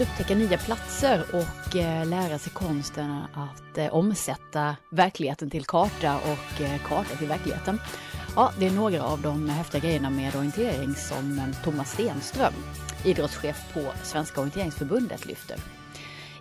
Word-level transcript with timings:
att 0.00 0.08
upptäcka 0.08 0.34
nya 0.34 0.58
platser 0.58 1.24
och 1.32 1.76
eh, 1.76 2.06
lära 2.06 2.38
sig 2.38 2.52
konsten 2.52 3.22
att 3.34 3.78
eh, 3.78 3.94
omsätta 3.94 4.76
verkligheten 4.90 5.50
till 5.50 5.64
karta 5.64 6.16
och 6.16 6.60
eh, 6.62 6.80
karta 6.88 7.16
till 7.16 7.26
verkligheten. 7.26 7.80
Ja, 8.36 8.52
det 8.58 8.66
är 8.66 8.70
några 8.70 9.04
av 9.04 9.22
de 9.22 9.48
häftiga 9.48 9.80
grejerna 9.80 10.10
med 10.10 10.36
orientering 10.36 10.94
som 10.94 11.52
Thomas 11.64 11.92
Stenström, 11.92 12.52
idrottschef 13.04 13.74
på 13.74 13.80
Svenska 14.02 14.40
orienteringsförbundet, 14.40 15.26
lyfter. 15.26 15.56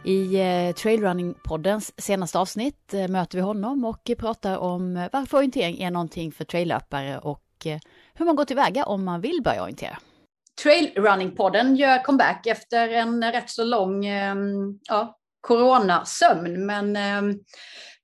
I 0.04 0.38
Trailrunning-poddens 0.73 1.91
senaste 1.98 2.39
avsnitt 2.39 2.94
möter 3.10 3.38
vi 3.38 3.41
honom 3.41 3.86
och 3.86 4.12
pratar 4.18 4.57
om 4.57 5.07
varför 5.12 5.38
orientering 5.38 5.82
är 5.82 5.91
någonting 5.91 6.32
för 6.32 6.46
traillöpare 6.46 7.20
och 7.20 7.68
hur 8.14 8.26
man 8.26 8.36
går 8.36 8.46
tillväga 8.46 8.86
om 8.86 9.06
man 9.06 9.21
vill 9.21 9.42
börja 9.44 9.64
orientera. 9.64 9.98
Trailrunning-podden 10.64 11.76
gör 11.76 12.04
comeback 12.04 12.48
efter 12.48 12.90
en 12.90 13.32
rätt 13.32 13.50
så 13.50 13.64
lång 13.64 14.06
ehm, 14.06 14.80
ja, 14.90 15.18
coronasömn. 15.42 16.66
Men 16.66 16.96
ehm, 16.96 17.40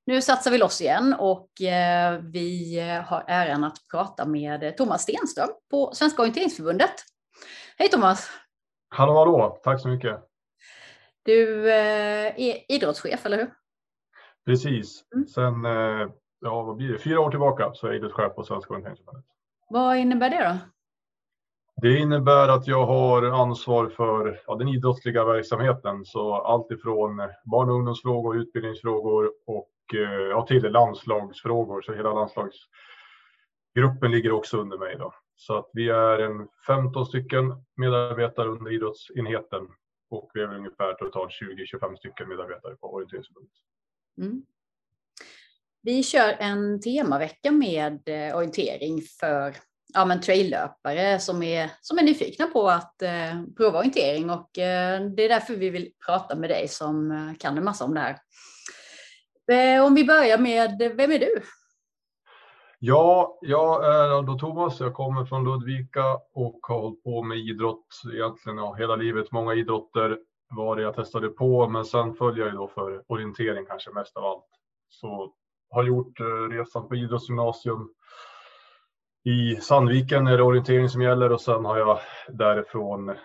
nu 0.06 0.22
satsar 0.22 0.52
vi 0.52 0.58
loss 0.58 0.82
igen 0.82 1.16
och 1.20 1.62
eh, 1.62 2.20
vi 2.22 2.80
har 3.08 3.24
äran 3.28 3.64
att 3.64 3.78
prata 3.92 4.26
med 4.26 4.78
Thomas 4.78 5.02
Stenström 5.02 5.50
på 5.72 5.92
Svenska 5.94 6.22
orienteringsförbundet. 6.22 6.94
Hej 7.78 7.90
Thomas! 7.90 8.30
Hallå 8.90 9.14
hallå, 9.14 9.60
tack 9.64 9.82
så 9.82 9.88
mycket! 9.88 10.20
Du 11.24 11.70
eh, 11.72 12.40
är 12.40 12.72
idrottschef, 12.72 13.26
eller 13.26 13.38
hur? 13.38 13.54
Precis. 14.46 15.04
Mm. 15.16 15.28
Sen 15.28 15.66
eh, 15.66 16.10
ja, 16.40 16.64
vad 16.64 16.76
blir 16.76 16.92
det? 16.92 17.00
fyra 17.00 17.20
år 17.20 17.32
tillbaka 17.32 17.74
så 17.74 17.88
är 17.88 17.92
jag 17.92 17.98
idrottschef 17.98 18.36
på 18.36 18.44
Svenska 18.44 18.74
orienteringsförbundet. 18.74 19.26
Vad 19.70 19.98
innebär 19.98 20.30
det 20.30 20.44
då? 20.50 20.58
Det 21.82 21.98
innebär 21.98 22.48
att 22.48 22.68
jag 22.68 22.86
har 22.86 23.24
ansvar 23.24 23.90
för 23.90 24.42
ja, 24.48 24.56
den 24.56 24.68
idrottsliga 24.68 25.26
verksamheten, 25.26 26.06
så 26.06 26.36
allt 26.36 26.72
ifrån 26.72 27.18
barn 27.46 27.70
och 27.70 27.76
ungdomsfrågor, 27.76 28.38
utbildningsfrågor 28.38 29.32
och 29.48 29.72
eh, 29.94 30.22
ja, 30.30 30.46
till 30.48 30.72
landslagsfrågor. 30.72 31.82
Så 31.82 31.94
hela 31.94 32.14
landslagsgruppen 32.14 34.12
ligger 34.12 34.32
också 34.32 34.58
under 34.58 34.78
mig. 34.78 34.96
Då. 35.00 35.14
Så 35.36 35.58
att 35.58 35.70
vi 35.74 35.90
är 35.90 36.20
en 36.20 36.48
15 36.68 37.06
stycken 37.06 37.54
medarbetare 37.76 38.48
under 38.48 38.72
idrottsenheten 38.72 39.68
och 40.10 40.32
vi 40.34 40.42
är 40.42 40.56
ungefär 40.56 40.94
totalt 40.94 41.32
20-25 41.32 41.96
stycken 41.96 42.30
medarbetare 42.30 42.76
på 42.76 42.94
Orienteringsförbundet. 42.94 43.54
Mm. 44.22 44.46
Vi 45.82 46.04
kör 46.04 46.36
en 46.40 46.82
temavecka 46.82 47.52
med 47.52 48.02
eh, 48.06 48.38
orientering 48.38 49.02
för 49.20 49.56
ja, 49.96 50.06
men 50.06 50.22
traillöpare 50.22 51.20
som 51.20 51.44
är, 51.44 51.72
som 51.82 51.98
är 51.98 52.04
nyfikna 52.04 52.48
på 52.48 52.70
att 52.70 53.02
eh, 53.02 53.42
prova 53.58 53.80
orientering 53.80 54.30
och 54.30 54.58
eh, 54.58 55.02
det 55.02 55.26
är 55.26 55.30
därför 55.30 55.56
vi 55.56 55.70
vill 55.70 55.92
prata 56.06 56.36
med 56.36 56.50
dig 56.50 56.68
som 56.68 57.12
eh, 57.12 57.38
kan 57.40 57.58
en 57.58 57.64
massa 57.64 57.86
om 57.86 57.94
det 57.94 58.00
här. 58.00 58.18
Eh, 59.52 59.86
om 59.86 59.96
vi 59.96 60.06
börjar 60.06 60.38
med, 60.38 60.92
vem 60.98 61.12
är 61.12 61.20
du? 61.20 61.42
Ja, 62.80 63.38
jag 63.42 63.86
är 63.86 64.12
eh, 64.12 64.24
då 64.24 64.40
Thomas. 64.40 64.80
Jag 64.80 64.94
kommer 64.94 65.26
från 65.26 65.44
Ludvika 65.44 66.20
och 66.34 66.60
har 66.62 66.82
hållit 66.82 67.04
på 67.04 67.24
med 67.24 67.38
idrott 67.38 67.88
egentligen 68.14 68.58
ja, 68.58 68.74
hela 68.74 68.96
livet. 68.96 69.32
Många 69.32 69.54
idrotter 69.54 70.18
var 70.50 70.76
det 70.76 70.82
jag 70.82 70.96
testade 70.96 71.30
på, 71.30 71.70
men 71.70 71.86
sen 71.86 72.14
följer 72.14 72.46
jag 72.46 72.56
då 72.56 72.68
för 72.68 73.04
orientering 73.08 73.66
kanske 73.66 73.92
mest 73.92 74.18
av 74.18 74.26
allt. 74.26 74.46
Så 74.90 75.34
har 75.70 75.84
gjort 75.84 76.20
eh, 76.20 76.26
resan 76.26 76.88
på 76.88 76.96
idrottsgymnasium 76.96 77.90
i 79.26 79.56
Sandviken 79.56 80.28
är 80.28 80.38
det 80.38 80.44
orientering 80.44 80.90
som 80.90 81.02
gäller 81.02 81.32
och 81.32 81.42
sen 81.42 81.66
har 81.66 81.78
jag 81.78 82.00
därifrån 82.28 83.10
eh, 83.10 83.16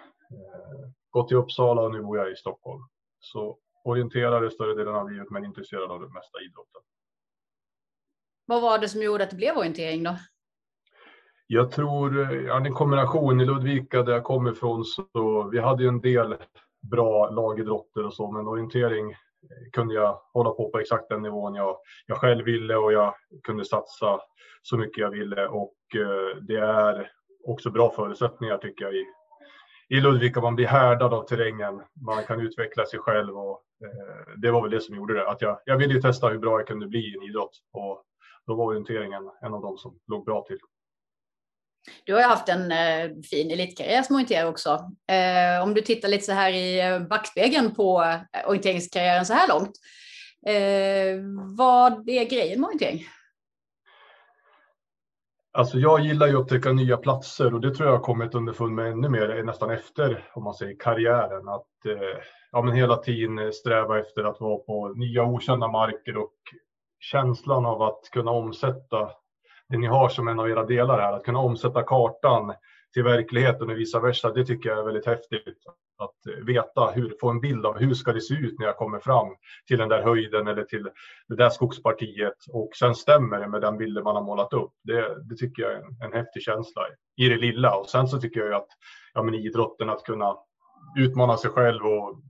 gått 1.10 1.28
till 1.28 1.36
Uppsala 1.36 1.82
och 1.82 1.92
nu 1.92 2.02
bor 2.02 2.18
jag 2.18 2.32
i 2.32 2.36
Stockholm. 2.36 2.82
Så 3.18 3.58
orienterare 3.84 4.50
större 4.50 4.74
delen 4.74 4.94
av 4.94 5.10
livet 5.10 5.30
men 5.30 5.44
intresserad 5.44 5.90
av 5.90 6.00
det 6.00 6.08
mesta 6.08 6.40
idrotten. 6.40 6.82
Vad 8.46 8.62
var 8.62 8.78
det 8.78 8.88
som 8.88 9.02
gjorde 9.02 9.24
att 9.24 9.30
det 9.30 9.36
blev 9.36 9.56
orientering 9.56 10.02
då? 10.02 10.16
Jag 11.46 11.70
tror, 11.70 12.32
ja, 12.32 12.56
en 12.56 12.74
kombination. 12.74 13.40
I 13.40 13.44
Ludvika 13.44 14.02
där 14.02 14.12
jag 14.12 14.24
kommer 14.24 14.52
ifrån 14.52 14.84
så 14.84 15.48
vi 15.52 15.58
hade 15.58 15.82
ju 15.82 15.88
en 15.88 16.00
del 16.00 16.36
bra 16.90 17.30
lagidrotter 17.30 18.06
och 18.06 18.14
så, 18.14 18.30
men 18.32 18.48
orientering 18.48 19.14
kunde 19.72 19.94
jag 19.94 20.20
hålla 20.32 20.50
på 20.50 20.70
på 20.70 20.78
exakt 20.78 21.08
den 21.08 21.22
nivån 21.22 21.54
jag, 21.54 21.76
jag 22.06 22.18
själv 22.18 22.44
ville 22.44 22.76
och 22.76 22.92
jag 22.92 23.14
kunde 23.44 23.64
satsa 23.64 24.20
så 24.62 24.76
mycket 24.76 24.98
jag 24.98 25.10
ville 25.10 25.46
och 25.46 25.76
eh, 25.94 26.36
det 26.42 26.56
är 26.56 27.10
också 27.44 27.70
bra 27.70 27.90
förutsättningar 27.90 28.58
tycker 28.58 28.84
jag 28.84 28.94
i, 28.94 29.04
i 29.88 30.00
Ludvika. 30.00 30.40
Man 30.40 30.56
blir 30.56 30.66
härdad 30.66 31.14
av 31.14 31.22
terrängen, 31.22 31.82
man 32.06 32.24
kan 32.24 32.40
utveckla 32.40 32.86
sig 32.86 32.98
själv 32.98 33.38
och 33.38 33.62
eh, 33.84 34.36
det 34.36 34.50
var 34.50 34.62
väl 34.62 34.70
det 34.70 34.80
som 34.80 34.96
gjorde 34.96 35.14
det. 35.14 35.28
Att 35.28 35.42
jag, 35.42 35.60
jag 35.64 35.76
ville 35.76 35.94
ju 35.94 36.00
testa 36.00 36.28
hur 36.28 36.38
bra 36.38 36.58
jag 36.58 36.66
kunde 36.66 36.86
bli 36.86 36.98
i 36.98 37.16
en 37.16 37.22
idrott 37.22 37.58
och 37.72 38.04
då 38.46 38.54
var 38.54 38.64
orienteringen 38.64 39.30
en 39.42 39.54
av 39.54 39.62
de 39.62 39.78
som 39.78 39.98
låg 40.06 40.24
bra 40.24 40.44
till. 40.48 40.58
Du 42.04 42.12
har 42.12 42.20
ju 42.20 42.26
haft 42.26 42.48
en 42.48 42.72
eh, 42.72 43.10
fin 43.30 43.50
elitkarriär 43.50 44.02
som 44.02 44.16
orienterare 44.16 44.48
också. 44.48 44.70
Eh, 45.10 45.62
om 45.62 45.74
du 45.74 45.80
tittar 45.80 46.08
lite 46.08 46.24
så 46.24 46.32
här 46.32 46.52
i 46.52 46.80
eh, 46.80 47.00
backspegeln 47.00 47.74
på 47.74 48.02
eh, 48.02 48.48
orienteringskarriären 48.48 49.26
så 49.26 49.32
här 49.32 49.48
långt. 49.48 49.72
Eh, 50.46 51.20
vad 51.56 52.08
är 52.08 52.24
grejen 52.24 52.60
med 52.60 52.66
orientering? 52.68 53.06
Alltså 55.52 55.78
jag 55.78 56.00
gillar 56.00 56.26
ju 56.26 56.36
att 56.36 56.42
upptäcka 56.42 56.72
nya 56.72 56.96
platser 56.96 57.54
och 57.54 57.60
det 57.60 57.74
tror 57.74 57.88
jag 57.88 57.96
har 57.96 58.04
kommit 58.04 58.34
underfund 58.34 58.74
med 58.74 58.92
ännu 58.92 59.08
mer 59.08 59.36
eh, 59.38 59.44
nästan 59.44 59.70
efter 59.70 60.30
om 60.34 60.44
man 60.44 60.54
säger 60.54 60.76
karriären. 60.78 61.48
Att 61.48 61.86
eh, 61.86 62.18
ja, 62.52 62.62
men 62.62 62.74
hela 62.74 62.96
tiden 62.96 63.38
eh, 63.38 63.50
sträva 63.50 64.00
efter 64.00 64.24
att 64.24 64.40
vara 64.40 64.58
på 64.58 64.88
nya 64.88 65.24
okända 65.24 65.68
marker 65.68 66.16
och 66.16 66.34
känslan 67.00 67.66
av 67.66 67.82
att 67.82 68.00
kunna 68.12 68.30
omsätta 68.30 69.10
det 69.70 69.78
ni 69.78 69.86
har 69.86 70.08
som 70.08 70.28
en 70.28 70.40
av 70.40 70.50
era 70.50 70.64
delar 70.64 70.98
här, 70.98 71.12
att 71.12 71.24
kunna 71.24 71.38
omsätta 71.38 71.82
kartan 71.82 72.54
till 72.92 73.04
verkligheten 73.04 73.70
och 73.70 73.78
vice 73.78 74.00
versa, 74.00 74.32
det 74.32 74.44
tycker 74.44 74.68
jag 74.68 74.78
är 74.78 74.82
väldigt 74.82 75.06
häftigt. 75.06 75.64
Att 75.98 76.46
veta, 76.46 76.90
hur, 76.90 77.14
få 77.20 77.30
en 77.30 77.40
bild 77.40 77.66
av 77.66 77.78
hur 77.78 77.94
ska 77.94 78.12
det 78.12 78.20
se 78.20 78.34
ut 78.34 78.58
när 78.58 78.66
jag 78.66 78.76
kommer 78.76 78.98
fram 78.98 79.28
till 79.68 79.78
den 79.78 79.88
där 79.88 80.02
höjden 80.02 80.48
eller 80.48 80.64
till 80.64 80.88
det 81.28 81.36
där 81.36 81.50
skogspartiet 81.50 82.36
och 82.52 82.70
sen 82.78 82.94
stämmer 82.94 83.40
det 83.40 83.48
med 83.48 83.60
den 83.60 83.78
bilden 83.78 84.04
man 84.04 84.16
har 84.16 84.22
målat 84.22 84.52
upp. 84.52 84.72
Det, 84.82 85.24
det 85.24 85.36
tycker 85.36 85.62
jag 85.62 85.72
är 85.72 85.76
en, 85.76 85.96
en 86.04 86.12
häftig 86.12 86.42
känsla 86.42 86.82
i 87.16 87.28
det 87.28 87.36
lilla 87.36 87.76
och 87.76 87.88
sen 87.88 88.08
så 88.08 88.20
tycker 88.20 88.40
jag 88.40 88.54
att 88.54 88.68
ja, 89.14 89.22
men 89.22 89.34
idrotten 89.34 89.90
att 89.90 90.02
kunna 90.02 90.36
utmana 90.98 91.36
sig 91.36 91.50
själv 91.50 91.86
och 91.86 92.20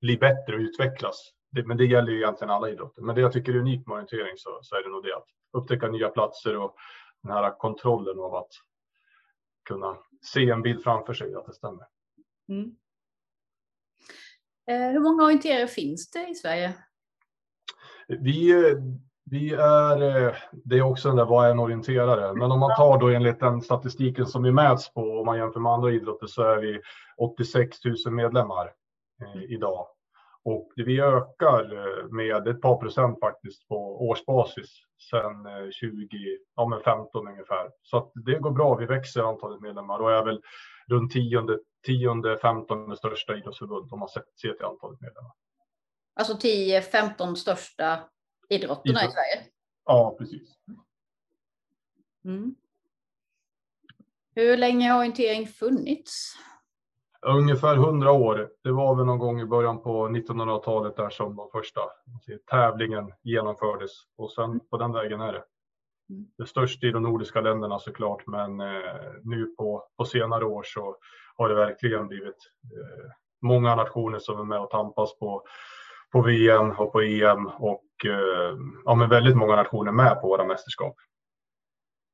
bli 0.00 0.16
bättre 0.16 0.54
och 0.54 0.60
utvecklas. 0.60 1.30
Det, 1.54 1.66
men 1.66 1.76
det 1.76 1.84
gäller 1.84 2.12
ju 2.12 2.18
egentligen 2.18 2.50
alla 2.50 2.70
idrotter. 2.70 3.02
Men 3.02 3.14
det 3.14 3.20
jag 3.20 3.32
tycker 3.32 3.52
är 3.52 3.58
unikt 3.58 3.86
med 3.86 3.94
orientering 3.94 4.36
så, 4.36 4.58
så 4.62 4.76
är 4.76 4.82
det 4.82 4.88
nog 4.88 5.04
det 5.04 5.16
att 5.16 5.26
upptäcka 5.52 5.88
nya 5.88 6.08
platser 6.08 6.56
och 6.56 6.76
den 7.22 7.32
här 7.32 7.58
kontrollen 7.58 8.18
av 8.18 8.34
att 8.34 8.50
kunna 9.68 9.96
se 10.22 10.50
en 10.50 10.62
bild 10.62 10.82
framför 10.82 11.12
sig, 11.14 11.34
att 11.34 11.46
det 11.46 11.52
stämmer. 11.52 11.86
Mm. 12.48 12.76
Eh, 14.70 14.92
hur 14.92 15.00
många 15.00 15.24
orienterare 15.24 15.66
finns 15.66 16.10
det 16.10 16.28
i 16.28 16.34
Sverige? 16.34 16.74
Vi, 18.08 18.54
vi 19.30 19.54
är, 19.54 20.02
eh, 20.02 20.34
det 20.52 20.78
är 20.78 20.82
också 20.82 21.08
den 21.08 21.16
där, 21.16 21.24
vad 21.24 21.46
är 21.46 21.50
en 21.50 21.58
orienterare? 21.58 22.34
Men 22.34 22.52
om 22.52 22.60
man 22.60 22.76
tar 22.76 23.00
då 23.00 23.08
enligt 23.08 23.40
den 23.40 23.60
statistiken 23.60 24.26
som 24.26 24.42
vi 24.42 24.52
mäts 24.52 24.94
på, 24.94 25.18
om 25.20 25.26
man 25.26 25.38
jämför 25.38 25.60
med 25.60 25.72
andra 25.72 25.92
idrotter, 25.92 26.26
så 26.26 26.42
är 26.42 26.56
vi 26.56 26.80
86 27.18 27.78
000 27.84 28.14
medlemmar 28.14 28.72
eh, 29.22 29.42
idag. 29.42 29.86
Och 30.44 30.72
vi 30.76 31.00
ökar 31.00 31.72
eh, 31.76 32.08
med 32.08 32.48
ett 32.48 32.60
par 32.60 32.76
procent 32.76 33.20
faktiskt 33.20 33.68
på 33.68 34.08
årsbasis 34.08 34.80
sedan 35.10 35.46
2015 36.54 37.26
eh, 37.26 37.32
ungefär. 37.32 37.70
Så 37.82 38.12
det 38.14 38.38
går 38.38 38.50
bra. 38.50 38.74
Vi 38.74 38.86
växer 38.86 39.22
antalet 39.22 39.60
medlemmar 39.60 39.98
och 39.98 40.12
är 40.12 40.24
väl 40.24 40.42
runt 40.88 41.12
tionde, 41.12 41.58
tionde 41.86 42.38
15 42.38 42.96
största 42.96 43.36
idrottsförbund 43.36 43.92
om 43.92 43.98
man 43.98 44.08
ser 44.08 44.22
till 44.40 44.64
antalet 44.64 45.00
medlemmar. 45.00 45.32
Alltså 46.14 46.34
10-15 46.34 47.34
största 47.34 47.98
idrotterna 48.48 49.00
Idrott. 49.00 49.10
i 49.10 49.12
Sverige? 49.12 49.46
Ja, 49.84 50.16
precis. 50.18 50.48
Mm. 52.24 52.54
Hur 54.34 54.56
länge 54.56 54.90
har 54.90 54.98
orientering 54.98 55.46
funnits? 55.46 56.34
Ungefär 57.26 57.76
100 57.76 58.12
år. 58.12 58.48
Det 58.62 58.72
var 58.72 58.94
väl 58.94 59.06
någon 59.06 59.18
gång 59.18 59.40
i 59.40 59.46
början 59.46 59.82
på 59.82 60.08
1900-talet 60.08 60.96
där 60.96 61.10
som 61.10 61.36
den 61.36 61.48
första 61.52 61.80
tävlingen 62.50 63.12
genomfördes 63.22 63.90
och 64.16 64.30
sen 64.30 64.60
på 64.60 64.76
den 64.76 64.92
vägen 64.92 65.20
är 65.20 65.32
det. 65.32 65.44
Det 66.08 66.42
är 66.42 66.46
störst 66.46 66.84
i 66.84 66.90
de 66.90 67.02
nordiska 67.02 67.40
länderna 67.40 67.78
såklart, 67.78 68.26
men 68.26 68.60
eh, 68.60 69.12
nu 69.22 69.46
på, 69.46 69.84
på 69.96 70.04
senare 70.04 70.44
år 70.44 70.62
så 70.66 70.96
har 71.36 71.48
det 71.48 71.54
verkligen 71.54 72.08
blivit 72.08 72.52
eh, 72.64 73.10
många 73.42 73.74
nationer 73.74 74.18
som 74.18 74.40
är 74.40 74.44
med 74.44 74.60
och 74.60 74.70
tampas 74.70 75.18
på, 75.18 75.42
på 76.12 76.22
VM 76.22 76.70
och 76.70 76.92
på 76.92 77.00
EM 77.00 77.46
och 77.46 77.84
eh, 78.04 78.56
ja, 78.84 78.94
men 78.94 79.08
väldigt 79.08 79.36
många 79.36 79.56
nationer 79.56 79.92
med 79.92 80.20
på 80.20 80.28
våra 80.28 80.44
mästerskap. 80.44 80.96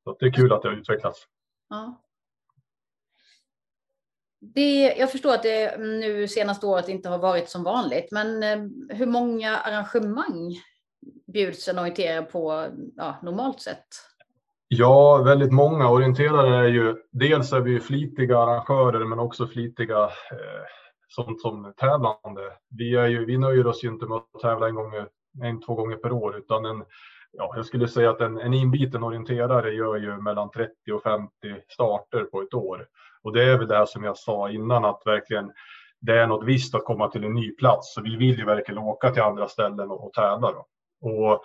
Så 0.05 0.17
det 0.21 0.27
är 0.27 0.33
kul 0.33 0.53
att 0.53 0.63
det 0.63 0.69
har 0.69 0.77
utvecklats. 0.77 1.27
Ja 1.69 2.01
det, 4.41 4.95
jag 4.99 5.13
förstår 5.13 5.35
att 5.35 5.43
det 5.43 5.79
nu 5.79 6.29
senaste 6.29 6.67
året 6.67 6.89
inte 6.89 7.09
har 7.09 7.19
varit 7.19 7.49
som 7.49 7.63
vanligt, 7.63 8.09
men 8.13 8.43
eh, 8.43 8.97
hur 8.97 9.07
många 9.07 9.57
arrangemang 9.57 10.57
bjuds 11.33 11.69
en 11.69 11.79
orienterare 11.79 12.23
på 12.23 12.67
ja, 12.97 13.17
normalt 13.23 13.61
sett? 13.61 13.87
Ja, 14.69 15.23
väldigt 15.23 15.53
många. 15.53 15.91
Orienterare 15.91 16.57
är 16.57 16.69
ju, 16.69 16.97
dels 17.11 17.53
är 17.53 17.61
vi 17.61 17.81
flitiga 17.81 18.39
arrangörer 18.39 19.05
men 19.05 19.19
också 19.19 19.47
flitiga 19.47 20.05
eh, 20.05 20.65
som, 21.09 21.37
som 21.39 21.73
tävlande. 21.77 22.43
Vi, 22.69 22.95
är 22.95 23.07
ju, 23.07 23.25
vi 23.25 23.39
nöjer 23.39 23.67
oss 23.67 23.85
ju 23.85 23.89
inte 23.89 24.07
med 24.07 24.17
att 24.17 24.41
tävla 24.43 24.69
en, 24.69 24.75
gång, 24.75 24.93
en 25.43 25.61
två 25.61 25.75
gånger 25.75 25.97
per 25.97 26.13
år 26.13 26.37
utan 26.37 26.65
en, 26.65 26.85
ja, 27.33 27.53
jag 27.57 27.67
skulle 27.67 27.89
säga 27.89 28.11
att 28.11 28.21
en, 28.21 28.39
en 28.39 28.55
inbiten 28.55 29.03
orienterare 29.03 29.75
gör 29.75 29.97
ju 29.97 30.17
mellan 30.17 30.51
30 30.51 30.93
och 30.93 31.03
50 31.03 31.31
starter 31.69 32.25
på 32.25 32.43
ett 32.43 32.55
år. 32.55 32.87
Och 33.25 33.33
det 33.33 33.45
är 33.45 33.59
väl 33.59 33.69
det 33.69 33.87
som 33.87 34.05
jag 34.05 34.17
sa 34.17 34.51
innan 34.51 34.85
att 34.85 35.03
verkligen 35.05 35.53
det 36.01 36.19
är 36.19 36.27
något 36.27 36.47
visst 36.47 36.75
att 36.75 36.85
komma 36.85 37.09
till 37.09 37.25
en 37.25 37.35
ny 37.35 37.51
plats. 37.51 37.95
Så 37.95 38.03
vi 38.03 38.17
vill 38.17 38.39
ju 38.39 38.45
verkligen 38.45 38.79
åka 38.79 39.11
till 39.11 39.23
andra 39.23 39.49
ställen 39.49 39.91
och, 39.91 40.07
och 40.07 40.13
tävla. 40.13 40.53
Då. 40.53 40.67
Och 41.01 41.43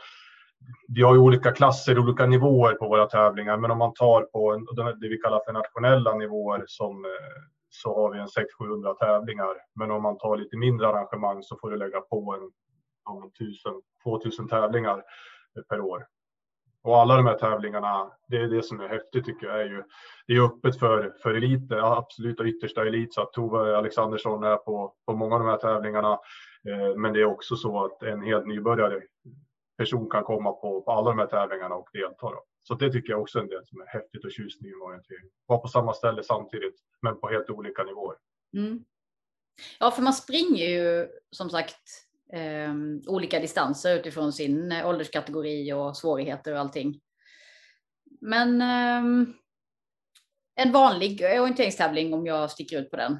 vi 0.87 1.01
har 1.01 1.13
ju 1.13 1.19
olika 1.19 1.51
klasser, 1.51 1.99
olika 1.99 2.25
nivåer 2.25 2.73
på 2.73 2.87
våra 2.87 3.05
tävlingar, 3.05 3.57
men 3.57 3.71
om 3.71 3.77
man 3.77 3.93
tar 3.93 4.21
på 4.21 4.53
en, 4.53 4.65
det 4.99 5.07
vi 5.07 5.17
kallar 5.17 5.41
för 5.45 5.53
nationella 5.53 6.15
nivåer 6.15 6.63
som, 6.67 7.05
eh, 7.05 7.11
så 7.69 7.95
har 7.95 8.11
vi 8.11 8.19
en 8.19 8.27
600-700 8.27 8.93
tävlingar. 8.93 9.55
Men 9.75 9.91
om 9.91 10.03
man 10.03 10.17
tar 10.17 10.37
lite 10.37 10.57
mindre 10.57 10.87
arrangemang 10.87 11.43
så 11.43 11.57
får 11.61 11.69
du 11.69 11.77
lägga 11.77 12.01
på 12.01 12.35
en, 12.37 12.51
en 13.13 13.31
1000-2000 14.05 14.49
tävlingar 14.49 14.97
eh, 15.57 15.63
per 15.69 15.81
år. 15.81 16.05
Och 16.85 16.97
alla 16.97 17.15
de 17.15 17.25
här 17.25 17.37
tävlingarna, 17.37 18.11
det 18.27 18.37
är 18.37 18.47
det 18.47 18.63
som 18.63 18.79
är 18.79 18.87
häftigt 18.87 19.25
tycker 19.25 19.47
jag, 19.47 19.61
är 19.61 19.65
ju 19.65 19.83
det 20.27 20.33
är 20.33 20.45
öppet 20.45 20.79
för, 20.79 21.13
för 21.23 21.33
eliten, 21.33 21.79
absoluta 21.79 22.45
yttersta 22.45 22.87
elit, 22.87 23.13
så 23.13 23.21
att 23.21 23.33
Tove 23.33 23.77
Alexandersson 23.77 24.43
är 24.43 24.57
på, 24.57 24.93
på 25.05 25.13
många 25.13 25.35
av 25.35 25.41
de 25.41 25.49
här 25.49 25.57
tävlingarna. 25.57 26.19
Eh, 26.67 26.95
men 26.95 27.13
det 27.13 27.21
är 27.21 27.25
också 27.25 27.55
så 27.55 27.85
att 27.85 28.03
en 28.03 28.21
helt 28.21 28.47
nybörjare 28.47 29.01
person 29.77 30.09
kan 30.09 30.23
komma 30.23 30.51
på, 30.51 30.81
på 30.81 30.91
alla 30.91 31.09
de 31.09 31.19
här 31.19 31.27
tävlingarna 31.27 31.75
och 31.75 31.89
delta. 31.93 32.29
Då. 32.29 32.43
Så 32.63 32.73
det 32.73 32.91
tycker 32.91 33.09
jag 33.09 33.21
också 33.21 33.39
är 33.39 33.43
en 33.43 33.49
del 33.49 33.65
som 33.65 33.81
är 33.81 33.85
häftigt 33.85 34.25
och 34.25 34.31
tjusning 34.31 34.71
med 34.71 34.87
orientering. 34.87 35.29
Vara 35.45 35.59
på 35.59 35.67
samma 35.67 35.93
ställe 35.93 36.23
samtidigt, 36.23 36.75
men 37.01 37.19
på 37.19 37.29
helt 37.29 37.49
olika 37.49 37.83
nivåer. 37.83 38.17
Mm. 38.53 38.85
Ja, 39.79 39.91
för 39.91 40.01
man 40.01 40.13
springer 40.13 40.65
ju 40.65 41.07
som 41.31 41.49
sagt 41.49 41.81
olika 43.07 43.39
distanser 43.39 43.95
utifrån 43.99 44.33
sin 44.33 44.73
ålderskategori 44.85 45.73
och 45.73 45.97
svårigheter 45.97 46.53
och 46.53 46.59
allting. 46.59 46.99
Men 48.21 48.61
eh, 48.61 49.27
en 50.55 50.71
vanlig 50.71 51.21
orienteringstävling 51.23 52.13
om 52.13 52.25
jag 52.25 52.51
sticker 52.51 52.81
ut 52.81 52.91
på 52.91 52.97
den, 52.97 53.17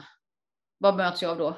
vad 0.77 0.95
möts 0.95 1.21
jag 1.21 1.31
av 1.31 1.37
då? 1.37 1.57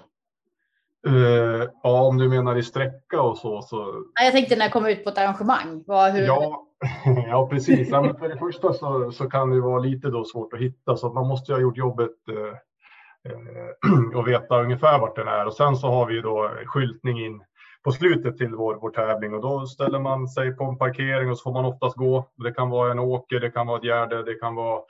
Uh, 1.07 1.69
ja, 1.83 2.01
om 2.01 2.17
du 2.17 2.29
menar 2.29 2.57
i 2.57 2.63
sträcka 2.63 3.21
och 3.21 3.37
så. 3.37 3.61
så... 3.61 4.03
jag 4.23 4.31
tänkte 4.31 4.55
när 4.55 4.65
jag 4.65 4.73
kommer 4.73 4.89
ut 4.89 5.03
på 5.03 5.09
ett 5.09 5.17
arrangemang. 5.17 5.83
Vad, 5.87 6.11
hur... 6.11 6.25
ja, 6.25 6.67
ja, 7.27 7.47
precis. 7.49 7.89
Ja, 7.89 8.15
för 8.19 8.29
det 8.29 8.37
första 8.37 8.73
så, 8.73 9.11
så 9.11 9.29
kan 9.29 9.49
det 9.49 9.61
vara 9.61 9.79
lite 9.79 10.09
då 10.09 10.25
svårt 10.25 10.53
att 10.53 10.59
hitta, 10.59 10.97
så 10.97 11.13
man 11.13 11.27
måste 11.27 11.53
ha 11.53 11.59
gjort 11.59 11.77
jobbet 11.77 12.11
uh, 12.29 12.53
och 14.15 14.27
veta 14.27 14.61
ungefär 14.61 14.99
vart 14.99 15.15
den 15.15 15.27
är. 15.27 15.45
Och 15.45 15.53
sen 15.53 15.75
så 15.75 15.87
har 15.87 16.05
vi 16.05 16.21
då 16.21 16.51
skyltning 16.65 17.25
in 17.25 17.43
på 17.83 17.91
slutet 17.91 18.37
till 18.37 18.55
vår, 18.55 18.75
vår 18.75 18.89
tävling 18.89 19.33
och 19.33 19.41
då 19.41 19.65
ställer 19.65 19.99
man 19.99 20.27
sig 20.27 20.55
på 20.55 20.63
en 20.63 20.77
parkering 20.77 21.31
och 21.31 21.37
så 21.37 21.43
får 21.43 21.53
man 21.53 21.65
oftast 21.65 21.95
gå. 21.95 22.29
Det 22.35 22.51
kan 22.51 22.69
vara 22.69 22.91
en 22.91 22.99
åker, 22.99 23.39
det 23.39 23.51
kan 23.51 23.67
vara 23.67 23.77
ett 23.77 23.83
gärde, 23.83 24.23
det 24.23 24.35
kan 24.35 24.55
vara 24.55 24.81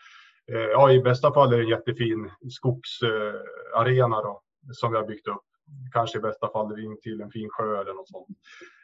Ja, 0.71 0.91
i 0.91 0.99
bästa 0.99 1.33
fall 1.33 1.53
är 1.53 1.57
det 1.57 1.63
en 1.63 1.69
jättefin 1.69 2.31
skogsarena 2.49 4.21
då, 4.21 4.41
som 4.71 4.91
vi 4.91 4.97
har 4.97 5.05
byggt 5.05 5.27
upp 5.27 5.43
kanske 5.91 6.17
i 6.17 6.21
bästa 6.21 6.51
fall 6.51 6.79
in 6.79 7.01
till 7.01 7.21
en 7.21 7.31
fin 7.31 7.49
sjö 7.49 7.81
eller 7.81 7.93
något 7.93 8.09
sånt. 8.09 8.27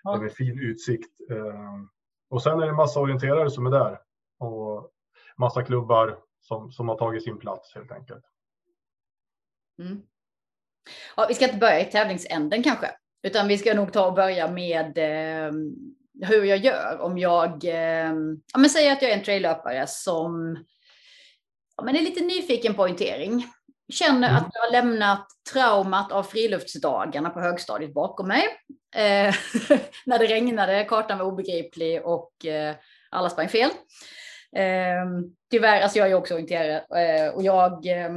Ja. 0.03 0.17
Med 0.17 0.31
fin 0.31 0.59
utsikt. 0.59 1.31
Ehm, 1.31 1.89
och 2.29 2.43
sen 2.43 2.59
är 2.59 2.63
det 2.63 2.69
en 2.69 2.75
massa 2.75 2.99
orienterare 2.99 3.49
som 3.49 3.65
är 3.65 3.71
där 3.71 3.99
och 4.39 4.91
massa 5.37 5.63
klubbar 5.63 6.17
som, 6.41 6.71
som 6.71 6.89
har 6.89 6.97
tagit 6.97 7.23
sin 7.23 7.37
plats 7.37 7.75
helt 7.75 7.91
enkelt. 7.91 8.23
Mm. 9.79 10.01
Ja, 11.15 11.25
vi 11.27 11.33
ska 11.33 11.45
inte 11.45 11.57
börja 11.57 11.79
i 11.79 11.91
tävlingsänden 11.91 12.63
kanske, 12.63 12.91
utan 13.23 13.47
vi 13.47 13.57
ska 13.57 13.73
nog 13.73 13.93
ta 13.93 14.07
och 14.07 14.13
börja 14.13 14.51
med 14.51 14.97
eh, 14.97 15.51
hur 16.27 16.43
jag 16.43 16.57
gör 16.57 16.97
om 17.01 17.17
jag, 17.17 17.65
eh, 17.65 18.13
ja, 18.53 18.57
men 18.57 18.69
säger 18.69 18.91
att 18.91 19.01
jag 19.01 19.11
är 19.11 19.17
en 19.17 19.23
traillöpare 19.23 19.87
som 19.87 20.63
ja, 21.77 21.83
men 21.83 21.95
är 21.95 22.01
lite 22.01 22.23
nyfiken 22.23 22.73
på 22.73 22.81
orientering 22.81 23.45
känner 23.93 24.29
mm. 24.29 24.35
att 24.35 24.49
jag 24.53 24.61
har 24.61 24.71
lämnat 24.71 25.27
traumat 25.53 26.11
av 26.11 26.23
friluftsdagarna 26.23 27.29
på 27.29 27.39
högstadiet 27.39 27.93
bakom 27.93 28.27
mig. 28.27 28.43
Eh, 28.95 29.35
när 30.05 30.19
det 30.19 30.25
regnade, 30.25 30.83
kartan 30.83 31.17
var 31.17 31.25
obegriplig 31.25 32.05
och 32.05 32.45
eh, 32.45 32.75
alla 33.09 33.29
sprang 33.29 33.49
fel. 33.49 33.69
Eh, 34.55 35.05
tyvärr, 35.51 35.81
alltså 35.81 35.99
jag 35.99 36.11
är 36.11 36.13
också 36.13 36.33
orienterare 36.33 36.75
eh, 36.77 37.33
och 37.33 37.43
jag 37.43 37.87
eh, 37.87 38.11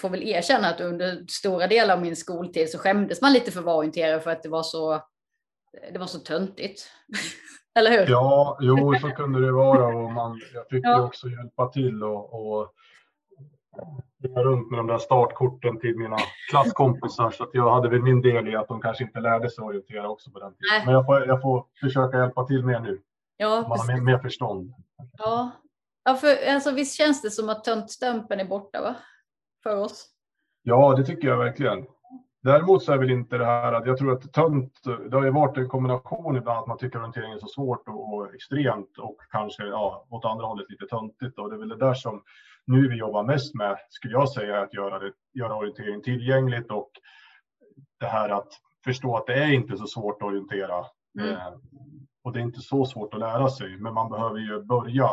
får 0.00 0.08
väl 0.08 0.22
erkänna 0.22 0.68
att 0.68 0.80
under 0.80 1.24
stora 1.28 1.66
delar 1.66 1.94
av 1.94 2.02
min 2.02 2.16
skoltid 2.16 2.70
så 2.70 2.78
skämdes 2.78 3.22
man 3.22 3.32
lite 3.32 3.50
för 3.50 3.58
att 3.60 3.66
vara 3.66 3.76
orienterare 3.76 4.20
för 4.20 4.30
att 4.30 4.42
det 4.42 4.48
var 4.48 4.62
så, 4.62 5.02
det 5.92 5.98
var 5.98 6.06
så 6.06 6.18
töntigt. 6.18 6.90
Eller 7.78 7.90
hur? 7.90 8.10
Ja, 8.10 8.58
jo, 8.60 8.94
så 9.00 9.08
kunde 9.08 9.40
det 9.40 9.52
vara 9.52 9.86
och 9.86 10.12
man, 10.12 10.40
jag 10.54 10.68
fick 10.68 10.84
ja. 10.84 11.02
också 11.02 11.28
hjälpa 11.28 11.68
till 11.68 12.02
och, 12.02 12.34
och 12.34 12.74
springa 14.18 14.42
runt 14.42 14.70
med 14.70 14.78
de 14.78 14.86
där 14.86 14.98
startkorten 14.98 15.80
till 15.80 15.98
mina 15.98 16.16
klasskompisar 16.50 17.30
så 17.30 17.44
att 17.44 17.50
jag 17.52 17.74
hade 17.74 17.88
väl 17.88 18.02
min 18.02 18.22
del 18.22 18.48
i 18.48 18.56
att 18.56 18.68
de 18.68 18.80
kanske 18.80 19.04
inte 19.04 19.20
lärde 19.20 19.50
sig 19.50 19.64
orientera 19.64 20.08
också 20.08 20.30
på 20.30 20.38
den 20.38 20.52
tiden. 20.52 20.68
Nej. 20.70 20.82
Men 20.86 20.94
jag 20.94 21.06
får, 21.06 21.26
jag 21.26 21.42
får 21.42 21.66
försöka 21.80 22.18
hjälpa 22.18 22.44
till 22.44 22.64
mer 22.64 22.80
nu. 22.80 23.00
Ja, 23.36 23.64
Man 23.68 23.78
har 23.78 23.86
mer, 23.86 24.00
mer 24.00 24.18
förstånd. 24.18 24.74
Ja, 25.18 25.50
ja 26.04 26.14
för, 26.14 26.52
alltså, 26.54 26.70
visst 26.70 26.96
känns 26.96 27.22
det 27.22 27.30
som 27.30 27.48
att 27.48 27.64
töntstämpeln 27.64 28.40
är 28.40 28.44
borta 28.44 28.80
va? 28.80 28.94
För 29.62 29.76
oss? 29.76 30.06
Ja, 30.62 30.94
det 30.96 31.04
tycker 31.04 31.28
jag 31.28 31.38
verkligen. 31.38 31.86
Däremot 32.42 32.82
så 32.82 32.92
är 32.92 32.98
väl 32.98 33.10
inte 33.10 33.38
det 33.38 33.44
här 33.44 33.72
att 33.72 33.86
jag 33.86 33.98
tror 33.98 34.12
att 34.12 34.32
tönt, 34.32 34.80
det 35.10 35.16
har 35.16 35.24
ju 35.24 35.30
varit 35.30 35.56
en 35.56 35.68
kombination 35.68 36.36
ibland 36.36 36.58
att 36.58 36.66
man 36.66 36.78
tycker 36.78 36.98
orientering 36.98 37.32
är 37.32 37.38
så 37.38 37.46
svårt 37.46 37.88
och, 37.88 38.34
extremt 38.34 38.98
och 38.98 39.16
kanske 39.30 39.66
ja, 39.66 40.06
åt 40.10 40.24
andra 40.24 40.46
hållet 40.46 40.70
lite 40.70 40.86
töntigt 40.86 41.38
och 41.38 41.48
det 41.48 41.56
är 41.56 41.58
väl 41.58 41.68
det 41.68 41.76
där 41.76 41.94
som 41.94 42.22
nu 42.66 42.88
vi 42.88 42.96
jobbar 42.96 43.22
mest 43.22 43.54
med, 43.54 43.76
skulle 43.88 44.14
jag 44.14 44.30
säga, 44.30 44.60
att 44.60 44.74
göra, 44.74 44.98
det, 44.98 45.12
göra 45.34 45.56
orientering 45.56 46.02
tillgängligt 46.02 46.70
och 46.70 46.90
det 48.00 48.06
här 48.06 48.28
att 48.28 48.48
förstå 48.84 49.16
att 49.16 49.26
det 49.26 49.34
är 49.34 49.52
inte 49.52 49.76
så 49.76 49.86
svårt 49.86 50.22
att 50.22 50.28
orientera. 50.28 50.84
Mm. 51.20 51.30
Eh, 51.30 51.52
och 52.24 52.32
det 52.32 52.38
är 52.38 52.42
inte 52.42 52.60
så 52.60 52.84
svårt 52.86 53.14
att 53.14 53.20
lära 53.20 53.48
sig, 53.48 53.78
men 53.78 53.94
man 53.94 54.10
behöver 54.10 54.38
ju 54.38 54.62
börja 54.62 55.08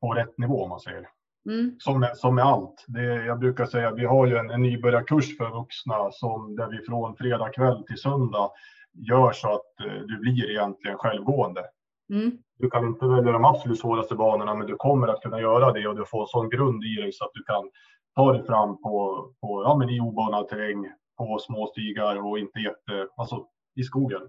på 0.00 0.12
rätt 0.12 0.38
nivå 0.38 0.62
om 0.62 0.68
man 0.68 0.80
säger. 0.80 1.08
Mm. 1.46 1.76
Som, 1.78 2.00
med, 2.00 2.16
som 2.16 2.34
med 2.34 2.44
allt. 2.44 2.84
Det, 2.88 3.24
jag 3.24 3.38
brukar 3.38 3.66
säga 3.66 3.88
att 3.88 3.98
vi 3.98 4.04
har 4.04 4.26
ju 4.26 4.36
en, 4.36 4.50
en 4.50 4.62
nybörjarkurs 4.62 5.36
för 5.36 5.50
vuxna 5.50 6.10
som 6.12 6.56
där 6.56 6.68
vi 6.70 6.78
från 6.78 7.16
fredag 7.16 7.48
kväll 7.48 7.84
till 7.86 7.98
söndag 7.98 8.50
gör 8.92 9.32
så 9.32 9.48
att 9.48 9.86
eh, 9.86 10.00
du 10.06 10.18
blir 10.18 10.50
egentligen 10.50 10.98
självgående. 10.98 11.64
Mm. 12.12 12.38
Du 12.58 12.70
kan 12.70 12.86
inte 12.86 13.06
välja 13.06 13.32
de 13.32 13.44
absolut 13.44 13.80
svåraste 13.80 14.14
banorna, 14.14 14.54
men 14.54 14.66
du 14.66 14.76
kommer 14.76 15.08
att 15.08 15.22
kunna 15.22 15.40
göra 15.40 15.72
det 15.72 15.86
och 15.86 15.96
du 15.96 16.04
får 16.04 16.26
sån 16.26 16.48
grund 16.48 16.84
i 16.84 17.00
dig 17.02 17.12
så 17.12 17.24
att 17.24 17.30
du 17.34 17.42
kan 17.42 17.70
ta 18.14 18.32
dig 18.32 18.46
fram 18.46 18.82
på, 18.82 19.26
på 19.40 19.62
ja, 19.62 19.76
men 19.76 19.90
i 19.90 20.00
obanad 20.00 20.48
terräng, 20.48 20.92
på 21.18 21.38
små 21.38 21.66
stigar 21.66 22.26
och 22.26 22.38
inte 22.38 22.58
jätte, 22.58 23.08
alltså 23.16 23.46
i 23.74 23.82
skogen. 23.82 24.20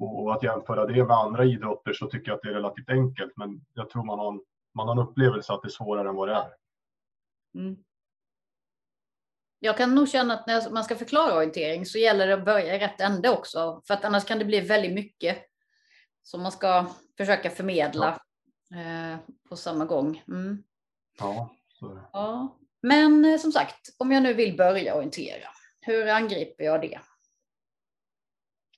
Och 0.00 0.34
att 0.34 0.42
jämföra 0.42 0.86
det 0.86 1.04
med 1.04 1.16
andra 1.16 1.44
idrotter 1.44 1.92
så 1.92 2.06
tycker 2.06 2.30
jag 2.30 2.36
att 2.36 2.42
det 2.42 2.48
är 2.48 2.54
relativt 2.54 2.88
enkelt, 2.88 3.32
men 3.36 3.60
jag 3.74 3.90
tror 3.90 4.04
man 4.04 4.18
har 4.18 4.32
en, 4.32 4.40
man 4.74 4.88
har 4.88 4.94
en 4.94 5.08
upplevelse 5.08 5.52
att 5.52 5.62
det 5.62 5.68
är 5.68 5.70
svårare 5.70 6.08
än 6.08 6.14
vad 6.14 6.28
det 6.28 6.34
är. 6.34 6.50
Mm. 7.54 7.76
Jag 9.58 9.76
kan 9.76 9.94
nog 9.94 10.08
känna 10.08 10.34
att 10.34 10.46
när 10.46 10.70
man 10.70 10.84
ska 10.84 10.96
förklara 10.96 11.36
orientering 11.36 11.86
så 11.86 11.98
gäller 11.98 12.26
det 12.26 12.34
att 12.34 12.44
börja 12.44 12.76
i 12.76 12.78
rätt 12.78 13.00
ände 13.00 13.30
också, 13.30 13.82
för 13.86 13.94
att 13.94 14.04
annars 14.04 14.24
kan 14.24 14.38
det 14.38 14.44
bli 14.44 14.60
väldigt 14.60 14.92
mycket 14.92 15.38
som 16.22 16.42
man 16.42 16.52
ska 16.52 16.86
försöka 17.16 17.50
förmedla 17.50 18.20
ja. 18.68 18.80
eh, 18.80 19.18
på 19.48 19.56
samma 19.56 19.84
gång. 19.84 20.22
Mm. 20.28 20.62
Ja, 21.18 21.50
ja. 22.12 22.56
Men 22.82 23.24
eh, 23.24 23.38
som 23.38 23.52
sagt, 23.52 23.88
om 23.98 24.12
jag 24.12 24.22
nu 24.22 24.34
vill 24.34 24.56
börja 24.56 24.94
orientera, 24.94 25.48
hur 25.80 26.08
angriper 26.08 26.64
jag 26.64 26.80
det? 26.80 27.00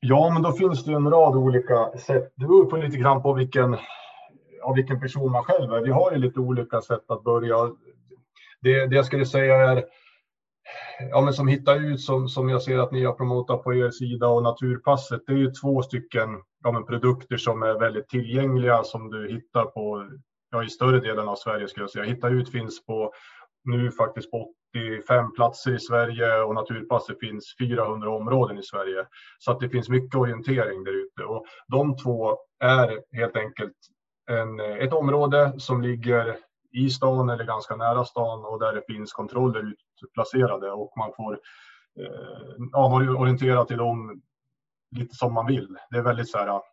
Ja, 0.00 0.30
men 0.30 0.42
då 0.42 0.52
finns 0.52 0.84
det 0.84 0.92
en 0.92 1.11
rad 1.11 1.37
olika 1.37 1.99
sätt. 1.99 2.32
Det 2.37 2.46
beror 2.46 2.64
på 2.64 2.76
lite 2.76 2.96
grann 2.96 3.22
på 3.22 3.32
vilken, 3.32 3.76
av 4.62 4.75
vilken 4.75 5.00
person 5.00 5.33
man 5.33 5.45
själv 5.45 5.73
är. 5.73 5.81
Vi 5.81 5.90
har 5.90 6.12
ju 6.12 6.19
lite 6.19 6.40
olika 6.40 6.81
sätt 6.81 7.11
att 7.11 7.25
börja. 7.25 7.57
Det, 8.61 8.87
det 8.87 8.97
jag 8.97 9.07
skulle 9.07 9.26
säga 9.26 9.57
är 9.57 9.85
ja, 11.11 11.21
men 11.21 11.33
som 11.33 11.49
hittar 11.49 11.81
ut 11.81 12.00
som, 12.00 12.28
som 12.28 12.49
jag 12.49 12.62
ser 12.62 12.78
att 12.78 12.92
ni 12.92 13.04
har 13.04 13.12
promotat 13.12 13.64
på 13.64 13.75
er 13.75 13.90
sida 13.90 14.28
och 14.28 14.42
Naturpasset. 14.42 15.23
Det 15.26 15.33
är 15.33 15.37
ju 15.37 15.50
två 15.50 15.83
stycken 15.83 16.28
ja, 16.62 16.73
men 16.73 16.87
produkter 16.87 17.37
som 17.37 17.62
är 17.62 17.78
väldigt 17.78 18.09
tillgängliga 18.09 18.83
som 18.85 19.11
du 19.11 19.33
hittar 19.33 19.64
på 19.64 20.09
ja, 20.50 20.64
i 20.64 20.69
större 20.69 21.00
delen 21.00 21.28
av 21.28 21.37
Sverige 21.37 21.69
skulle 21.69 21.83
jag 21.83 21.90
säga. 21.90 22.04
Hitta 22.04 22.28
ut 22.28 22.50
finns 22.50 22.87
på 22.87 23.12
nu 23.64 23.90
faktiskt 23.90 24.31
på 24.31 24.54
85 24.75 25.33
platser 25.33 25.75
i 25.75 25.81
Sverige 25.81 26.42
och 26.42 26.54
naturpasset 26.54 27.21
finns 27.21 27.57
400 27.61 28.11
områden 28.11 28.59
i 28.59 28.62
Sverige. 28.62 29.07
Så 29.38 29.52
att 29.52 29.61
det 29.61 29.69
finns 29.69 29.88
mycket 29.88 30.14
orientering 30.14 30.85
där 30.85 31.04
ute 31.04 31.25
och 31.25 31.47
de 31.69 31.97
två 31.97 32.38
är 32.61 33.16
helt 33.16 33.37
enkelt 33.37 33.76
en, 34.31 34.61
eh, 34.61 34.76
ett 34.76 34.93
område 34.93 35.61
som 35.61 35.83
ligger 35.83 36.37
i 36.73 36.91
stan 36.91 37.31
eller 37.31 37.45
ganska 37.45 37.76
nära 37.76 38.05
stan 38.05 38.45
och 38.45 38.61
där 38.61 38.73
det 38.73 38.83
finns 38.87 39.12
kontroller 39.12 39.75
utplacerade 40.02 40.73
och 40.73 40.93
man 40.97 41.12
får 41.17 41.33
eh, 42.00 42.67
ja, 42.73 42.95
orientera 42.95 43.64
till 43.64 43.76
dem 43.76 44.23
lite 44.97 45.14
som 45.14 45.35
man 45.35 45.47
vill. 45.47 45.76
Det 45.91 45.99
är 45.99 46.02
väldigt 46.02 46.31
så 46.31 46.38
här 46.38 46.49
ah, 46.49 46.64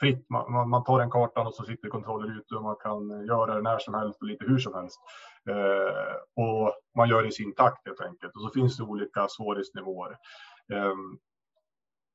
fritt. 0.00 0.30
Man, 0.30 0.68
man, 0.68 0.84
tar 0.84 1.00
en 1.00 1.10
kartan 1.10 1.46
och 1.46 1.54
så 1.54 1.64
sitter 1.64 1.88
kontroller 1.88 2.38
ute 2.38 2.54
och 2.54 2.62
man 2.62 2.76
kan 2.76 3.26
göra 3.26 3.54
det 3.54 3.62
när 3.62 3.78
som 3.78 3.94
helst 3.94 4.22
och 4.22 4.28
lite 4.28 4.44
hur 4.44 4.58
som 4.58 4.74
helst. 4.74 5.00
Eh, 5.48 6.44
och 6.44 6.72
man 6.96 7.08
gör 7.08 7.22
det 7.22 7.28
i 7.28 7.32
sin 7.32 7.54
takt 7.54 7.86
helt 7.86 8.00
enkelt. 8.00 8.34
Och 8.34 8.42
så 8.42 8.50
finns 8.50 8.76
det 8.76 8.82
olika 8.82 9.28
svårighetsnivåer. 9.28 10.10
Eh, 10.72 10.94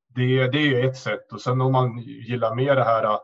det, 0.07 0.47
det 0.47 0.57
är 0.57 0.89
ett 0.89 0.97
sätt 0.97 1.33
och 1.33 1.41
sen 1.41 1.61
om 1.61 1.71
man 1.71 1.97
gillar 1.99 2.55
mer 2.55 2.75
det 2.75 2.83
här 2.83 3.03
ah, 3.03 3.19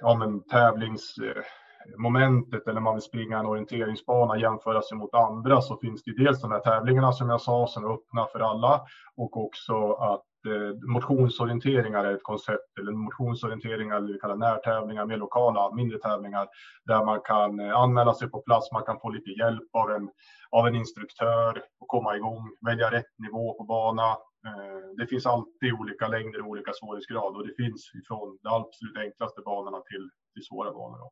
ja, 0.00 0.14
men 0.14 0.42
tävlingsmomentet 0.42 2.66
eh, 2.66 2.70
eller 2.70 2.80
man 2.80 2.94
vill 2.94 3.02
springa 3.02 3.38
en 3.38 3.46
orienteringsbana 3.46 4.38
jämföra 4.38 4.82
sig 4.82 4.98
mot 4.98 5.14
andra 5.14 5.60
så 5.60 5.76
finns 5.76 6.02
det 6.02 6.24
dels 6.24 6.40
de 6.40 6.50
här 6.50 6.60
tävlingarna 6.60 7.12
som 7.12 7.30
jag 7.30 7.40
sa 7.40 7.66
som 7.66 7.84
är 7.84 7.94
öppna 7.94 8.26
för 8.32 8.40
alla 8.40 8.80
och 9.16 9.44
också 9.44 9.92
att 9.92 10.22
Eh, 10.46 10.74
motionsorienteringar 10.92 12.04
är 12.04 12.14
ett 12.14 12.22
koncept, 12.22 12.78
eller 12.80 12.92
motionsorienteringar, 12.92 13.96
eller 13.96 14.12
vi 14.12 14.18
kallar 14.18 14.36
närtävlingar, 14.36 15.06
mer 15.06 15.16
lokala, 15.16 15.74
mindre 15.74 15.98
tävlingar, 15.98 16.48
där 16.84 17.04
man 17.04 17.20
kan 17.20 17.60
eh, 17.60 17.76
anmäla 17.76 18.14
sig 18.14 18.30
på 18.30 18.42
plats, 18.42 18.72
man 18.72 18.82
kan 18.82 19.00
få 19.00 19.10
lite 19.10 19.30
hjälp 19.30 19.68
av 19.72 19.90
en, 19.90 20.10
av 20.50 20.66
en 20.66 20.74
instruktör 20.74 21.62
och 21.80 21.88
komma 21.88 22.16
igång, 22.16 22.56
välja 22.66 22.90
rätt 22.90 23.18
nivå 23.18 23.54
på 23.58 23.64
bana. 23.64 24.10
Eh, 24.46 24.88
det 24.96 25.06
finns 25.06 25.26
alltid 25.26 25.72
olika 25.80 26.08
längder 26.08 26.40
och 26.40 26.48
olika 26.48 26.72
svårighetsgrad 26.72 27.36
och 27.36 27.46
det 27.46 27.54
finns 27.54 27.90
från 28.08 28.38
de 28.42 28.48
absolut 28.48 28.96
enklaste 28.96 29.40
banorna 29.44 29.80
till, 29.80 30.10
till 30.34 30.44
svåra 30.44 30.72
banor. 30.72 31.10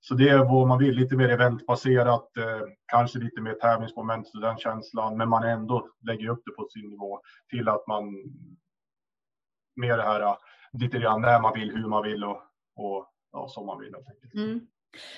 Så 0.00 0.14
det 0.14 0.28
är 0.28 0.38
vad 0.38 0.68
man 0.68 0.78
vill, 0.78 0.94
lite 0.94 1.16
mer 1.16 1.28
eventbaserat, 1.28 2.36
eh, 2.36 2.60
kanske 2.86 3.18
lite 3.18 3.40
mer 3.40 3.54
tävlingsmoment 3.54 4.30
och 4.34 4.40
den 4.40 4.58
känslan, 4.58 5.16
men 5.16 5.28
man 5.28 5.44
ändå 5.44 5.88
lägger 6.06 6.28
upp 6.28 6.42
det 6.44 6.52
på 6.52 6.68
sin 6.68 6.90
nivå 6.90 7.20
till 7.50 7.68
att 7.68 7.86
man 7.86 8.04
mer 9.76 9.96
det 9.96 10.02
här 10.02 10.36
lite 10.72 10.98
grann 10.98 11.20
när 11.20 11.40
man 11.40 11.54
vill, 11.54 11.70
hur 11.70 11.88
man 11.88 12.02
vill 12.02 12.24
och, 12.24 12.42
och 12.76 13.06
ja, 13.32 13.48
som 13.48 13.66
man 13.66 13.80
vill. 13.80 13.94
Mm. 14.34 14.66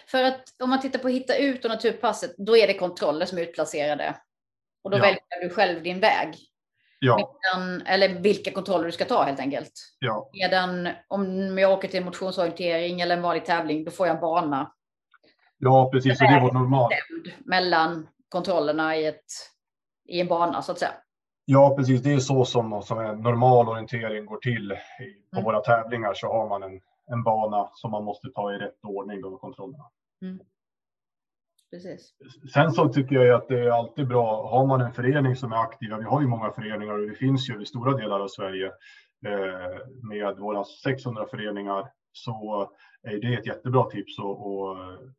För 0.06 0.22
att 0.22 0.42
om 0.62 0.70
man 0.70 0.80
tittar 0.80 0.98
på 0.98 1.08
hitta 1.08 1.36
ut 1.36 1.64
och 1.64 1.70
naturpasset, 1.70 2.34
då 2.38 2.56
är 2.56 2.66
det 2.66 2.74
kontroller 2.74 3.26
som 3.26 3.38
är 3.38 3.42
utplacerade. 3.42 4.16
Och 4.82 4.90
då 4.90 4.96
ja. 4.96 5.02
väljer 5.02 5.42
du 5.42 5.50
själv 5.50 5.82
din 5.82 6.00
väg. 6.00 6.51
Ja. 7.04 7.38
Medan, 7.54 7.82
eller 7.86 8.08
vilka 8.08 8.52
kontroller 8.52 8.86
du 8.86 8.92
ska 8.92 9.04
ta 9.04 9.22
helt 9.22 9.40
enkelt. 9.40 9.72
Ja. 9.98 10.30
Medan 10.32 10.88
om 11.08 11.58
jag 11.58 11.72
åker 11.72 11.88
till 11.88 12.04
motionsorientering 12.04 13.00
eller 13.00 13.16
en 13.16 13.22
vanlig 13.22 13.44
tävling, 13.44 13.84
då 13.84 13.90
får 13.90 14.06
jag 14.06 14.14
en 14.16 14.20
bana. 14.20 14.72
Ja, 15.58 15.90
precis. 15.92 16.18
Det, 16.18 16.24
är 16.24 16.40
vårt 16.40 16.52
normalt. 16.52 16.92
Mellan 17.44 18.08
kontrollerna 18.28 18.96
i, 18.96 19.06
ett, 19.06 19.24
i 20.08 20.20
en 20.20 20.26
bana 20.26 20.62
så 20.62 20.72
att 20.72 20.78
säga. 20.78 20.92
Ja, 21.44 21.76
precis. 21.76 22.02
Det 22.02 22.12
är 22.12 22.18
så 22.18 22.44
som, 22.44 22.82
som 22.82 22.98
en 22.98 23.20
normal 23.20 23.68
orientering 23.68 24.26
går 24.26 24.36
till. 24.38 24.68
På 25.32 25.38
mm. 25.38 25.44
våra 25.44 25.60
tävlingar 25.60 26.14
så 26.14 26.26
har 26.26 26.48
man 26.48 26.62
en, 26.62 26.80
en 27.06 27.22
bana 27.22 27.70
som 27.74 27.90
man 27.90 28.04
måste 28.04 28.28
ta 28.34 28.54
i 28.54 28.58
rätt 28.58 28.84
ordning 28.84 29.20
med 29.20 29.40
kontrollerna. 29.40 29.84
Mm. 30.22 30.40
Precis. 31.72 32.14
Sen 32.54 32.72
så 32.72 32.88
tycker 32.88 33.16
jag 33.16 33.36
att 33.36 33.48
det 33.48 33.60
är 33.60 33.70
alltid 33.70 34.08
bra. 34.08 34.50
Har 34.50 34.66
man 34.66 34.80
en 34.80 34.92
förening 34.92 35.36
som 35.36 35.52
är 35.52 35.56
aktiva, 35.56 35.98
vi 35.98 36.04
har 36.04 36.20
ju 36.20 36.26
många 36.26 36.50
föreningar 36.50 36.92
och 36.92 37.06
det 37.06 37.14
finns 37.14 37.50
ju 37.50 37.62
i 37.62 37.66
stora 37.66 37.96
delar 37.96 38.20
av 38.20 38.28
Sverige 38.28 38.66
eh, 39.26 39.78
med 40.02 40.36
våra 40.38 40.64
600 40.64 41.26
föreningar 41.30 41.90
så 42.12 42.68
är 43.02 43.20
det 43.20 43.34
ett 43.34 43.46
jättebra 43.46 43.84
tips 43.84 44.18
att 44.18 44.26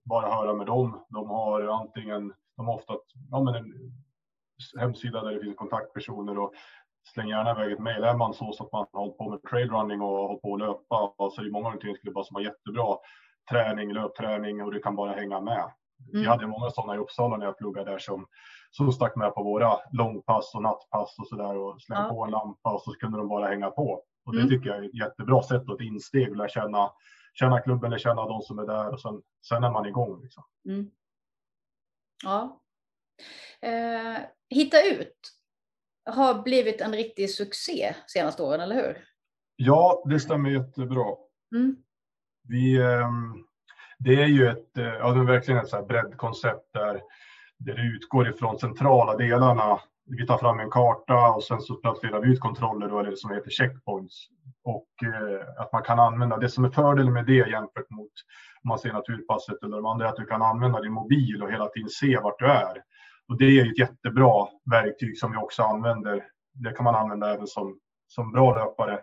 bara 0.03 0.36
höra 0.36 0.53
med 0.53 0.65
dem. 0.65 1.05
De 1.10 1.29
har 1.29 1.62
antingen, 1.62 2.33
de 2.57 2.67
har 2.67 2.75
ofta 2.75 2.93
ja, 3.31 3.43
men 3.43 3.55
en 3.55 3.74
hemsida 4.79 5.24
där 5.24 5.31
det 5.31 5.39
finns 5.39 5.55
kontaktpersoner 5.55 6.38
och 6.39 6.53
släng 7.13 7.27
gärna 7.27 7.51
iväg 7.51 7.72
ett 7.72 7.79
mejl. 7.79 8.03
Är 8.03 8.17
man 8.17 8.33
så, 8.33 8.51
så 8.51 8.65
att 8.65 8.72
man 8.72 8.86
har 8.93 9.00
hållit 9.00 9.17
på 9.17 9.29
med 9.29 9.43
trailrunning 9.43 10.01
och 10.01 10.27
hållit 10.27 10.41
på 10.41 10.53
att 10.53 10.60
löpa 10.60 11.29
så 11.31 11.41
är 11.41 11.45
det 11.45 11.51
många 11.51 11.67
orienteringsklubbar 11.67 12.24
som 12.24 12.36
har 12.36 12.41
jättebra 12.41 12.98
träning, 13.51 13.93
löpträning 13.93 14.63
och 14.63 14.72
du 14.72 14.79
kan 14.79 14.95
bara 14.95 15.12
hänga 15.12 15.39
med. 15.39 15.72
Mm. 16.10 16.22
Vi 16.22 16.27
hade 16.27 16.48
många 16.48 16.69
sådana 16.69 16.95
i 16.95 16.98
Uppsala 16.98 17.38
när 17.38 17.45
jag 17.45 17.57
pluggade 17.57 17.91
där 17.91 18.00
som, 18.00 18.27
som 18.72 18.91
stack 18.91 19.15
med 19.15 19.33
på 19.33 19.43
våra 19.43 19.77
långpass 19.91 20.55
och 20.55 20.62
nattpass 20.62 21.15
och 21.19 21.27
så 21.27 21.36
där 21.36 21.57
och 21.57 21.81
slängde 21.81 22.03
ja. 22.03 22.10
på 22.10 22.24
en 22.25 22.31
lampa 22.31 22.74
och 22.74 22.81
så 22.81 22.91
kunde 22.91 23.17
de 23.17 23.27
bara 23.27 23.48
hänga 23.48 23.69
på. 23.69 24.03
Och 24.25 24.33
det 24.33 24.41
mm. 24.41 24.50
tycker 24.50 24.69
jag 24.69 24.77
är 24.77 24.83
ett 24.83 24.95
jättebra 24.95 25.43
sätt 25.43 25.69
och 25.69 25.81
ett 25.81 25.88
insteg 25.88 26.31
att 26.31 26.38
lära 26.38 26.50
känna, 26.50 26.91
känna 27.33 27.62
klubben, 27.62 27.88
eller 27.88 27.98
känna 27.98 28.27
de 28.27 28.41
som 28.41 28.60
är 28.60 28.65
där 28.65 28.93
och 28.93 29.01
sen, 29.01 29.22
sen 29.48 29.63
är 29.63 29.72
man 29.72 29.86
igång. 29.86 30.22
Liksom. 30.22 30.43
Mm. 30.69 30.91
Ja. 32.24 32.62
Eh, 33.62 34.17
Hitta 34.50 34.77
ut 34.88 35.17
har 36.05 36.43
blivit 36.43 36.81
en 36.81 36.91
riktig 36.91 37.29
succé 37.29 37.95
senaste 38.07 38.43
åren, 38.43 38.62
eller 38.62 38.75
hur? 38.75 39.07
Ja, 39.55 40.03
det 40.05 40.19
stämmer 40.19 40.50
jättebra. 40.50 41.05
Mm. 41.55 41.75
Vi, 42.48 42.81
ehm, 42.81 43.45
det 44.03 44.22
är 44.22 44.27
ju 44.27 44.48
ett, 44.48 44.77
eh, 44.77 44.86
ja, 44.86 45.12
det 45.12 45.19
är 45.19 45.24
verkligen 45.24 45.60
ett 45.60 45.67
så 45.67 45.75
här 45.75 45.83
breddkoncept 45.83 46.74
där, 46.74 47.01
där 47.60 47.75
det 47.75 47.81
utgår 47.81 48.29
ifrån 48.29 48.60
centrala 48.60 49.17
delarna. 49.17 49.79
Vi 50.05 50.27
tar 50.27 50.38
fram 50.38 50.60
en 50.60 50.72
karta 50.72 51.31
och 51.31 51.43
sen 51.43 51.62
så 51.62 51.75
placerar 51.75 52.22
vi 52.22 52.31
ut 52.31 52.39
kontroller, 52.39 52.88
då, 52.89 53.00
eller 53.00 53.15
som 53.15 53.31
heter 53.31 53.50
checkpoints. 53.50 54.27
Och 54.63 54.88
eh, 55.03 55.62
att 55.62 55.74
man 55.74 55.83
kan 55.83 56.00
använda, 56.00 56.38
det 56.38 56.50
som 56.50 56.65
är 56.65 56.69
fördelen 56.69 57.13
med 57.13 57.25
det 57.25 57.50
jämfört 57.50 57.89
mot 57.89 58.12
om 58.63 58.67
man 58.67 58.79
ser 58.79 58.93
naturpasset 58.93 59.63
eller 59.63 59.75
de 59.75 59.86
andra, 59.86 60.05
är 60.05 60.10
att 60.10 60.15
du 60.15 60.25
kan 60.25 60.41
använda 60.41 60.81
din 60.81 60.93
mobil 60.93 61.43
och 61.43 61.51
hela 61.51 61.67
tiden 61.67 61.89
se 61.89 62.17
vart 62.17 62.39
du 62.39 62.45
är. 62.45 62.83
Och 63.27 63.38
det 63.38 63.45
är 63.45 63.72
ett 63.72 63.79
jättebra 63.79 64.48
verktyg 64.72 65.17
som 65.17 65.31
vi 65.31 65.38
också 65.38 65.63
använder. 65.63 66.24
Det 66.53 66.72
kan 66.72 66.83
man 66.83 66.95
använda 66.95 67.33
även 67.33 67.48
som, 67.48 67.79
som 68.07 68.31
bra 68.31 68.55
löpare 68.55 69.00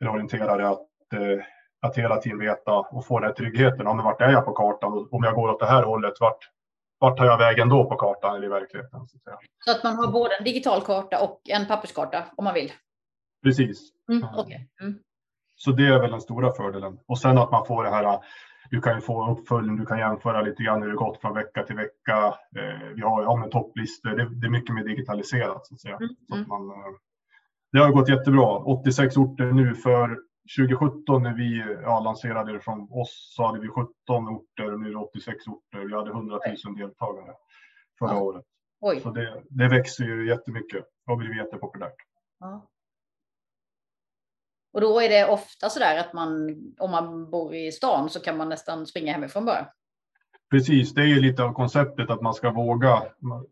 eller 0.00 0.10
orienterare 0.10 0.68
att, 0.68 1.12
eh, 1.14 1.44
att 1.80 1.96
hela 1.98 2.16
tiden 2.16 2.38
veta 2.38 2.78
och 2.78 3.06
få 3.06 3.18
den 3.18 3.26
här 3.28 3.34
tryggheten. 3.34 3.86
Om 3.86 3.98
vart 3.98 4.20
är 4.20 4.32
jag 4.32 4.44
på 4.44 4.52
kartan? 4.52 5.08
Om 5.10 5.24
jag 5.24 5.34
går 5.34 5.48
åt 5.48 5.60
det 5.60 5.66
här 5.66 5.82
hållet, 5.82 6.14
vart, 6.20 6.50
vart 6.98 7.16
tar 7.16 7.24
jag 7.24 7.38
vägen 7.38 7.68
då 7.68 7.84
på 7.84 7.96
kartan 7.96 8.36
eller 8.36 8.46
i 8.46 8.50
verkligheten? 8.50 9.06
Så 9.06 9.16
att, 9.16 9.40
så 9.64 9.70
att 9.70 9.84
man 9.84 9.96
har 9.96 10.12
både 10.12 10.34
en 10.38 10.44
digital 10.44 10.82
karta 10.82 11.24
och 11.24 11.40
en 11.48 11.66
papperskarta 11.66 12.24
om 12.36 12.44
man 12.44 12.54
vill? 12.54 12.72
Precis. 13.42 13.90
Mm, 14.12 14.24
okay. 14.38 14.58
mm. 14.80 14.98
Så 15.56 15.70
det 15.70 15.86
är 15.86 16.00
väl 16.00 16.10
den 16.10 16.20
stora 16.20 16.52
fördelen. 16.52 16.98
Och 17.06 17.18
sen 17.18 17.38
att 17.38 17.50
man 17.50 17.66
får 17.66 17.84
det 17.84 17.90
här 17.90 18.20
du 18.70 18.80
kan 18.80 18.94
ju 18.94 19.00
få 19.00 19.30
uppföljning, 19.32 19.76
du 19.76 19.86
kan 19.86 19.98
jämföra 19.98 20.42
lite 20.42 20.62
grann 20.62 20.82
hur 20.82 20.88
det 20.88 20.96
gått 20.96 21.20
från 21.20 21.34
vecka 21.34 21.62
till 21.62 21.76
vecka. 21.76 22.34
Eh, 22.56 22.88
vi 22.94 23.02
har 23.02 23.22
ja, 23.22 23.36
med 23.36 23.50
topplistor, 23.50 24.10
det, 24.10 24.28
det, 24.40 24.46
är 24.46 24.50
mycket 24.50 24.74
mer 24.74 24.84
digitaliserat 24.84 25.66
så 25.66 25.74
att 25.74 25.80
säga. 25.80 25.96
Mm. 25.96 26.08
Så 26.28 26.34
att 26.34 26.38
mm. 26.38 26.48
man, 26.48 26.70
eh, 26.70 26.94
det 27.72 27.78
har 27.78 27.90
gått 27.90 28.08
jättebra. 28.08 28.58
86 28.58 29.16
orter 29.16 29.44
nu 29.44 29.74
för 29.74 30.18
2017 30.58 31.22
när 31.22 31.34
vi 31.34 31.76
ja, 31.82 32.00
lanserade 32.00 32.52
det 32.52 32.60
från 32.60 32.92
oss 32.92 33.32
så 33.36 33.46
hade 33.46 33.60
vi 33.60 33.68
17 33.68 33.92
orter 34.08 34.72
och 34.72 34.80
nu 34.80 34.86
är 34.86 34.90
det 34.90 34.96
86 34.96 35.46
orter. 35.46 35.78
Vi 35.78 35.94
hade 35.94 36.10
100 36.10 36.38
000 36.64 36.76
deltagare 36.76 37.34
förra 37.98 38.10
ja. 38.10 38.20
året. 38.20 38.44
Oj. 38.80 39.00
Så 39.00 39.10
det, 39.10 39.42
det 39.50 39.68
växer 39.68 40.04
ju 40.04 40.28
jättemycket 40.28 40.84
och 41.06 41.18
blivit 41.18 41.36
jättepopulärt. 41.36 41.96
Ja. 42.40 42.66
Och 44.72 44.80
då 44.80 45.00
är 45.00 45.08
det 45.08 45.28
ofta 45.28 45.68
så 45.68 45.78
där 45.78 45.98
att 45.98 46.12
man, 46.12 46.56
om 46.78 46.90
man 46.90 47.30
bor 47.30 47.54
i 47.54 47.72
stan 47.72 48.10
så 48.10 48.20
kan 48.20 48.36
man 48.36 48.48
nästan 48.48 48.86
springa 48.86 49.12
hemifrån 49.12 49.44
bara. 49.44 49.66
Precis, 50.50 50.94
det 50.94 51.00
är 51.00 51.06
ju 51.06 51.20
lite 51.20 51.42
av 51.42 51.52
konceptet 51.52 52.10
att 52.10 52.20
man 52.20 52.34
ska 52.34 52.50
våga. 52.50 53.02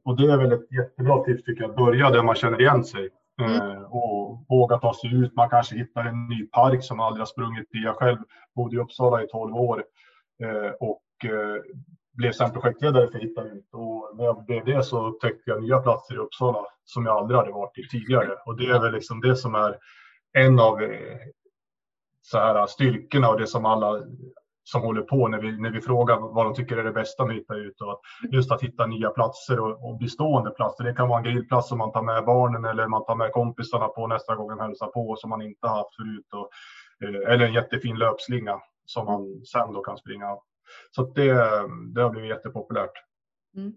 Och 0.05 0.17
det 0.17 0.33
är 0.33 0.37
väl 0.37 0.53
ett 0.53 0.73
jättebra 0.73 1.25
tips 1.25 1.45
tycker 1.45 1.63
jag, 1.63 1.77
börja 1.77 2.11
där 2.11 2.23
man 2.23 2.35
känner 2.35 2.61
igen 2.61 2.85
sig. 2.85 3.11
Mm. 3.39 3.57
Eh, 3.57 3.83
och 3.83 4.45
våga 4.49 4.79
ta 4.79 4.95
sig 4.95 5.15
ut. 5.15 5.37
Man 5.37 5.51
kanske 5.51 5.77
hittar 5.77 6.05
en 6.05 6.29
ny 6.29 6.47
park 6.47 6.85
som 6.85 6.97
man 6.97 7.07
aldrig 7.07 7.21
har 7.21 7.27
sprungit 7.27 7.75
i. 7.75 7.79
Jag 7.79 7.97
själv 7.97 8.19
bodde 8.55 8.77
i 8.77 8.79
Uppsala 8.79 9.23
i 9.23 9.27
12 9.27 9.55
år 9.57 9.85
eh, 10.43 10.71
och 10.81 11.03
eh, 11.25 11.63
blev 12.13 12.33
sen 12.33 12.53
projektledare 12.53 13.09
för 13.11 13.19
Hitta 13.19 13.43
ut. 13.43 13.69
Och 13.73 14.17
när 14.17 14.25
jag 14.25 14.45
blev 14.45 14.65
det 14.65 14.83
så 14.83 15.07
upptäckte 15.07 15.51
jag 15.51 15.63
nya 15.63 15.79
platser 15.79 16.15
i 16.15 16.19
Uppsala 16.19 16.65
som 16.85 17.07
jag 17.07 17.17
aldrig 17.17 17.39
hade 17.39 17.53
varit 17.53 17.79
i 17.79 17.89
tidigare. 17.89 18.31
Och 18.47 18.57
det 18.57 18.67
är 18.67 18.81
väl 18.81 18.93
liksom 18.93 19.21
det 19.21 19.37
som 19.37 19.55
är 19.55 19.77
en 20.39 20.61
av 20.61 20.81
så 22.23 22.39
här, 22.39 22.67
styrkorna 22.67 23.29
och 23.29 23.41
det 23.41 23.47
som 23.47 23.65
alla 23.65 24.03
som 24.71 24.83
håller 24.83 25.03
på 25.03 25.29
när 25.29 25.39
vi, 25.39 25.61
när 25.61 25.71
vi 25.71 25.81
frågar 25.81 26.17
vad 26.17 26.47
de 26.47 26.55
tycker 26.55 26.77
är 26.77 26.85
det 26.85 26.93
bästa 26.93 27.25
med 27.25 27.35
att 27.35 27.41
hitta 27.41 27.55
ut. 27.55 27.81
Och 27.81 28.01
just 28.33 28.53
att 28.53 28.63
hitta 28.63 28.87
nya 28.87 29.11
platser 29.11 29.61
och, 29.61 29.89
och 29.89 29.99
bestående 29.99 30.51
platser. 30.51 30.85
Det 30.85 30.95
kan 30.95 31.09
vara 31.09 31.19
en 31.19 31.25
grillplats 31.25 31.69
som 31.69 31.79
man 31.79 31.93
tar 31.93 32.03
med 32.03 32.25
barnen 32.25 32.65
eller 32.65 32.87
man 32.87 33.05
tar 33.05 33.17
med 33.17 33.33
kompisarna 33.33 33.89
på 33.89 34.07
nästa 34.07 34.35
gång 34.35 34.49
de 34.49 34.61
hälsar 34.61 34.87
på 34.87 35.17
som 35.17 35.31
man 35.31 35.43
inte 35.43 35.69
haft 35.69 35.97
förut. 35.97 36.27
Och, 36.33 36.51
eh, 37.09 37.33
eller 37.33 37.47
en 37.47 37.53
jättefin 37.53 37.97
löpslinga 37.97 38.61
som 38.85 39.07
man 39.07 39.45
sen 39.45 39.73
då 39.73 39.83
kan 39.83 39.99
springa. 39.99 40.37
Så 40.91 41.03
det, 41.03 41.33
det 41.95 42.03
har 42.03 42.11
blivit 42.11 42.31
jättepopulärt. 42.31 42.93
Mm. 43.57 43.73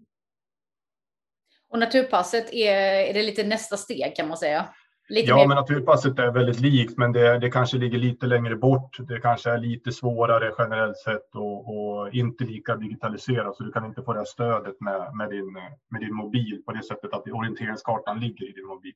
Och 1.70 1.78
naturpasset 1.78 2.52
är, 2.52 3.08
är 3.08 3.14
det 3.14 3.22
lite 3.22 3.44
nästa 3.44 3.76
steg 3.76 4.16
kan 4.16 4.28
man 4.28 4.36
säga? 4.36 4.68
Lite 5.12 5.28
ja, 5.28 5.36
mer... 5.36 5.46
men 5.48 5.56
naturpasset 5.56 6.18
är 6.18 6.30
väldigt 6.30 6.60
likt, 6.60 6.98
men 6.98 7.12
det, 7.12 7.38
det 7.38 7.50
kanske 7.50 7.78
ligger 7.78 7.98
lite 7.98 8.26
längre 8.26 8.56
bort. 8.56 8.96
Det 9.08 9.20
kanske 9.20 9.50
är 9.50 9.58
lite 9.58 9.92
svårare 9.92 10.54
generellt 10.58 10.96
sett 10.96 11.34
och, 11.34 11.58
och 11.76 12.14
inte 12.14 12.44
lika 12.44 12.76
digitaliserat, 12.76 13.56
så 13.56 13.62
du 13.62 13.72
kan 13.72 13.86
inte 13.86 14.02
få 14.02 14.12
det 14.12 14.18
här 14.18 14.24
stödet 14.24 14.80
med, 14.80 15.14
med, 15.14 15.30
din, 15.30 15.52
med 15.90 16.00
din 16.00 16.14
mobil 16.14 16.62
på 16.66 16.72
det 16.72 16.82
sättet 16.82 17.12
att 17.12 17.28
orienteringskartan 17.28 18.20
ligger 18.20 18.48
i 18.50 18.52
din 18.52 18.66
mobil. 18.66 18.92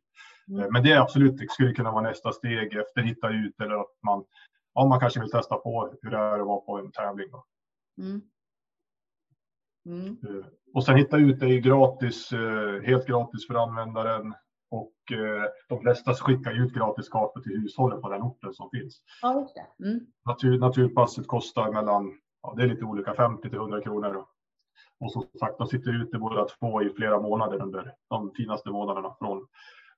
Mm. 0.49 0.73
Men 0.73 0.83
det 0.83 0.93
är 0.93 1.01
absolut, 1.01 1.39
det 1.39 1.51
skulle 1.51 1.75
kunna 1.75 1.91
vara 1.91 2.03
nästa 2.03 2.33
steg 2.33 2.77
efter 2.77 3.03
hitta 3.03 3.29
ut 3.29 3.61
eller 3.61 3.75
att 3.75 3.95
man, 4.07 4.25
ja, 4.75 4.87
man 4.87 5.01
kanske 5.01 5.21
vill 5.21 5.31
testa 5.31 5.57
på 5.57 5.95
hur 6.03 6.11
det 6.11 6.17
är 6.17 6.41
att 6.41 6.47
vara 6.47 6.61
på 6.61 6.79
en 6.79 6.93
tävling. 6.93 7.29
Mm. 7.99 8.21
Mm. 9.87 10.07
Eh, 10.09 10.47
och 10.75 10.85
sen 10.85 10.97
hitta 10.97 11.17
ut 11.17 11.41
det 11.41 11.47
är 11.47 11.59
gratis, 11.59 12.33
eh, 12.33 12.83
helt 12.83 13.07
gratis 13.07 13.47
för 13.47 13.55
användaren. 13.55 14.35
Eh, 15.13 15.45
de 15.69 15.81
flesta 15.81 16.15
skickar 16.15 16.65
ut 16.65 16.75
gratis 16.75 17.09
kartor 17.09 17.41
till 17.41 17.61
hushållen 17.61 18.03
på 18.03 18.09
den 18.09 18.23
orten 18.23 18.55
som 18.55 18.71
finns. 18.71 19.03
Ja, 19.23 19.41
just 19.41 19.55
det. 19.55 19.85
Mm. 19.85 20.07
Natur, 20.25 20.59
naturpasset 20.59 21.27
kostar 21.27 21.73
mellan, 21.73 22.19
ja, 22.43 22.55
det 22.57 22.63
är 22.63 22.67
lite 22.67 22.85
olika, 22.85 23.15
50 23.15 23.49
till 23.49 23.59
100 23.59 23.83
kronor. 23.83 24.27
Och 25.01 25.13
som 25.13 25.23
sagt, 25.41 25.59
de 25.59 25.67
sitter 25.67 26.03
ute 26.03 26.19
båda 26.19 26.45
två 26.45 26.83
i 26.83 26.91
flera 26.91 27.21
månader 27.21 27.63
under 27.63 27.95
de 28.09 28.33
finaste 28.37 28.71
månaderna 28.71 29.15
från 29.19 29.47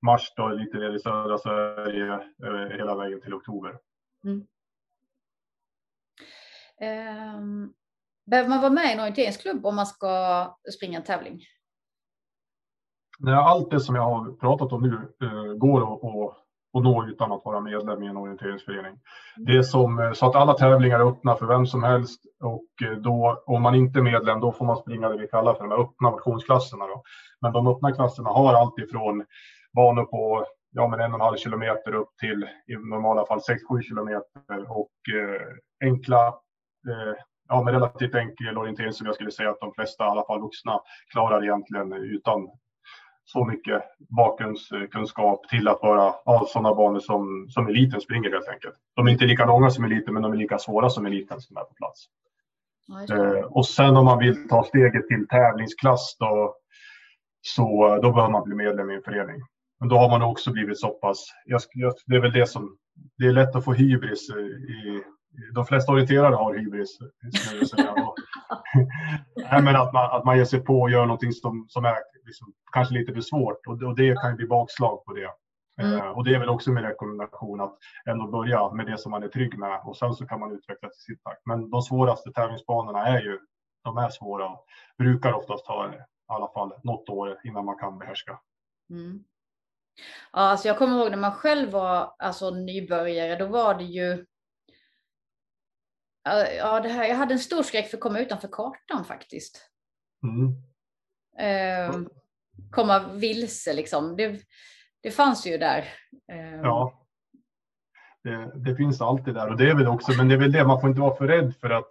mars 0.02 0.32
då, 0.36 0.48
lite 0.48 0.78
ner 0.78 0.94
i 0.94 0.98
södra 0.98 1.38
Sverige 1.38 2.12
eh, 2.44 2.76
hela 2.76 2.96
vägen 2.96 3.20
till 3.20 3.34
oktober. 3.34 3.78
Mm. 4.24 4.46
Um, 6.80 7.74
behöver 8.26 8.48
man 8.48 8.60
vara 8.60 8.72
med 8.72 8.90
i 8.90 8.92
en 8.92 9.00
orienteringsklubb 9.00 9.66
om 9.66 9.76
man 9.76 9.86
ska 9.86 10.44
springa 10.76 10.98
en 10.98 11.04
tävling? 11.04 11.40
Allt 13.26 13.70
det 13.70 13.80
som 13.80 13.94
jag 13.94 14.02
har 14.02 14.32
pratat 14.32 14.72
om 14.72 14.82
nu 14.82 15.26
uh, 15.26 15.54
går 15.54 15.80
att, 15.80 16.04
att, 16.04 16.36
att 16.76 16.82
nå 16.82 17.06
utan 17.06 17.32
att 17.32 17.44
vara 17.44 17.60
medlem 17.60 18.02
i 18.02 18.06
en 18.06 18.16
orienteringsförening. 18.16 18.92
Mm. 18.92 19.00
Det 19.46 19.64
som, 19.64 19.98
eh, 19.98 20.12
så 20.12 20.26
att 20.26 20.36
alla 20.36 20.54
tävlingar 20.54 21.00
är 21.00 21.08
öppna 21.08 21.34
för 21.34 21.46
vem 21.46 21.66
som 21.66 21.82
helst 21.82 22.20
och 22.42 22.88
eh, 22.88 22.98
då, 22.98 23.42
om 23.46 23.62
man 23.62 23.74
inte 23.74 23.98
är 23.98 24.02
medlem, 24.02 24.40
då 24.40 24.52
får 24.52 24.64
man 24.64 24.76
springa 24.76 25.08
det 25.08 25.16
vi 25.16 25.28
kallar 25.28 25.54
för 25.54 25.68
de 25.68 25.72
öppna 25.72 26.10
motionsklasserna. 26.10 26.86
Då. 26.86 27.02
Men 27.40 27.52
de 27.52 27.66
öppna 27.66 27.92
klasserna 27.92 28.30
har 28.30 28.54
alltifrån 28.54 29.24
banor 29.74 30.04
på 30.04 30.46
ja, 30.70 30.88
men 30.88 31.00
en 31.00 31.12
och 31.12 31.20
en 31.20 31.24
halv 31.24 31.36
kilometer 31.36 31.94
upp 31.94 32.16
till 32.20 32.46
i 32.66 32.76
normala 32.76 33.26
fall 33.26 33.38
6-7 33.70 33.82
kilometer 33.82 34.70
och 34.70 34.92
eh, 35.14 35.88
enkla 35.88 36.26
eh, 36.88 37.14
ja, 37.48 37.62
med 37.62 37.74
relativt 37.74 38.14
enkel 38.14 38.58
orientering 38.58 38.92
som 38.92 39.06
jag 39.06 39.14
skulle 39.14 39.30
säga 39.30 39.50
att 39.50 39.60
de 39.60 39.72
flesta, 39.72 40.04
i 40.04 40.08
alla 40.08 40.26
fall 40.26 40.40
vuxna, 40.40 40.80
klarar 41.12 41.42
egentligen 41.42 41.92
utan 41.92 42.48
så 43.32 43.44
mycket 43.44 43.82
bakgrundskunskap 43.98 45.48
till 45.48 45.68
att 45.68 45.82
vara 45.82 46.14
ja, 46.24 46.46
sådana 46.48 46.74
banor 46.74 47.00
som, 47.00 47.46
som 47.50 47.68
eliten 47.68 48.00
springer 48.00 48.30
helt 48.30 48.48
enkelt. 48.48 48.74
De 48.96 49.06
är 49.06 49.12
inte 49.12 49.24
lika 49.24 49.46
långa 49.46 49.70
som 49.70 49.84
eliten, 49.84 50.14
men 50.14 50.22
de 50.22 50.32
är 50.32 50.36
lika 50.36 50.58
svåra 50.58 50.90
som 50.90 51.06
eliten 51.06 51.40
som 51.40 51.56
är 51.56 51.60
på 51.60 51.74
plats. 51.74 52.06
eh, 53.10 53.44
och 53.44 53.66
sen 53.66 53.96
om 53.96 54.04
man 54.04 54.18
vill 54.18 54.48
ta 54.48 54.64
steget 54.64 55.08
till 55.08 55.28
tävlingsklass 55.28 56.16
då, 56.18 56.54
så 57.40 57.98
då 58.02 58.12
behöver 58.12 58.32
man 58.32 58.44
bli 58.44 58.54
medlem 58.54 58.90
i 58.90 58.94
en 58.94 59.02
förening. 59.02 59.40
Men 59.80 59.88
då 59.88 59.96
har 59.96 60.10
man 60.10 60.22
också 60.22 60.52
blivit 60.52 60.78
så 60.78 60.88
pass, 60.88 61.26
jag, 61.44 61.60
jag, 61.74 61.94
det 62.06 62.16
är 62.16 62.20
väl 62.20 62.32
det 62.32 62.46
som, 62.46 62.76
det 63.18 63.26
är 63.26 63.32
lätt 63.32 63.56
att 63.56 63.64
få 63.64 63.72
hybris 63.72 64.30
i, 64.30 65.02
de 65.54 65.66
flesta 65.66 65.92
orienterare 65.92 66.34
har 66.34 66.54
hybris. 66.54 66.98
Nej, 69.50 69.62
men 69.62 69.76
att, 69.76 69.92
man, 69.92 70.10
att 70.10 70.24
man 70.24 70.36
ger 70.38 70.44
sig 70.44 70.60
på 70.60 70.80
och 70.80 70.90
gör 70.90 71.06
någonting 71.06 71.32
som, 71.32 71.66
som 71.68 71.84
är 71.84 71.96
liksom, 72.26 72.52
kanske 72.72 72.94
lite 72.94 73.12
för 73.12 73.20
svårt 73.20 73.66
och, 73.66 73.82
och 73.82 73.96
det 73.96 74.20
kan 74.20 74.30
ju 74.30 74.36
bli 74.36 74.46
bakslag 74.46 75.04
på 75.04 75.12
det. 75.12 75.30
Mm. 75.80 75.92
Uh, 75.92 76.08
och 76.08 76.24
det 76.24 76.34
är 76.34 76.38
väl 76.38 76.48
också 76.48 76.70
min 76.70 76.84
rekommendation 76.84 77.60
att 77.60 77.78
ändå 78.06 78.26
börja 78.26 78.70
med 78.70 78.86
det 78.86 78.98
som 78.98 79.10
man 79.10 79.22
är 79.22 79.28
trygg 79.28 79.58
med 79.58 79.80
och 79.84 79.96
sen 79.96 80.14
så 80.14 80.26
kan 80.26 80.40
man 80.40 80.52
utveckla 80.52 80.88
till 80.88 81.00
sitt 81.00 81.22
takt. 81.22 81.46
Men 81.46 81.70
de 81.70 81.82
svåraste 81.82 82.32
tävlingsbanorna 82.32 83.06
är 83.06 83.20
ju, 83.20 83.38
de 83.84 83.98
är 83.98 84.08
svåra 84.08 84.48
och 84.48 84.66
brukar 84.98 85.32
oftast 85.32 85.64
ta 85.64 85.92
i 85.92 85.98
alla 86.26 86.48
fall 86.48 86.72
något 86.82 87.08
år 87.08 87.40
innan 87.44 87.64
man 87.64 87.78
kan 87.78 87.98
behärska. 87.98 88.38
Mm. 88.90 89.24
Ja, 90.32 90.38
alltså 90.38 90.68
jag 90.68 90.78
kommer 90.78 90.98
ihåg 90.98 91.10
när 91.10 91.18
man 91.18 91.32
själv 91.32 91.70
var 91.70 92.14
alltså, 92.18 92.50
nybörjare, 92.50 93.36
då 93.36 93.46
var 93.46 93.74
det 93.74 93.84
ju 93.84 94.26
Ja, 96.24 96.80
det 96.80 96.88
här, 96.88 97.04
jag 97.04 97.16
hade 97.16 97.34
en 97.34 97.38
stor 97.38 97.62
skräck 97.62 97.90
för 97.90 97.96
att 97.96 98.02
komma 98.02 98.18
utanför 98.18 98.48
kartan 98.48 99.04
faktiskt. 99.04 99.70
Mm. 100.22 100.52
Eh, 101.38 102.00
komma 102.70 103.12
vilse 103.12 103.72
liksom. 103.72 104.16
Det, 104.16 104.40
det 105.02 105.10
fanns 105.10 105.46
ju 105.46 105.58
där. 105.58 105.78
Eh. 106.32 106.60
Ja. 106.62 107.04
Det, 108.22 108.52
det, 108.54 108.76
finns 108.76 109.00
alltid 109.00 109.34
där 109.34 109.48
och 109.48 109.56
det 109.56 109.70
är 109.70 109.74
väl 109.74 109.86
också, 109.86 110.12
men 110.12 110.28
det 110.28 110.34
är 110.34 110.38
väl 110.38 110.52
det, 110.52 110.66
man 110.66 110.80
får 110.80 110.90
inte 110.90 111.00
vara 111.00 111.16
för 111.16 111.28
rädd 111.28 111.54
för 111.60 111.70
att 111.70 111.88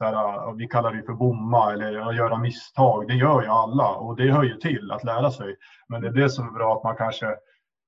här, 0.00 0.52
vi 0.52 0.68
kallar 0.68 0.92
det 0.92 1.02
för 1.02 1.12
bomma 1.12 1.72
eller 1.72 2.08
att 2.08 2.16
göra 2.16 2.38
misstag. 2.38 3.08
Det 3.08 3.14
gör 3.14 3.42
ju 3.42 3.48
alla 3.48 3.88
och 3.88 4.16
det 4.16 4.32
hör 4.32 4.42
ju 4.42 4.56
till 4.56 4.90
att 4.90 5.04
lära 5.04 5.30
sig. 5.30 5.56
Men 5.88 6.00
det 6.00 6.08
är 6.08 6.12
det 6.12 6.30
som 6.30 6.48
är 6.48 6.52
bra 6.52 6.76
att 6.76 6.84
man 6.84 6.96
kanske 6.96 7.36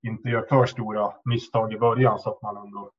inte 0.07 0.29
gör 0.29 0.43
för 0.43 0.67
stora 0.67 1.13
misstag 1.25 1.73
i 1.73 1.79
början 1.79 2.19
så 2.19 2.31
att 2.31 2.43
man 2.43 2.57
ändå 2.57 2.91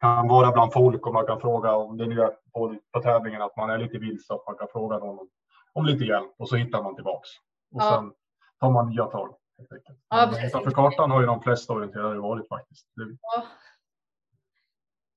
kan 0.00 0.28
vara 0.28 0.52
bland 0.52 0.72
folk 0.72 1.06
och 1.06 1.14
man 1.14 1.26
kan 1.26 1.40
fråga 1.40 1.74
om 1.74 1.96
det 1.96 2.06
nu 2.06 2.20
är 2.20 2.30
på, 2.52 2.76
på 2.92 3.02
tävlingen 3.02 3.42
att 3.42 3.56
man 3.56 3.70
är 3.70 3.78
lite 3.78 3.98
vilse 3.98 4.34
att 4.34 4.46
man 4.46 4.56
kan 4.56 4.68
fråga 4.72 4.98
någon 4.98 5.18
om, 5.18 5.28
om 5.72 5.84
lite 5.84 6.04
hjälp 6.04 6.34
och 6.38 6.48
så 6.48 6.56
hittar 6.56 6.82
man 6.82 6.94
tillbaks. 6.94 7.28
Och 7.74 7.82
ja. 7.82 7.90
sen 7.90 8.12
tar 8.60 8.70
man 8.70 8.88
nya 8.88 9.04
tag. 9.04 9.34
Helt 9.58 9.72
enkelt. 9.72 9.98
Ja, 10.08 10.60
för 10.60 10.70
kartan 10.70 11.10
har 11.10 11.20
ju 11.20 11.26
de 11.26 11.42
flesta 11.42 11.72
orienterare 11.72 12.18
varit 12.18 12.48
faktiskt. 12.48 12.86
Det, 12.96 13.16
ja. 13.22 13.44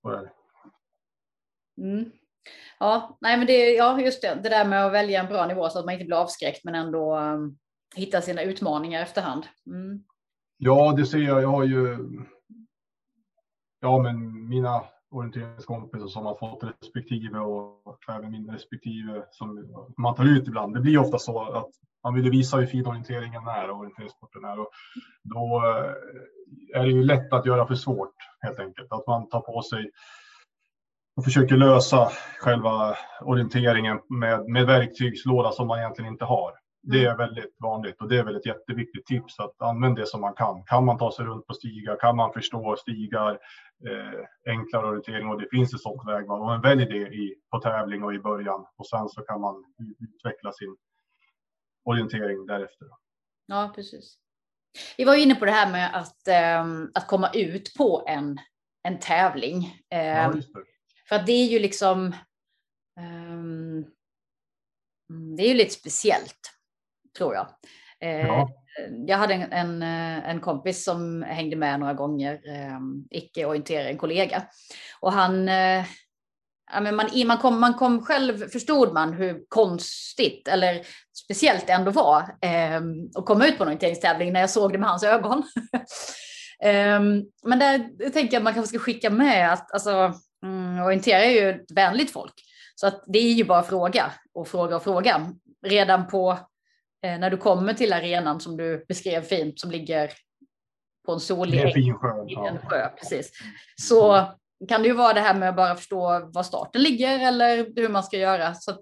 Så 0.02 0.10
är 0.10 0.22
det. 0.22 0.32
Mm. 1.82 2.12
Ja, 2.80 3.18
nej 3.22 3.38
men 3.38 3.48
det, 3.48 3.74
ja, 3.74 4.02
just 4.02 4.22
det. 4.22 4.40
Det 4.44 4.50
där 4.50 4.66
med 4.66 4.86
att 4.86 4.94
välja 4.94 5.20
en 5.20 5.28
bra 5.28 5.46
nivå 5.46 5.70
så 5.70 5.80
att 5.80 5.86
man 5.86 5.94
inte 5.94 6.06
blir 6.06 6.22
avskräckt 6.22 6.64
men 6.64 6.76
ändå 6.76 7.18
um, 7.18 7.58
hitta 7.96 8.22
sina 8.22 8.42
utmaningar 8.42 9.02
efterhand. 9.02 9.46
Mm. 9.68 10.04
Ja, 10.58 10.94
det 10.98 11.06
ser 11.06 11.18
jag. 11.18 11.42
Jag 11.42 11.48
har 11.48 11.64
ju 11.64 11.98
ja, 13.84 14.02
men 14.02 14.48
mina 14.50 14.84
orienteringskompisar 15.12 16.08
som 16.08 16.26
har 16.26 16.36
fått 16.36 16.64
respektive 16.64 17.40
och 17.40 17.98
även 18.10 18.32
min 18.32 18.52
respektive 18.52 19.26
som 19.32 19.68
man 19.98 20.16
tar 20.16 20.26
ut 20.26 20.48
ibland. 20.48 20.74
Det 20.74 20.80
blir 20.80 20.98
ofta 20.98 21.18
så 21.18 21.42
att 21.42 21.70
man 22.04 22.14
vill 22.14 22.30
visa 22.30 22.58
hur 22.58 22.66
fin 22.66 22.88
orienteringen 22.88 23.48
är 23.48 23.70
och 23.70 23.78
orienteringssporten 23.78 24.46
är 24.46 24.60
och 24.60 24.70
då 25.24 25.64
eh, 25.66 26.80
är 26.80 26.84
det 26.84 26.92
ju 26.92 27.04
lätt 27.04 27.34
att 27.34 27.46
göra 27.46 27.68
för 27.68 27.76
svårt 27.76 28.16
helt 28.42 28.60
enkelt. 28.60 28.92
Att 28.92 29.08
man 29.08 29.30
tar 29.30 29.42
på 29.42 29.62
sig 29.62 29.90
och 31.18 31.24
försöker 31.24 31.58
lösa 31.58 32.10
själva 32.40 32.96
orienteringen 33.22 34.00
med, 34.10 34.50
med 34.50 34.66
verktygslåda 34.66 35.52
som 35.52 35.68
man 35.68 35.80
egentligen 35.80 36.12
inte 36.12 36.26
har. 36.26 36.52
Det 36.86 37.06
är 37.06 37.18
väldigt 37.18 37.56
vanligt 37.60 38.02
och 38.02 38.10
det 38.10 38.18
är 38.18 38.24
väl 38.24 38.36
ett 38.36 38.46
jätteviktigt 38.46 39.06
tips 39.06 39.40
att 39.40 39.62
använda 39.62 40.02
det 40.02 40.08
som 40.08 40.22
man 40.22 40.34
kan. 40.34 40.64
Kan 40.64 40.86
man 40.86 40.98
ta 40.98 41.12
sig 41.12 41.26
runt 41.26 41.48
på 41.48 41.54
stigar? 41.54 42.00
Kan 42.00 42.16
man 42.16 42.34
förstå 42.34 42.76
stigar? 42.76 43.40
Eh, 43.88 44.52
enklare 44.54 44.88
orientering 44.88 45.28
och 45.28 45.42
det 45.42 45.48
finns 45.52 45.74
ett 45.74 45.82
sådant 45.82 46.10
vägval. 46.10 46.46
Men 46.46 46.62
välj 46.62 46.86
det 46.86 47.16
i, 47.16 47.36
på 47.52 47.60
tävling 47.60 48.04
och 48.04 48.14
i 48.14 48.20
början 48.20 48.66
och 48.76 48.88
sen 48.88 49.10
så 49.10 49.22
kan 49.22 49.42
man 49.42 49.64
utveckla 50.00 50.52
sin 50.52 50.78
orientering 51.86 52.46
därefter. 52.46 52.88
Ja, 53.46 53.72
precis. 53.76 54.18
Vi 54.98 55.04
var 55.04 55.16
inne 55.16 55.36
på 55.36 55.46
det 55.46 55.52
här 55.52 55.72
med 55.72 55.96
att, 55.96 56.28
eh, 56.28 56.90
att 56.94 57.08
komma 57.08 57.30
ut 57.34 57.74
på 57.78 58.04
en, 58.08 58.38
en 58.84 59.00
tävling. 59.00 59.64
Eh, 59.90 60.00
ja, 60.00 60.34
ehm, 60.34 60.42
för 61.10 61.16
att 61.16 61.26
det 61.26 61.32
är 61.32 61.46
ju 61.46 61.60
liksom 61.60 62.16
um, 63.00 63.86
det 65.38 65.44
är 65.44 65.48
ju 65.48 65.54
lite 65.54 65.74
speciellt 65.74 66.54
tror 67.18 67.36
jag. 67.36 67.48
Eh, 68.00 68.28
ja. 68.28 68.50
Jag 69.08 69.18
hade 69.18 69.34
en, 69.34 69.52
en, 69.52 69.82
en, 70.24 70.40
kompis 70.40 70.84
som 70.84 71.24
hängde 71.24 71.56
med 71.56 71.80
några 71.80 71.94
gånger, 71.94 72.34
eh, 72.34 72.80
icke 73.10 73.46
orienterad, 73.46 73.88
en 73.88 73.98
kollega. 73.98 74.44
Och 75.00 75.12
han, 75.12 75.50
eh, 75.50 75.86
ja, 76.72 76.82
men 76.82 76.96
man, 76.96 77.10
man, 77.26 77.38
kom, 77.38 77.60
man 77.60 77.74
kom 77.74 78.06
själv, 78.06 78.50
förstod 78.50 78.94
man 78.94 79.14
hur 79.14 79.42
konstigt 79.50 80.48
eller 80.48 80.82
speciellt 81.24 81.68
det 81.68 81.74
ändå 81.74 81.92
var 81.92 82.22
eh, 82.22 82.82
att 83.16 83.26
komma 83.26 83.48
ut 83.48 83.58
på 83.58 83.64
en 83.64 83.68
orienteringstävling 83.68 84.34
när 84.34 84.40
jag 84.40 84.50
såg 84.50 84.72
det 84.72 84.78
med 84.78 84.90
hans 84.90 85.04
ögon. 85.04 85.44
eh, 86.64 87.02
men 87.44 87.60
där 87.60 88.10
tänker 88.10 88.34
jag 88.34 88.40
att 88.40 88.44
man 88.44 88.54
kanske 88.54 88.70
ska 88.70 88.80
skicka 88.80 89.10
med 89.10 89.54
att 89.54 89.74
alltså, 89.74 90.14
mm, 90.46 90.80
orientera 90.86 91.24
är 91.24 91.32
ju 91.32 91.50
ett 91.50 91.72
vänligt 91.72 92.12
folk. 92.12 92.34
Så 92.76 92.88
att 92.88 93.04
det 93.08 93.20
är 93.20 93.34
ju 93.34 93.44
bara 93.44 93.64
fråga 93.64 94.12
och 94.34 94.48
fråga 94.48 94.76
och 94.76 94.84
fråga. 94.84 95.32
Redan 95.66 96.08
på 96.08 96.32
eh, 96.32 96.38
när 97.04 97.30
du 97.30 97.38
kommer 97.38 97.74
till 97.74 97.94
arenan 97.94 98.40
som 98.40 98.58
du 98.58 98.86
beskrev 98.88 99.22
fint, 99.22 99.60
som 99.60 99.72
ligger 99.72 100.12
på 101.06 101.12
en 101.12 101.20
solig 101.20 101.62
sjö, 102.02 102.24
ja. 102.28 102.50
en 102.50 102.58
sjö, 102.58 102.90
precis. 102.90 103.32
Så 103.82 104.28
kan 104.70 104.82
det 104.82 104.88
ju 104.88 104.94
vara 104.94 105.14
det 105.14 105.20
här 105.20 105.36
med 105.36 105.50
att 105.50 105.56
bara 105.56 105.76
förstå 105.76 106.30
var 106.34 106.44
starten 106.44 106.82
ligger 106.82 107.28
eller 107.28 107.68
hur 107.76 107.90
man 107.90 108.04
ska 108.04 108.18
göra. 108.18 108.54
Så 108.54 108.72
att, 108.72 108.80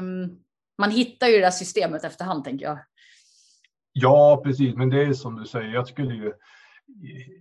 um, 0.00 0.38
man 0.78 0.90
hittar 0.90 1.26
ju 1.26 1.32
det 1.32 1.40
där 1.40 1.50
systemet 1.50 2.04
efterhand, 2.04 2.44
tänker 2.44 2.66
jag. 2.66 2.78
Ja, 3.92 4.40
precis, 4.44 4.74
men 4.74 4.90
det 4.90 5.02
är 5.02 5.12
som 5.12 5.36
du 5.36 5.46
säger, 5.46 5.74
jag 5.74 5.88
skulle 5.88 6.14
ju 6.14 6.32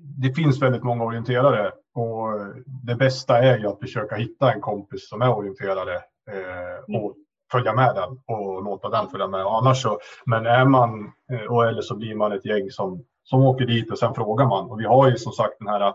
det 0.01 0.33
finns 0.33 0.61
väldigt 0.61 0.83
många 0.83 1.03
orienterare 1.03 1.71
och 1.93 2.55
det 2.65 2.95
bästa 2.95 3.37
är 3.37 3.57
ju 3.57 3.67
att 3.67 3.79
försöka 3.79 4.15
hitta 4.15 4.53
en 4.53 4.61
kompis 4.61 5.09
som 5.09 5.21
är 5.21 5.29
orienterare 5.29 5.95
eh, 6.31 6.95
och 7.01 7.15
följa 7.51 7.73
med 7.73 7.95
den 7.95 8.19
och 8.25 8.63
låta 8.63 8.89
den 8.89 9.09
följa 9.09 9.27
med. 9.27 9.41
Annars 9.41 9.81
så, 9.81 9.99
men 10.25 10.45
är 10.45 10.65
man, 10.65 11.11
eh, 11.31 11.51
och 11.51 11.67
eller 11.67 11.81
så 11.81 11.95
blir 11.95 12.15
man 12.15 12.31
ett 12.31 12.45
gäng 12.45 12.71
som, 12.71 13.03
som 13.23 13.41
åker 13.41 13.65
dit 13.65 13.91
och 13.91 13.99
sen 13.99 14.13
frågar 14.13 14.45
man. 14.45 14.69
Och 14.69 14.79
vi 14.79 14.85
har 14.85 15.09
ju 15.09 15.17
som 15.17 15.31
sagt 15.31 15.59
den 15.59 15.67
här 15.67 15.93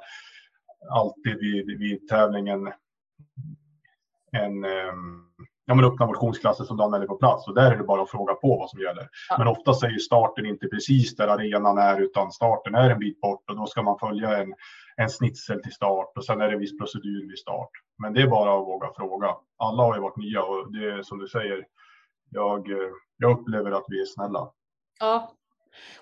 alltid 0.90 1.38
vid, 1.38 1.78
vid 1.78 2.08
tävlingen 2.08 2.72
en 4.32 4.64
um, 4.64 5.26
ja, 5.64 5.74
men 5.74 5.84
öppna 5.84 6.06
motionsklasser 6.06 6.64
som 6.64 6.76
de 6.76 6.94
är 6.94 7.06
på 7.06 7.16
plats 7.16 7.48
och 7.48 7.54
där 7.54 7.72
är 7.72 7.76
det 7.76 7.84
bara 7.84 8.02
att 8.02 8.10
fråga 8.10 8.34
på 8.34 8.56
vad 8.56 8.70
som 8.70 8.80
gäller. 8.80 9.08
Ja. 9.28 9.38
Men 9.38 9.48
ofta 9.48 9.74
säger 9.74 9.98
starten 9.98 10.46
inte 10.46 10.66
precis 10.66 11.16
där 11.16 11.28
arenan 11.28 11.78
är 11.78 12.00
utan 12.00 12.32
starten 12.32 12.74
är 12.74 12.90
en 12.90 12.98
bit 12.98 13.20
bort 13.20 13.50
och 13.50 13.56
då 13.56 13.66
ska 13.66 13.82
man 13.82 13.98
följa 13.98 14.38
en, 14.38 14.54
en 14.96 15.08
snitsel 15.08 15.62
till 15.62 15.72
start 15.72 16.12
och 16.16 16.24
sen 16.24 16.40
är 16.40 16.48
det 16.48 16.54
en 16.54 16.60
viss 16.60 16.78
procedur 16.78 17.28
vid 17.28 17.38
start. 17.38 17.70
Men 17.98 18.14
det 18.14 18.22
är 18.22 18.26
bara 18.26 18.60
att 18.60 18.66
våga 18.66 18.92
fråga. 18.96 19.36
Alla 19.56 19.82
har 19.82 19.94
ju 19.94 20.00
varit 20.00 20.16
nya 20.16 20.42
och 20.42 20.72
det 20.72 20.90
är 20.90 21.02
som 21.02 21.18
du 21.18 21.28
säger. 21.28 21.66
Jag, 22.30 22.68
jag 23.16 23.40
upplever 23.40 23.70
att 23.70 23.84
vi 23.88 24.00
är 24.00 24.06
snälla. 24.06 24.52
Ja, 25.00 25.32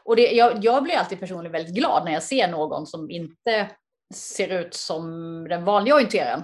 och 0.05 0.17
det, 0.17 0.33
jag, 0.33 0.65
jag 0.65 0.83
blir 0.83 0.97
alltid 0.97 1.21
personligen 1.21 1.53
väldigt 1.53 1.75
glad 1.75 2.05
när 2.05 2.13
jag 2.13 2.23
ser 2.23 2.49
någon 2.49 2.87
som 2.87 3.11
inte 3.11 3.71
ser 4.15 4.49
ut 4.49 4.75
som 4.75 5.05
den 5.49 5.65
vanliga 5.65 5.95
orienteraren. 5.95 6.43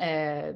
Eh, 0.00 0.54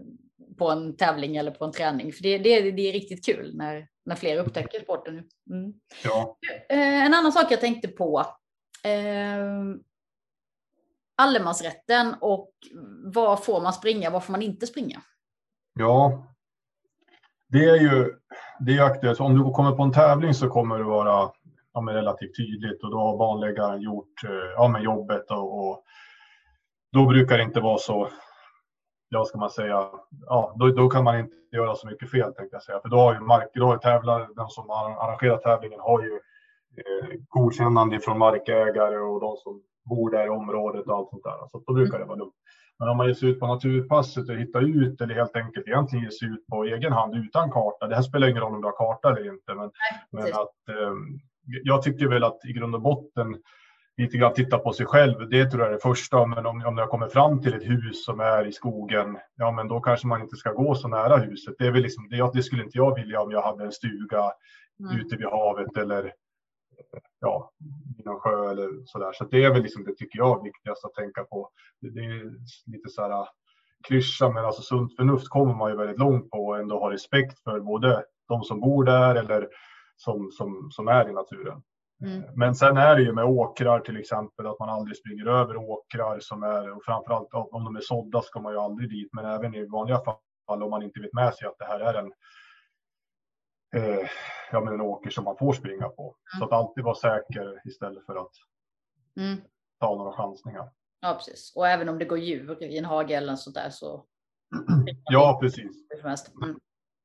på 0.58 0.70
en 0.70 0.96
tävling 0.96 1.36
eller 1.36 1.50
på 1.50 1.64
en 1.64 1.72
träning. 1.72 2.12
För 2.12 2.22
det, 2.22 2.38
det, 2.38 2.70
det 2.70 2.88
är 2.88 2.92
riktigt 2.92 3.24
kul 3.24 3.56
när, 3.56 3.88
när 4.04 4.16
fler 4.16 4.38
upptäcker 4.38 4.80
sporten. 4.80 5.14
Mm. 5.50 5.72
Ja. 6.04 6.38
Eh, 6.68 7.04
en 7.06 7.14
annan 7.14 7.32
sak 7.32 7.52
jag 7.52 7.60
tänkte 7.60 7.88
på. 7.88 8.26
Eh, 8.84 9.46
allemansrätten 11.20 12.14
och 12.20 12.50
var 13.04 13.36
får 13.36 13.60
man 13.60 13.72
springa, 13.72 14.10
var 14.10 14.20
får 14.20 14.32
man 14.32 14.42
inte 14.42 14.66
springa? 14.66 15.00
Ja, 15.74 16.26
det 17.48 17.64
är 17.64 17.76
ju 17.76 18.14
det 18.60 18.76
är 18.76 18.82
aktuellt. 18.82 19.20
Om 19.20 19.34
du 19.34 19.52
kommer 19.52 19.72
på 19.72 19.82
en 19.82 19.92
tävling 19.92 20.34
så 20.34 20.48
kommer 20.48 20.78
det 20.78 20.84
vara 20.84 21.30
ja, 21.74 21.80
relativt 21.88 22.36
tydligt 22.36 22.84
och 22.84 22.90
då 22.90 22.98
har 22.98 23.18
banläggaren 23.18 23.80
gjort 23.80 24.24
eh, 24.24 24.50
ja, 24.56 24.68
med 24.68 24.82
jobbet 24.82 25.30
och, 25.30 25.58
och 25.58 25.84
då 26.92 27.06
brukar 27.06 27.36
det 27.36 27.44
inte 27.44 27.60
vara 27.60 27.78
så 27.78 28.08
ja, 29.08 29.24
ska 29.24 29.38
man 29.38 29.50
säga, 29.50 29.88
ja, 30.26 30.54
då, 30.58 30.68
då 30.68 30.88
kan 30.88 31.04
man 31.04 31.18
inte 31.18 31.36
göra 31.52 31.74
så 31.74 31.86
mycket 31.86 32.10
fel 32.10 32.34
tänkte 32.34 32.56
jag 32.56 32.62
säga. 32.62 32.80
För 32.80 32.88
då 32.88 32.96
har 32.96 33.14
ju 33.14 33.20
mark, 33.20 33.50
då 33.54 33.66
har 33.66 33.76
tävlar, 33.76 34.28
den 34.36 34.48
som 34.48 34.70
arrangerar 34.70 35.36
tävlingen 35.36 35.80
har 35.80 36.02
ju 36.02 36.12
eh, 36.76 37.08
godkännande 37.28 38.00
från 38.00 38.18
markägare 38.18 38.98
och 38.98 39.20
de 39.20 39.36
som 39.36 39.62
bor 39.88 40.10
där 40.10 40.26
i 40.26 40.28
området 40.28 40.86
och 40.86 40.96
allt 40.96 41.10
sånt 41.10 41.22
där. 41.22 41.48
Så 41.50 41.62
då 41.66 41.72
brukar 41.72 41.98
det 41.98 42.04
vara 42.04 42.18
lugnt. 42.18 42.34
Men 42.78 42.88
om 42.88 42.96
man 42.96 43.06
ger 43.06 43.14
sig 43.14 43.28
ut 43.28 43.40
på 43.40 43.46
naturpasset 43.46 44.28
och 44.28 44.36
hittar 44.36 44.60
ut 44.60 45.00
eller 45.00 45.14
helt 45.14 45.36
enkelt 45.36 45.66
egentligen 45.66 46.04
ger 46.04 46.10
sig 46.10 46.28
ut 46.28 46.46
på 46.46 46.64
egen 46.64 46.92
hand 46.92 47.14
utan 47.14 47.50
karta. 47.50 47.86
Det 47.86 47.94
här 47.94 48.02
spelar 48.02 48.28
ingen 48.28 48.42
roll 48.42 48.54
om 48.54 48.60
du 48.60 48.66
har 48.66 48.76
karta 48.76 49.08
eller 49.10 49.32
inte, 49.32 49.54
men, 49.54 49.70
men 50.10 50.24
att 50.24 50.68
eh, 50.68 50.94
jag 51.64 51.82
tycker 51.82 52.08
väl 52.08 52.24
att 52.24 52.44
i 52.44 52.52
grund 52.52 52.74
och 52.74 52.82
botten 52.82 53.36
lite 53.96 54.16
grann 54.16 54.34
titta 54.34 54.58
på 54.58 54.72
sig 54.72 54.86
själv. 54.86 55.28
Det 55.28 55.50
tror 55.50 55.62
jag 55.62 55.68
är 55.68 55.72
det 55.72 55.82
första. 55.82 56.26
Men 56.26 56.46
om, 56.46 56.64
om 56.66 56.78
jag 56.78 56.88
kommer 56.88 57.08
fram 57.08 57.42
till 57.42 57.54
ett 57.54 57.68
hus 57.68 58.04
som 58.04 58.20
är 58.20 58.46
i 58.46 58.52
skogen, 58.52 59.18
ja, 59.36 59.50
men 59.50 59.68
då 59.68 59.80
kanske 59.80 60.06
man 60.06 60.22
inte 60.22 60.36
ska 60.36 60.52
gå 60.52 60.74
så 60.74 60.88
nära 60.88 61.16
huset. 61.16 61.54
Det 61.58 61.66
är 61.66 61.70
väl 61.70 61.82
liksom 61.82 62.08
det, 62.08 62.30
det 62.34 62.42
skulle 62.42 62.62
inte 62.62 62.78
jag 62.78 62.94
vilja 62.94 63.20
om 63.20 63.30
jag 63.30 63.42
hade 63.42 63.64
en 63.64 63.72
stuga 63.72 64.32
mm. 64.80 65.00
ute 65.00 65.16
vid 65.16 65.26
havet 65.26 65.76
eller 65.76 66.12
ja, 67.20 67.50
i 67.98 68.02
någon 68.02 68.20
sjö 68.20 68.50
eller 68.50 68.68
så 68.84 68.98
där. 68.98 69.12
Så 69.12 69.24
det 69.24 69.44
är 69.44 69.50
väl 69.50 69.62
liksom 69.62 69.84
det 69.84 69.96
tycker 69.96 70.18
jag 70.18 70.42
viktigast 70.42 70.84
att 70.84 70.94
tänka 70.94 71.24
på. 71.24 71.50
Det, 71.80 71.90
det 71.90 72.00
är 72.00 72.32
lite 72.66 72.88
så 72.88 73.02
här 73.02 73.28
klyscha, 73.88 74.28
men 74.28 74.44
alltså 74.44 74.62
sunt 74.62 74.96
förnuft 74.96 75.28
kommer 75.28 75.54
man 75.54 75.70
ju 75.70 75.76
väldigt 75.76 75.98
långt 75.98 76.30
på 76.30 76.46
och 76.46 76.58
ändå 76.58 76.78
ha 76.78 76.92
respekt 76.92 77.42
för 77.42 77.60
både 77.60 78.04
de 78.28 78.42
som 78.44 78.60
bor 78.60 78.84
där 78.84 79.14
eller 79.14 79.48
som, 79.96 80.30
som, 80.30 80.68
som 80.70 80.88
är 80.88 81.08
i 81.08 81.12
naturen. 81.12 81.62
Mm. 82.04 82.22
Men 82.34 82.54
sen 82.54 82.76
är 82.76 82.96
det 82.96 83.02
ju 83.02 83.12
med 83.12 83.24
åkrar 83.24 83.80
till 83.80 83.96
exempel 83.96 84.46
att 84.46 84.58
man 84.58 84.68
aldrig 84.68 84.96
springer 84.96 85.26
över 85.26 85.56
åkrar 85.56 86.18
som 86.20 86.42
är 86.42 86.76
och 86.76 86.84
framförallt 86.84 87.28
om 87.32 87.64
de 87.64 87.76
är 87.76 87.80
sådda 87.80 88.22
ska 88.22 88.40
man 88.40 88.52
ju 88.52 88.58
aldrig 88.58 88.90
dit. 88.90 89.08
Men 89.12 89.24
även 89.24 89.54
i 89.54 89.66
vanliga 89.66 89.98
fall 89.98 90.62
om 90.62 90.70
man 90.70 90.82
inte 90.82 91.00
vet 91.00 91.12
med 91.12 91.34
sig 91.34 91.48
att 91.48 91.58
det 91.58 91.64
här 91.64 91.80
är 91.80 91.94
en 91.94 92.12
eh, 93.76 94.08
ja, 94.52 94.60
men 94.60 94.74
en 94.74 94.80
åker 94.80 95.10
som 95.10 95.24
man 95.24 95.36
får 95.36 95.52
springa 95.52 95.88
på. 95.88 96.02
Mm. 96.02 96.38
Så 96.38 96.44
att 96.44 96.52
alltid 96.52 96.84
vara 96.84 96.94
säker 96.94 97.68
istället 97.68 98.06
för 98.06 98.16
att 98.16 98.32
mm. 99.16 99.40
ta 99.80 99.94
några 99.94 100.12
chansningar. 100.12 100.70
Ja, 101.00 101.14
precis. 101.14 101.52
Och 101.56 101.68
även 101.68 101.88
om 101.88 101.98
det 101.98 102.04
går 102.04 102.18
djur 102.18 102.62
i 102.62 102.78
en 102.78 102.84
hage 102.84 103.14
eller 103.14 103.36
sånt 103.36 103.56
där 103.56 103.70
så. 103.70 104.04
ja, 105.10 105.38
precis. 105.40 105.76
Mm. 106.42 106.56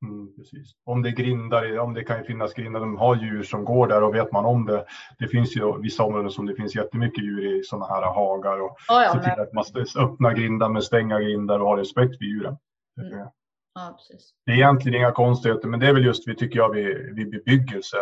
Mm, 0.02 0.36
precis. 0.36 0.72
Om 0.84 1.02
det 1.02 1.08
är 1.08 1.12
grindar, 1.12 1.78
om 1.78 1.94
det 1.94 2.04
kan 2.04 2.24
finnas 2.24 2.54
grindar, 2.54 2.80
de 2.80 2.96
har 2.96 3.16
djur 3.16 3.42
som 3.42 3.64
går 3.64 3.86
där 3.86 4.02
och 4.02 4.14
vet 4.14 4.32
man 4.32 4.44
om 4.44 4.66
det. 4.66 4.84
Det 5.18 5.28
finns 5.28 5.56
ju 5.56 5.80
vissa 5.80 6.02
områden 6.02 6.30
som 6.30 6.46
det 6.46 6.54
finns 6.54 6.76
jättemycket 6.76 7.24
djur 7.24 7.60
i 7.60 7.62
sådana 7.62 7.86
här 7.86 8.02
hagar 8.02 8.60
och 8.60 8.70
oh 8.70 9.02
ja, 9.02 9.12
se 9.12 9.30
till 9.30 9.42
att 9.42 9.52
man 9.52 9.64
öppnar 10.04 10.32
grindar 10.32 10.68
med 10.68 10.84
stänga 10.84 11.20
grindar 11.20 11.58
och 11.58 11.66
ha 11.66 11.76
respekt 11.76 12.18
för 12.18 12.24
djuren. 12.24 12.56
Mm. 13.00 13.28
Ja, 13.76 13.98
precis. 13.98 14.34
Det 14.44 14.52
är 14.52 14.56
egentligen 14.56 15.00
inga 15.00 15.12
konstigheter, 15.12 15.68
men 15.68 15.80
det 15.80 15.86
är 15.86 15.94
väl 15.94 16.04
just 16.04 16.28
vi 16.28 16.36
tycker 16.36 16.56
jag 16.56 16.74
vid, 16.74 17.14
vid 17.14 17.30
bebyggelse 17.30 17.96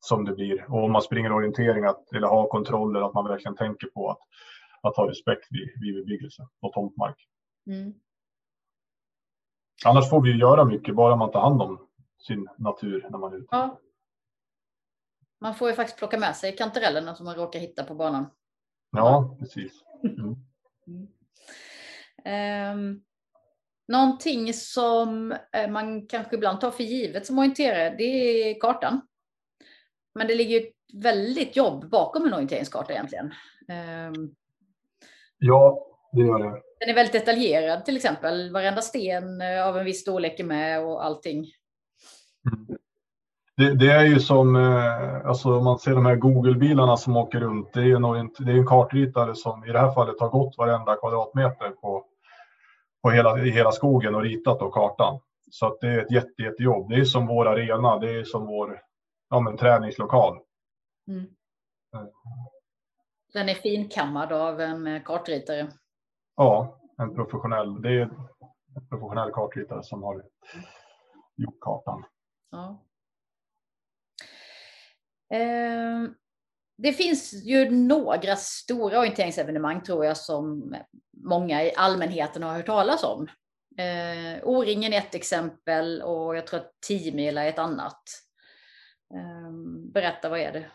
som 0.00 0.24
det 0.24 0.34
blir. 0.34 0.70
Och 0.72 0.84
om 0.84 0.92
man 0.92 1.02
springer 1.02 1.32
orientering 1.32 1.84
att, 1.84 2.12
eller 2.12 2.28
har 2.28 2.48
kontroller, 2.48 3.06
att 3.06 3.14
man 3.14 3.28
verkligen 3.28 3.56
tänker 3.56 3.86
på 3.86 4.10
att, 4.10 4.18
att 4.82 4.96
ha 4.96 5.10
respekt 5.10 5.46
vid, 5.50 5.68
vid 5.80 5.94
bebyggelse 5.94 6.48
och 6.60 6.72
tomtmark. 6.72 7.16
Mm. 7.66 7.94
Annars 9.84 10.10
får 10.10 10.22
vi 10.22 10.36
göra 10.36 10.64
mycket, 10.64 10.94
bara 10.94 11.16
man 11.16 11.30
tar 11.30 11.40
hand 11.40 11.62
om 11.62 11.88
sin 12.18 12.48
natur 12.58 13.06
när 13.10 13.18
man 13.18 13.32
är 13.32 13.36
ute. 13.36 13.48
Ja. 13.50 13.80
Man 15.40 15.54
får 15.54 15.68
ju 15.68 15.74
faktiskt 15.74 15.98
plocka 15.98 16.18
med 16.18 16.36
sig 16.36 16.56
kantarellerna 16.56 17.14
som 17.14 17.26
man 17.26 17.34
råkar 17.34 17.60
hitta 17.60 17.84
på 17.84 17.94
banan. 17.94 18.26
Ja, 18.90 19.36
precis. 19.40 19.72
Mm. 20.02 20.36
um, 22.78 23.04
någonting 23.88 24.54
som 24.54 25.32
eh, 25.32 25.70
man 25.70 26.06
kanske 26.06 26.36
ibland 26.36 26.60
tar 26.60 26.70
för 26.70 26.84
givet 26.84 27.26
som 27.26 27.38
orienterare, 27.38 27.94
det 27.98 28.04
är 28.04 28.60
kartan. 28.60 29.00
Men 30.14 30.26
det 30.26 30.34
ligger 30.34 30.60
ett 30.60 30.72
väldigt 30.92 31.56
jobb 31.56 31.90
bakom 31.90 32.26
en 32.26 32.34
orienteringskarta 32.34 32.92
egentligen. 32.92 33.26
Um, 34.06 34.34
ja, 35.38 35.86
det 36.12 36.20
gör 36.20 36.38
det. 36.38 36.62
Den 36.80 36.88
är 36.88 36.94
väldigt 36.94 37.12
detaljerad 37.12 37.84
till 37.84 37.96
exempel. 37.96 38.52
Varenda 38.52 38.82
sten 38.82 39.40
eh, 39.40 39.66
av 39.66 39.78
en 39.78 39.84
viss 39.84 40.00
storlek 40.00 40.40
är 40.40 40.44
med 40.44 40.84
och 40.84 41.04
allting. 41.04 41.46
Mm. 42.52 42.78
Det, 43.56 43.74
det, 43.74 43.92
är 43.92 44.04
ju 44.04 44.20
som, 44.20 44.56
eh, 44.56 45.26
alltså 45.26 45.58
om 45.58 45.64
man 45.64 45.78
ser 45.78 45.94
de 45.94 46.06
här 46.06 46.16
Google-bilarna 46.16 46.96
som 46.96 47.16
åker 47.16 47.40
runt, 47.40 47.72
det 47.72 47.80
är 47.80 47.84
ju 47.84 47.94
en, 47.94 48.30
det 48.38 48.52
är 48.52 48.56
en 48.56 48.66
kartritare 48.66 49.34
som 49.34 49.64
i 49.64 49.72
det 49.72 49.78
här 49.78 49.92
fallet 49.92 50.20
har 50.20 50.28
gått 50.28 50.58
varenda 50.58 50.96
kvadratmeter 50.96 51.70
på, 51.70 52.04
på 53.04 53.10
hela, 53.10 53.38
i 53.38 53.50
hela 53.50 53.72
skogen 53.72 54.14
och 54.14 54.22
ritat 54.22 54.60
då 54.60 54.70
kartan. 54.70 55.20
Så 55.50 55.66
att 55.66 55.80
det 55.80 55.86
är 55.86 55.98
ett 55.98 56.10
jätte, 56.10 56.42
jättejobb. 56.42 56.90
Det 56.90 56.96
är 56.96 57.04
som 57.04 57.26
vår 57.26 57.46
arena, 57.46 57.98
det 57.98 58.10
är 58.10 58.24
som 58.24 58.46
vår 58.46 58.82
ja, 59.30 59.40
men, 59.40 59.56
träningslokal. 59.56 60.38
Mm. 61.08 61.20
mm. 61.20 62.06
Den 63.32 63.48
är 63.48 63.54
finkammad 63.54 64.32
av 64.32 64.60
en 64.60 64.86
eh, 64.86 65.02
kartritare. 65.02 65.72
Ja, 66.36 66.80
en 66.98 67.14
professionell, 67.14 67.82
det 67.82 67.90
är 67.90 68.02
en 68.76 68.88
professionell 68.88 69.32
kartritare 69.32 69.82
som 69.82 70.02
har 70.02 70.24
gjort 71.36 71.60
kartan. 71.60 72.04
Ja. 72.50 72.78
Eh, 75.36 76.02
det 76.76 76.92
finns 76.92 77.44
ju 77.44 77.70
några 77.70 78.36
stora 78.36 78.98
orienteringsevenemang 78.98 79.82
tror 79.82 80.04
jag 80.04 80.16
som 80.16 80.74
många 81.24 81.64
i 81.64 81.72
allmänheten 81.76 82.42
har 82.42 82.54
hört 82.54 82.66
talas 82.66 83.04
om. 83.04 83.28
Eh, 83.78 84.48
O-ringen 84.48 84.92
är 84.92 84.98
ett 84.98 85.14
exempel 85.14 86.02
och 86.02 86.36
jag 86.36 86.46
tror 86.46 86.60
att 86.60 86.72
Tiomila 86.88 87.44
är 87.44 87.48
ett 87.48 87.58
annat. 87.58 88.02
Eh, 89.14 89.52
berätta, 89.92 90.28
vad 90.28 90.40
är 90.40 90.52
det? 90.52 90.66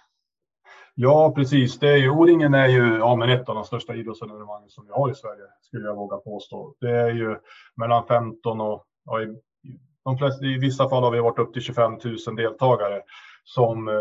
Ja, 0.95 1.33
precis. 1.35 1.79
Det 1.79 1.89
är 1.89 1.97
ju, 1.97 2.09
O-ringen 2.09 2.53
är 2.53 2.67
ju 2.67 2.97
ja, 2.97 3.15
men 3.15 3.29
ett 3.29 3.49
av 3.49 3.55
de 3.55 3.63
största 3.63 3.95
idrottsevenemangen 3.95 4.69
som 4.69 4.85
vi 4.85 4.91
har 4.91 5.12
i 5.12 5.15
Sverige, 5.15 5.43
skulle 5.62 5.85
jag 5.85 5.95
våga 5.95 6.17
påstå. 6.17 6.75
Det 6.79 6.89
är 6.89 7.09
ju 7.09 7.38
mellan 7.75 8.07
15 8.07 8.62
och 8.62 8.85
ja, 9.05 9.21
i, 9.21 9.35
de 10.03 10.17
flesta, 10.17 10.45
i 10.45 10.57
vissa 10.57 10.89
fall 10.89 11.03
har 11.03 11.12
vi 11.12 11.19
varit 11.19 11.39
upp 11.39 11.53
till 11.53 11.62
25 11.62 11.91
000 12.27 12.35
deltagare 12.35 13.01
som 13.43 13.88
eh, 13.88 13.93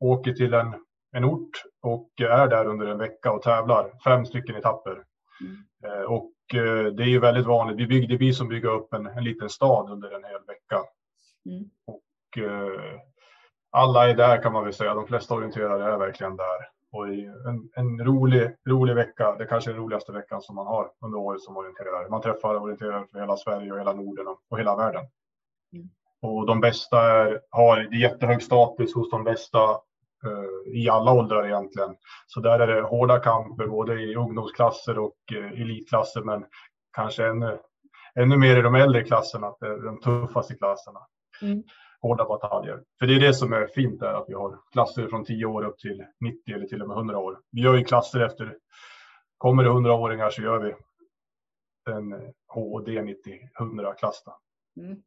åker 0.00 0.32
till 0.32 0.54
en, 0.54 0.74
en 1.12 1.24
ort 1.24 1.62
och 1.82 2.10
är 2.20 2.48
där 2.48 2.66
under 2.66 2.86
en 2.86 2.98
vecka 2.98 3.32
och 3.32 3.42
tävlar. 3.42 3.92
Fem 4.04 4.26
stycken 4.26 4.56
etapper. 4.56 5.04
Mm. 5.40 5.64
Eh, 5.84 6.02
och 6.02 6.32
eh, 6.54 6.92
det 6.92 7.02
är 7.02 7.08
ju 7.08 7.20
väldigt 7.20 7.46
vanligt. 7.46 7.76
Vi 7.76 7.86
bygger, 7.86 8.08
det 8.08 8.18
blir 8.18 8.32
som 8.32 8.48
bygga 8.48 8.70
upp 8.70 8.92
en, 8.94 9.06
en 9.06 9.24
liten 9.24 9.48
stad 9.48 9.90
under 9.90 10.10
en 10.10 10.24
hel 10.24 10.44
vecka. 10.46 10.80
Mm. 11.46 11.70
Och, 11.86 12.38
eh, 12.42 13.00
alla 13.70 14.10
är 14.10 14.14
där 14.14 14.42
kan 14.42 14.52
man 14.52 14.64
väl 14.64 14.72
säga. 14.72 14.94
De 14.94 15.06
flesta 15.06 15.34
orienterare 15.34 15.92
är 15.92 15.98
verkligen 15.98 16.36
där. 16.36 16.68
Och 16.92 17.06
en, 17.08 17.70
en 17.76 18.04
rolig, 18.04 18.56
rolig 18.68 18.94
vecka. 18.94 19.36
Det 19.38 19.46
kanske 19.46 19.70
är 19.70 19.74
den 19.74 19.82
roligaste 19.82 20.12
veckan 20.12 20.42
som 20.42 20.54
man 20.54 20.66
har 20.66 20.90
under 21.00 21.18
året 21.18 21.40
som 21.40 21.56
orienterare. 21.56 22.08
Man 22.08 22.22
träffar 22.22 22.56
orienterare 22.56 23.06
från 23.10 23.20
hela 23.20 23.36
Sverige 23.36 23.72
och 23.72 23.78
hela 23.78 23.92
Norden 23.92 24.26
och, 24.48 24.58
hela 24.58 24.76
världen. 24.76 25.04
Mm. 25.72 25.88
Och 26.22 26.46
de 26.46 26.60
bästa 26.60 27.00
är, 27.02 27.40
har 27.50 27.94
jättehög 27.94 28.42
status 28.42 28.94
hos 28.94 29.10
de 29.10 29.24
bästa 29.24 29.58
i 30.66 30.88
alla 30.88 31.12
åldrar 31.12 31.46
egentligen. 31.46 31.96
Så 32.26 32.40
där 32.40 32.58
är 32.58 32.66
det 32.66 32.82
hårda 32.82 33.18
kamper 33.18 33.66
både 33.66 34.02
i 34.02 34.16
ungdomsklasser 34.16 34.98
och 34.98 35.16
uh, 35.32 35.60
elitklasser, 35.60 36.22
men 36.22 36.44
kanske 36.92 37.26
ännu, 37.26 37.58
ännu 38.14 38.36
mer 38.36 38.56
i 38.56 38.62
de 38.62 38.74
äldre 38.74 39.04
klasserna, 39.04 39.52
de 39.60 40.00
tuffaste 40.00 40.54
klasserna. 40.54 41.00
Mm 41.42 41.62
hårda 42.02 42.24
bataljer. 42.24 42.82
För 42.98 43.06
det 43.06 43.14
är 43.14 43.20
det 43.20 43.34
som 43.34 43.52
är 43.52 43.66
fint 43.66 44.00
där, 44.00 44.14
att 44.14 44.28
vi 44.28 44.34
har 44.34 44.58
klasser 44.72 45.08
från 45.08 45.24
10 45.24 45.44
år 45.44 45.64
upp 45.64 45.78
till 45.78 46.04
90 46.20 46.54
eller 46.54 46.66
till 46.66 46.82
och 46.82 46.88
med 46.88 46.96
100 46.96 47.18
år. 47.18 47.40
Vi 47.50 47.62
gör 47.62 47.74
ju 47.74 47.84
klasser 47.84 48.20
efter, 48.20 48.56
kommer 49.38 49.64
det 49.64 49.70
100-åringar 49.70 50.30
så 50.30 50.42
gör 50.42 50.58
vi 50.58 50.74
en 51.92 52.32
HD 52.46 53.02
90 53.02 53.50
100 53.60 53.94
klass. 53.94 54.24
Mm. 54.76 55.02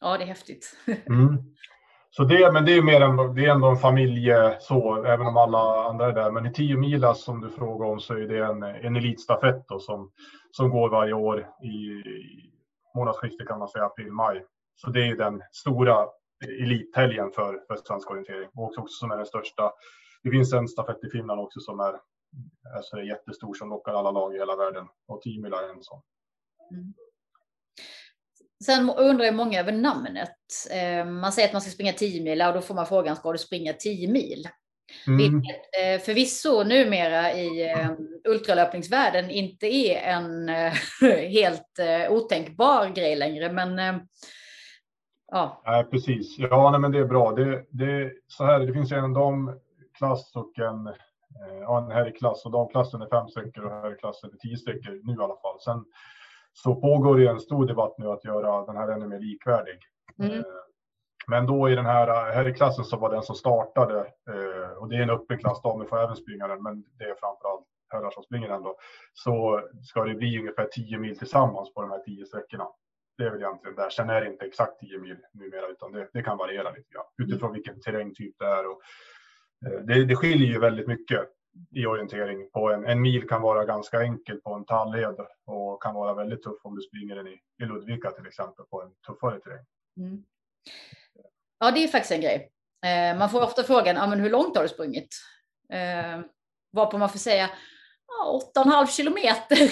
Ja, 0.00 0.18
det 0.18 0.24
är 0.24 0.28
häftigt. 0.28 0.76
mm. 0.86 1.54
Så 2.12 2.24
det, 2.24 2.52
men 2.52 2.64
det 2.64 2.72
är 2.72 2.82
mer 2.82 3.00
än, 3.00 3.34
det 3.34 3.46
är 3.46 3.50
ändå 3.50 3.68
en 3.68 3.76
familje 3.76 4.56
så, 4.60 5.04
även 5.04 5.26
om 5.26 5.36
alla 5.36 5.88
andra 5.88 6.06
är 6.06 6.12
där. 6.12 6.30
Men 6.30 6.46
i 6.46 6.52
10 6.52 6.76
milas 6.76 7.08
alltså, 7.08 7.24
som 7.24 7.40
du 7.40 7.50
frågar 7.50 7.86
om 7.86 8.00
så 8.00 8.14
är 8.14 8.28
det 8.28 8.38
en, 8.38 8.62
en 8.62 8.96
elitstafett 8.96 9.68
då, 9.68 9.78
som, 9.78 10.10
som 10.50 10.70
går 10.70 10.90
varje 10.90 11.12
år 11.12 11.48
i, 11.62 11.66
i 11.66 12.52
månadsskiftet 12.94 13.48
kan 13.48 13.58
man 13.58 13.68
säga, 13.68 13.84
april-maj. 13.84 14.44
Så 14.74 14.90
det 14.90 15.06
är 15.06 15.16
den 15.16 15.42
stora 15.52 16.06
elithelgen 16.60 17.30
för, 17.30 17.60
för 17.66 17.76
svensk 17.76 18.10
orientering 18.10 18.48
och 18.54 18.78
också, 18.78 18.86
som 18.86 19.10
är 19.10 19.16
den 19.16 19.26
största. 19.26 19.72
Det 20.22 20.30
finns 20.30 20.52
en 20.52 20.68
stafett 20.68 21.04
i 21.04 21.10
Finland 21.10 21.40
också 21.40 21.60
som 21.60 21.80
är, 21.80 21.94
alltså 22.76 22.96
är 22.96 23.02
jättestor 23.02 23.54
som 23.54 23.68
lockar 23.68 23.92
alla 23.92 24.10
lag 24.10 24.34
i 24.34 24.38
hela 24.38 24.56
världen 24.56 24.86
och 25.08 25.22
Timila 25.22 25.62
är 25.62 25.68
en 25.68 25.82
sån. 25.82 26.02
Mm. 26.70 26.94
Sen 28.64 28.90
undrar 28.90 29.32
många 29.32 29.60
över 29.60 29.72
namnet. 29.72 30.36
Eh, 30.70 31.04
man 31.04 31.32
säger 31.32 31.48
att 31.48 31.52
man 31.52 31.62
ska 31.62 31.70
springa 31.70 31.92
10 31.92 32.22
mil 32.22 32.42
och 32.42 32.54
då 32.54 32.60
får 32.60 32.74
man 32.74 32.86
frågan, 32.86 33.16
ska 33.16 33.32
du 33.32 33.38
springa 33.38 33.72
10 33.72 34.08
mil? 34.08 34.48
Mm. 35.06 35.18
Vilket 35.18 35.56
eh, 35.56 36.04
förvisso 36.04 36.62
numera 36.62 37.32
i 37.32 37.70
eh, 37.70 37.90
ultralöpningsvärlden 38.28 39.30
inte 39.30 39.66
är 39.66 40.00
en 40.00 40.48
helt 41.30 41.80
otänkbar 42.10 42.88
grej 42.88 43.16
längre. 43.16 43.52
Men 43.52 44.00
Ja. 45.32 45.62
Nej, 45.66 45.84
precis. 45.84 46.38
Ja, 46.38 46.70
nej, 46.70 46.80
men 46.80 46.92
det 46.92 46.98
är 46.98 47.04
bra. 47.04 47.32
Det, 47.32 47.64
det, 47.70 48.12
så 48.26 48.44
här, 48.44 48.60
det 48.60 48.72
finns 48.72 48.92
en 48.92 49.12
damklass 49.12 50.36
och 50.36 50.58
en, 50.58 50.94
ja, 51.60 51.84
en 51.84 51.90
herrklass 51.90 52.44
och 52.44 52.50
damklassen 52.50 53.02
är 53.02 53.06
fem 53.06 53.28
sträckor 53.28 53.64
och 53.64 53.70
herrklassen 53.70 54.30
är 54.32 54.36
tio 54.36 54.56
sträckor 54.56 55.00
nu 55.04 55.12
i 55.12 55.24
alla 55.24 55.36
fall. 55.42 55.60
Sen 55.60 55.84
så 56.52 56.74
pågår 56.74 57.18
det 57.18 57.26
en 57.26 57.40
stor 57.40 57.66
debatt 57.66 57.94
nu 57.98 58.08
att 58.08 58.24
göra 58.24 58.66
den 58.66 58.76
här 58.76 58.88
ännu 58.88 59.06
mer 59.06 59.18
likvärdig. 59.18 59.78
Mm. 60.18 60.38
Eh, 60.38 60.44
men 61.28 61.46
då 61.46 61.70
i 61.70 61.74
den 61.74 61.86
här 61.86 62.08
eh, 62.08 62.34
herrklassen 62.34 62.84
så 62.84 62.96
var 62.96 63.12
den 63.12 63.22
som 63.22 63.36
startade 63.36 64.06
och 64.78 64.88
det 64.88 64.96
är 64.96 65.02
en 65.02 65.10
öppen 65.10 65.38
klass, 65.38 65.62
damer 65.62 65.84
får 65.84 66.02
även 66.02 66.16
springa 66.16 66.48
den, 66.48 66.62
men 66.62 66.84
det 66.98 67.04
är 67.04 67.14
framförallt 67.14 67.66
herrar 67.88 68.10
som 68.10 68.22
springer 68.22 68.48
den 68.48 68.62
då. 68.62 68.76
Så 69.12 69.60
ska 69.82 70.04
det 70.04 70.14
bli 70.14 70.38
ungefär 70.38 70.68
10 70.72 70.98
mil 70.98 71.18
tillsammans 71.18 71.74
på 71.74 71.80
de 71.80 71.90
här 71.90 71.98
10 71.98 72.26
sträckorna 72.26 72.66
det 73.20 73.26
är 73.26 73.30
väl 73.30 73.40
egentligen 73.40 73.76
där. 73.76 73.90
Sen 73.90 74.10
är 74.10 74.20
det 74.20 74.26
inte 74.26 74.44
exakt 74.44 74.80
10 74.80 74.98
mil 74.98 75.16
numera, 75.32 75.68
utan 75.68 75.92
det, 75.92 76.08
det 76.12 76.22
kan 76.22 76.38
variera 76.38 76.70
lite 76.70 76.92
grann 76.92 77.04
utifrån 77.18 77.52
vilken 77.52 77.80
terrängtyp 77.80 78.34
det 78.38 78.46
är. 78.46 78.70
Och, 78.70 78.80
eh, 79.66 79.80
det, 79.80 80.04
det 80.04 80.16
skiljer 80.16 80.48
ju 80.48 80.58
väldigt 80.58 80.86
mycket 80.86 81.20
i 81.70 81.86
orientering. 81.86 82.50
På 82.50 82.72
en, 82.72 82.84
en 82.84 83.00
mil 83.00 83.28
kan 83.28 83.42
vara 83.42 83.64
ganska 83.64 84.02
enkel 84.02 84.40
på 84.40 84.54
en 84.54 84.64
talled 84.64 85.16
och 85.46 85.82
kan 85.82 85.94
vara 85.94 86.14
väldigt 86.14 86.42
tuff 86.42 86.60
om 86.62 86.76
du 86.76 86.82
springer 86.82 87.16
den 87.16 87.26
i, 87.26 87.40
i 87.62 87.66
Ludvika 87.66 88.10
till 88.10 88.26
exempel 88.26 88.64
på 88.64 88.82
en 88.82 88.90
tuffare 89.06 89.40
terräng. 89.40 89.64
Mm. 89.96 90.24
Ja, 91.58 91.70
det 91.70 91.84
är 91.84 91.88
faktiskt 91.88 92.12
en 92.12 92.20
grej. 92.20 92.50
Eh, 92.86 93.18
man 93.18 93.30
får 93.30 93.42
ofta 93.42 93.62
frågan, 93.62 93.96
ja, 93.96 94.06
men 94.06 94.20
hur 94.20 94.30
långt 94.30 94.56
har 94.56 94.62
du 94.62 94.68
sprungit? 94.68 95.16
Eh, 95.72 96.20
varpå 96.72 96.98
man 96.98 97.08
får 97.08 97.18
säga, 97.18 97.50
ja, 98.06 98.40
8,5 98.56 98.86
kilometer. 98.86 99.70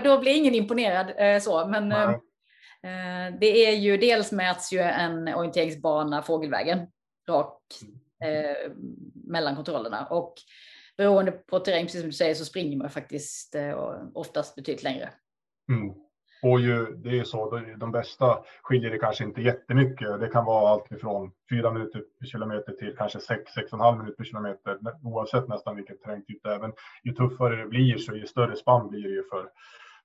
då 0.04 0.18
blir 0.18 0.36
ingen 0.36 0.54
imponerad 0.54 1.12
eh, 1.16 1.40
så. 1.40 1.66
Men 1.66 1.88
Nej. 1.88 2.20
Eh, 2.82 3.34
det 3.40 3.66
är 3.66 3.72
ju 3.72 3.96
dels 3.96 4.32
mäts 4.32 4.72
ju 4.72 4.78
en 4.78 5.28
orienteringsbana 5.28 6.22
fågelvägen 6.22 6.86
rakt 7.28 7.80
eh, 8.24 8.72
mellan 9.14 9.56
kontrollerna 9.56 10.06
och 10.06 10.34
beroende 10.96 11.32
på 11.32 11.58
terräng, 11.58 11.84
precis 11.84 12.00
som 12.00 12.08
du 12.08 12.16
säger, 12.16 12.34
så 12.34 12.44
springer 12.44 12.76
man 12.76 12.90
faktiskt 12.90 13.54
eh, 13.54 13.94
oftast 14.14 14.54
betydligt 14.54 14.82
längre. 14.82 15.10
Mm. 15.72 15.94
Och 16.42 16.60
ju, 16.60 16.86
det 16.86 17.18
är 17.18 17.24
så, 17.24 17.62
de 17.76 17.92
bästa 17.92 18.44
skiljer 18.62 18.90
det 18.90 18.98
kanske 18.98 19.24
inte 19.24 19.42
jättemycket. 19.42 20.20
Det 20.20 20.28
kan 20.28 20.44
vara 20.44 20.68
allt 20.68 20.92
ifrån 20.92 21.32
fyra 21.50 21.72
minuter 21.72 22.04
per 22.20 22.26
kilometer 22.26 22.72
till 22.72 22.96
kanske 22.96 23.20
sex, 23.20 23.52
sex 23.52 23.72
och 23.72 23.78
en 23.78 23.84
halv 23.84 23.98
minut 23.98 24.16
per 24.16 24.24
kilometer, 24.24 24.78
oavsett 25.02 25.48
nästan 25.48 25.76
vilken 25.76 25.98
terrängtyp 25.98 26.42
det 26.42 26.54
är. 26.54 26.58
Men 26.58 26.72
ju 27.04 27.12
tuffare 27.12 27.56
det 27.56 27.66
blir 27.66 27.98
så 27.98 28.14
ju 28.14 28.26
större 28.26 28.56
spann 28.56 28.88
blir 28.88 29.02
det 29.02 29.08
ju 29.08 29.24
för, 29.24 29.50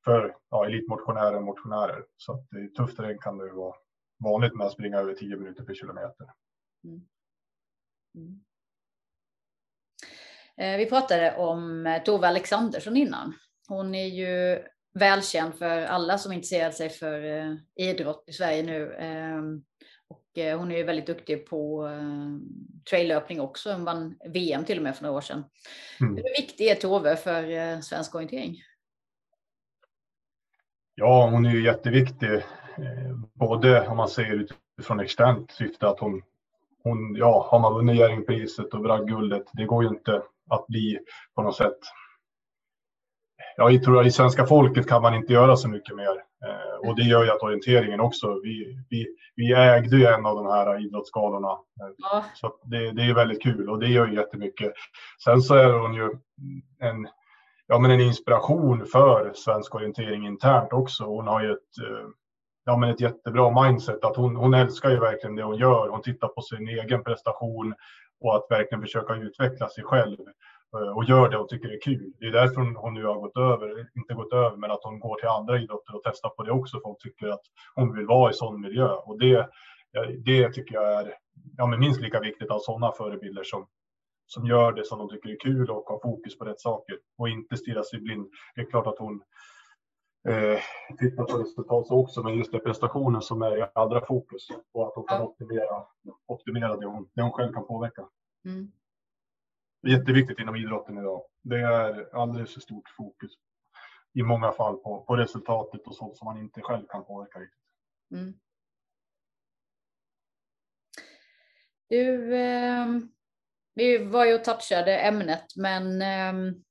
för 0.06 0.36
ja, 0.50 0.66
elitmotionärer 0.66 1.36
och 1.36 1.44
motionärer. 1.44 2.04
Så 2.18 2.32
att 2.32 2.54
i 2.54 2.68
tuff 2.68 2.96
terräng 2.96 3.18
kan 3.18 3.38
det 3.38 3.52
vara 3.52 3.76
vanligt 4.24 4.56
med 4.56 4.68
att 4.68 4.74
springa 4.74 5.00
över 5.00 5.14
tio 5.14 5.38
minuter 5.38 5.64
per 5.64 5.74
kilometer. 5.74 6.28
Mm. 6.84 7.02
Mm. 8.16 8.44
Eh, 10.58 10.78
vi 10.78 10.86
pratade 10.86 11.36
om 11.36 12.00
Tove 12.06 12.28
Alexandersson 12.28 12.98
innan. 12.98 13.34
Hon 13.68 13.96
är 13.96 14.06
ju 14.06 14.64
välkänd 14.94 15.56
för 15.56 15.82
alla 15.86 16.18
som 16.18 16.32
intresserar 16.32 16.72
sig 16.72 16.90
för 16.90 17.24
eh, 17.24 17.56
idrott 17.76 18.24
i 18.28 18.34
Sverige 18.34 18.64
nu. 18.64 18.94
Ehm, 18.94 19.64
och 20.08 20.38
eh, 20.38 20.60
hon 20.60 20.72
är 20.72 20.78
ju 20.78 20.84
väldigt 20.84 21.08
duktig 21.08 21.46
på 21.46 21.88
eh, 21.88 22.38
traillöpning 22.90 23.42
också. 23.42 23.72
Hon 23.72 23.86
vann 23.86 24.16
VM 24.26 24.66
till 24.66 24.78
och 24.78 24.84
med 24.84 24.96
för 24.96 25.04
några 25.04 25.18
år 25.18 25.22
sedan. 25.22 25.44
Mm. 26.00 26.16
Hur 26.16 26.42
viktig 26.42 26.68
är 26.68 26.76
Tove 26.76 27.16
för 27.16 27.82
svensk 27.82 28.16
orientering? 28.16 28.64
Ja, 30.96 31.30
hon 31.30 31.46
är 31.46 31.52
ju 31.52 31.66
jätteviktig. 31.66 32.30
Både 33.34 33.88
om 33.88 33.98
man 33.98 34.08
ser 34.08 34.48
utifrån 34.78 35.00
externt 35.00 35.52
syfte 35.52 35.88
att 35.88 36.00
hon, 36.00 36.22
hon 36.84 37.16
ja, 37.16 37.48
har 37.52 37.60
man 37.60 37.74
vunnit 37.74 37.96
Jerringpriset 37.96 38.74
och 38.74 38.82
bragdguldet, 38.82 39.44
det 39.54 39.66
går 39.66 39.84
ju 39.84 39.90
inte 39.90 40.22
att 40.50 40.68
bli 40.68 41.00
på 41.36 41.42
något 41.42 41.56
sätt 41.56 41.80
ja, 43.58 43.72
jag 43.72 43.84
tror 43.84 44.02
att 44.02 44.08
i 44.08 44.12
svenska 44.12 44.46
folket 44.46 44.88
kan 44.88 45.02
man 45.02 45.16
inte 45.16 45.34
göra 45.34 45.56
så 45.56 45.70
mycket 45.70 45.96
mer. 45.96 46.24
Eh, 46.46 46.90
och 46.90 46.96
det 46.96 47.04
gör 47.04 47.24
ju 47.24 47.32
att 47.32 47.44
orienteringen 47.44 48.00
också, 48.00 48.40
vi, 48.44 48.78
vi, 48.90 49.08
vi 49.36 49.54
ägde 49.54 49.98
ju 49.98 50.06
en 50.06 50.26
av 50.26 50.36
de 50.36 50.46
här 50.46 50.86
idrottsgalorna. 50.86 51.58
Ja. 51.98 52.26
Så 52.36 52.54
det, 52.64 52.92
det 52.92 53.02
är 53.02 53.14
väldigt 53.14 53.44
kul 53.44 53.70
och 53.70 53.80
det 53.80 53.88
gör 53.88 54.08
ju 54.08 54.16
jättemycket. 54.16 54.74
Sen 55.24 55.42
så 55.42 55.56
är 55.56 55.74
hon 55.74 55.94
ju 55.94 56.10
en, 56.80 57.08
ja, 57.68 57.80
men 57.80 57.92
en 57.92 58.02
inspiration 58.02 58.86
för 58.86 59.32
svensk 59.36 59.76
orientering 59.76 60.28
internt 60.28 60.74
också. 60.74 61.04
Hon 61.04 61.28
har 61.28 61.42
ju 61.42 61.52
ett, 61.52 61.78
eh, 61.88 62.08
ja, 62.66 62.78
men 62.78 62.90
ett 62.90 63.02
jättebra 63.02 63.64
mindset. 63.64 64.06
Att 64.06 64.16
hon, 64.16 64.36
hon 64.36 64.54
älskar 64.54 64.90
ju 64.90 65.00
verkligen 65.00 65.36
det 65.36 65.44
hon 65.44 65.58
gör. 65.58 65.90
Hon 65.90 66.02
tittar 66.02 66.28
på 66.28 66.42
sin 66.42 66.68
egen 66.68 67.04
prestation 67.04 67.74
och 68.22 68.36
att 68.36 68.46
verkligen 68.50 68.82
försöka 68.82 69.16
utveckla 69.16 69.70
sig 69.70 69.84
själv. 69.84 70.18
Eh, 70.76 70.98
och 70.98 71.04
gör 71.04 71.30
det 71.30 71.38
och 71.38 71.50
tycker 71.50 71.68
det 71.68 71.76
är 71.76 71.82
kul. 71.82 72.14
Det 72.20 72.26
är 72.26 72.32
därför 72.32 72.62
hon 72.76 72.94
nu 72.94 73.06
har 73.06 73.16
gått 73.16 73.38
över, 73.38 73.88
inte 73.96 74.14
gått 74.14 74.34
över, 74.34 74.58
men 74.58 74.72
att 74.72 74.84
hon 74.84 75.00
går 75.00 75.16
till 75.16 75.30
andra 75.30 75.60
idrotter 75.60 75.96
och 75.96 76.02
testar 76.04 76.30
på 76.30 76.44
det 76.44 76.52
också. 76.52 76.78
För 76.78 76.84
hon 76.84 76.98
tycker 77.00 77.28
att 77.28 77.44
hon 77.76 77.96
vill 77.96 78.06
vara 78.06 78.32
i 78.32 78.34
sån 78.34 78.62
miljö 78.62 78.90
och 78.90 79.20
det, 79.20 79.36
eh, 79.98 80.10
det 80.26 80.54
tycker 80.54 80.76
jag 80.76 80.94
är 80.94 81.14
ja, 81.58 81.66
men 81.66 81.80
minst 81.80 82.02
lika 82.02 82.20
viktigt 82.20 82.52
att 82.52 82.64
sådana 82.64 82.92
förebilder 82.92 83.44
som, 83.44 83.68
som 84.26 84.46
gör 84.46 84.74
det 84.74 84.86
som 84.86 85.00
de 85.00 85.10
tycker 85.10 85.30
är 85.30 85.40
kul 85.40 85.70
och 85.70 85.84
har 85.86 86.00
fokus 86.04 86.38
på 86.38 86.46
rätt 86.46 86.60
saker 86.60 86.98
och 87.18 87.30
inte 87.30 87.58
stirrar 87.58 87.84
sig 87.84 88.00
blind. 88.00 88.28
Det 88.56 88.62
är 88.62 88.66
klart 88.66 88.88
att 88.88 89.00
hon 89.00 89.22
eh, 90.28 90.60
tittar 91.00 91.24
på 91.24 91.38
resultat 91.38 91.92
också, 91.92 92.24
men 92.24 92.38
just 92.38 92.52
det 92.52 92.60
prestationen 92.60 93.22
som 93.22 93.42
är 93.42 93.58
i 93.58 93.66
allra 93.74 94.06
fokus 94.06 94.48
och 94.72 94.88
att 94.88 94.96
hon 94.96 95.08
kan 95.08 95.22
optimera, 95.22 95.84
optimera 96.26 96.78
det, 96.78 96.86
hon, 96.86 97.10
det 97.14 97.22
hon 97.22 97.32
själv 97.32 97.54
kan 97.54 97.68
påverka. 97.68 98.08
Mm 98.46 98.72
jätteviktigt 99.88 100.40
inom 100.40 100.56
idrotten 100.56 100.98
idag. 100.98 101.24
Det 101.42 101.60
är 101.60 102.16
alldeles 102.16 102.54
för 102.54 102.62
stort 102.62 102.90
fokus 102.90 103.32
i 104.14 104.24
många 104.24 104.52
fall 104.52 104.78
på, 104.78 105.04
på 105.04 105.16
resultatet 105.16 105.88
och 105.88 105.96
sånt 105.96 106.18
som 106.18 106.26
man 106.26 106.38
inte 106.38 106.62
själv 106.62 106.86
kan 106.88 107.06
påverka 107.06 107.40
riktigt. 107.40 107.60
Mm. 108.12 108.34
Du, 111.88 112.36
eh, 112.36 112.88
vi 113.74 114.06
var 114.06 114.26
ju 114.26 114.34
och 114.34 114.44
touchade 114.44 114.98
ämnet, 114.98 115.46
men 115.56 116.02
ehm, 116.02 116.64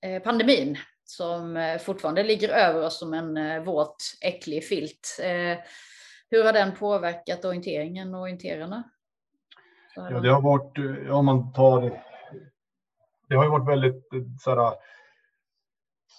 eh, 0.00 0.22
pandemin 0.22 0.76
som 1.16 1.56
eh, 1.56 1.78
fortfarande 1.78 2.22
ligger 2.22 2.48
över 2.48 2.86
oss 2.86 2.98
som 2.98 3.14
en 3.14 3.36
eh, 3.36 3.62
våt, 3.62 3.96
äcklig 4.20 4.64
filt. 4.64 5.18
Eh, 5.22 5.58
Hur 6.30 6.44
har 6.44 6.52
den 6.52 6.76
påverkat 6.76 7.44
orienteringen 7.44 8.14
och 8.14 8.20
orienterarna? 8.20 8.82
Ja, 9.94 10.20
det 10.20 10.28
har 10.28 10.42
varit, 10.42 10.78
om 11.10 11.26
man 11.26 11.52
tar, 11.52 12.02
det 13.28 13.34
har 13.34 13.44
ju 13.44 13.50
varit 13.50 13.68
väldigt 13.68 14.10
så 14.40 14.50
här, 14.50 14.74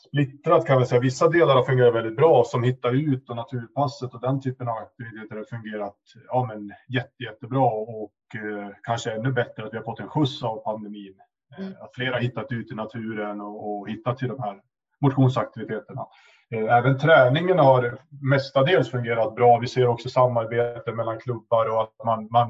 splittrat 0.08 0.68
kan 0.68 0.80
vi 0.80 0.86
säga. 0.86 1.02
Vissa 1.02 1.30
delar 1.30 1.56
har 1.56 1.64
fungerat 1.64 1.96
väldigt 1.96 2.16
bra 2.16 2.44
som 2.46 2.64
Hitta 2.64 2.90
ut 2.90 3.30
och 3.30 3.36
Naturpasset 3.36 4.14
och 4.14 4.22
den 4.22 4.42
typen 4.42 4.68
av 4.68 4.78
aktiviteter 4.78 5.36
har 5.36 5.44
fungerat 5.44 5.98
ja, 6.28 6.46
men 6.46 6.74
jätte, 6.88 7.24
jättebra 7.24 7.66
och 7.72 8.14
eh, 8.36 8.70
kanske 8.84 9.12
ännu 9.12 9.32
bättre 9.32 9.66
att 9.66 9.74
vi 9.74 9.78
har 9.78 9.84
fått 9.84 10.00
en 10.00 10.10
skjuts 10.10 10.44
av 10.44 10.64
pandemin. 10.64 11.16
Mm. 11.58 11.74
Att 11.82 11.96
flera 11.96 12.14
har 12.14 12.22
hittat 12.22 12.52
ut 12.52 12.72
i 12.72 12.76
naturen 12.76 13.42
och, 13.42 13.80
och 13.80 13.90
hittat 13.90 14.18
till 14.18 14.28
de 14.28 14.40
här 14.40 14.62
motionsaktiviteterna. 15.04 16.06
Eh, 16.56 16.78
även 16.78 17.00
träningen 17.00 17.60
har 17.60 17.98
mestadels 18.22 18.92
fungerat 18.92 19.36
bra. 19.36 19.60
Vi 19.60 19.68
ser 19.68 19.88
också 19.88 20.10
samarbete 20.10 20.92
mellan 20.92 21.20
klubbar 21.20 21.70
och 21.70 21.82
att 21.82 21.94
man, 22.06 22.28
man 22.32 22.50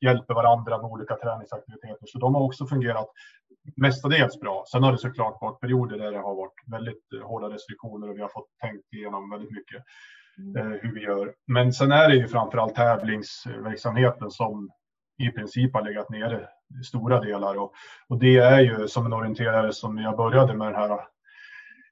hjälper 0.00 0.34
varandra 0.34 0.78
med 0.78 0.90
olika 0.90 1.16
träningsaktiviteter. 1.16 2.06
Så 2.06 2.18
de 2.18 2.34
har 2.34 2.42
också 2.42 2.66
fungerat 2.66 3.08
mestadels 3.76 4.40
bra. 4.40 4.64
Sen 4.72 4.82
har 4.82 4.92
det 4.92 4.98
såklart 4.98 5.38
varit 5.40 5.60
perioder 5.60 5.98
där 5.98 6.12
det 6.12 6.18
har 6.18 6.34
varit 6.34 6.60
väldigt 6.66 7.12
eh, 7.14 7.28
hårda 7.28 7.50
restriktioner 7.50 8.10
och 8.10 8.16
vi 8.16 8.20
har 8.20 8.28
fått 8.28 8.48
tänkt 8.60 8.92
igenom 8.92 9.30
väldigt 9.30 9.50
mycket 9.50 9.82
mm. 10.38 10.56
eh, 10.56 10.78
hur 10.82 10.94
vi 10.94 11.00
gör. 11.00 11.34
Men 11.46 11.72
sen 11.72 11.92
är 11.92 12.08
det 12.08 12.14
ju 12.14 12.28
framförallt 12.28 12.74
tävlingsverksamheten 12.74 14.30
som 14.30 14.70
i 15.22 15.30
princip 15.30 15.74
har 15.74 15.82
legat 15.82 16.10
nere 16.10 16.48
i 16.80 16.84
stora 16.84 17.20
delar 17.20 17.60
och, 17.60 17.72
och 18.08 18.18
det 18.18 18.36
är 18.36 18.60
ju 18.60 18.88
som 18.88 19.06
en 19.06 19.12
orienterare 19.12 19.72
som 19.72 19.98
jag 19.98 20.16
började 20.16 20.54
med 20.54 20.66
den 20.66 20.74
här 20.74 21.00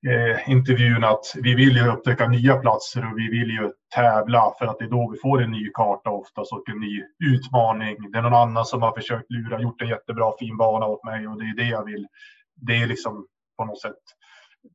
eh, 0.08 0.50
intervjun 0.50 1.04
att 1.04 1.24
vi 1.34 1.54
vill 1.54 1.76
ju 1.76 1.88
upptäcka 1.88 2.28
nya 2.28 2.56
platser 2.56 3.10
och 3.10 3.18
vi 3.18 3.28
vill 3.30 3.50
ju 3.50 3.72
tävla 3.94 4.54
för 4.58 4.66
att 4.66 4.78
det 4.78 4.84
är 4.84 4.88
då 4.88 5.10
vi 5.10 5.18
får 5.18 5.42
en 5.42 5.50
ny 5.50 5.70
karta 5.74 6.10
oftast 6.10 6.52
och 6.52 6.68
en 6.68 6.80
ny 6.80 7.02
utmaning. 7.24 7.96
Det 8.12 8.18
är 8.18 8.22
någon 8.22 8.34
annan 8.34 8.64
som 8.64 8.82
har 8.82 8.92
försökt 8.92 9.30
lura, 9.30 9.60
gjort 9.60 9.82
en 9.82 9.88
jättebra 9.88 10.32
fin 10.38 10.56
bana 10.56 10.86
åt 10.86 11.04
mig 11.04 11.28
och 11.28 11.38
det 11.38 11.44
är 11.44 11.56
det 11.56 11.68
jag 11.68 11.84
vill. 11.84 12.06
Det 12.56 12.76
är 12.76 12.86
liksom 12.86 13.26
på 13.58 13.64
något 13.64 13.80
sätt. 13.80 14.02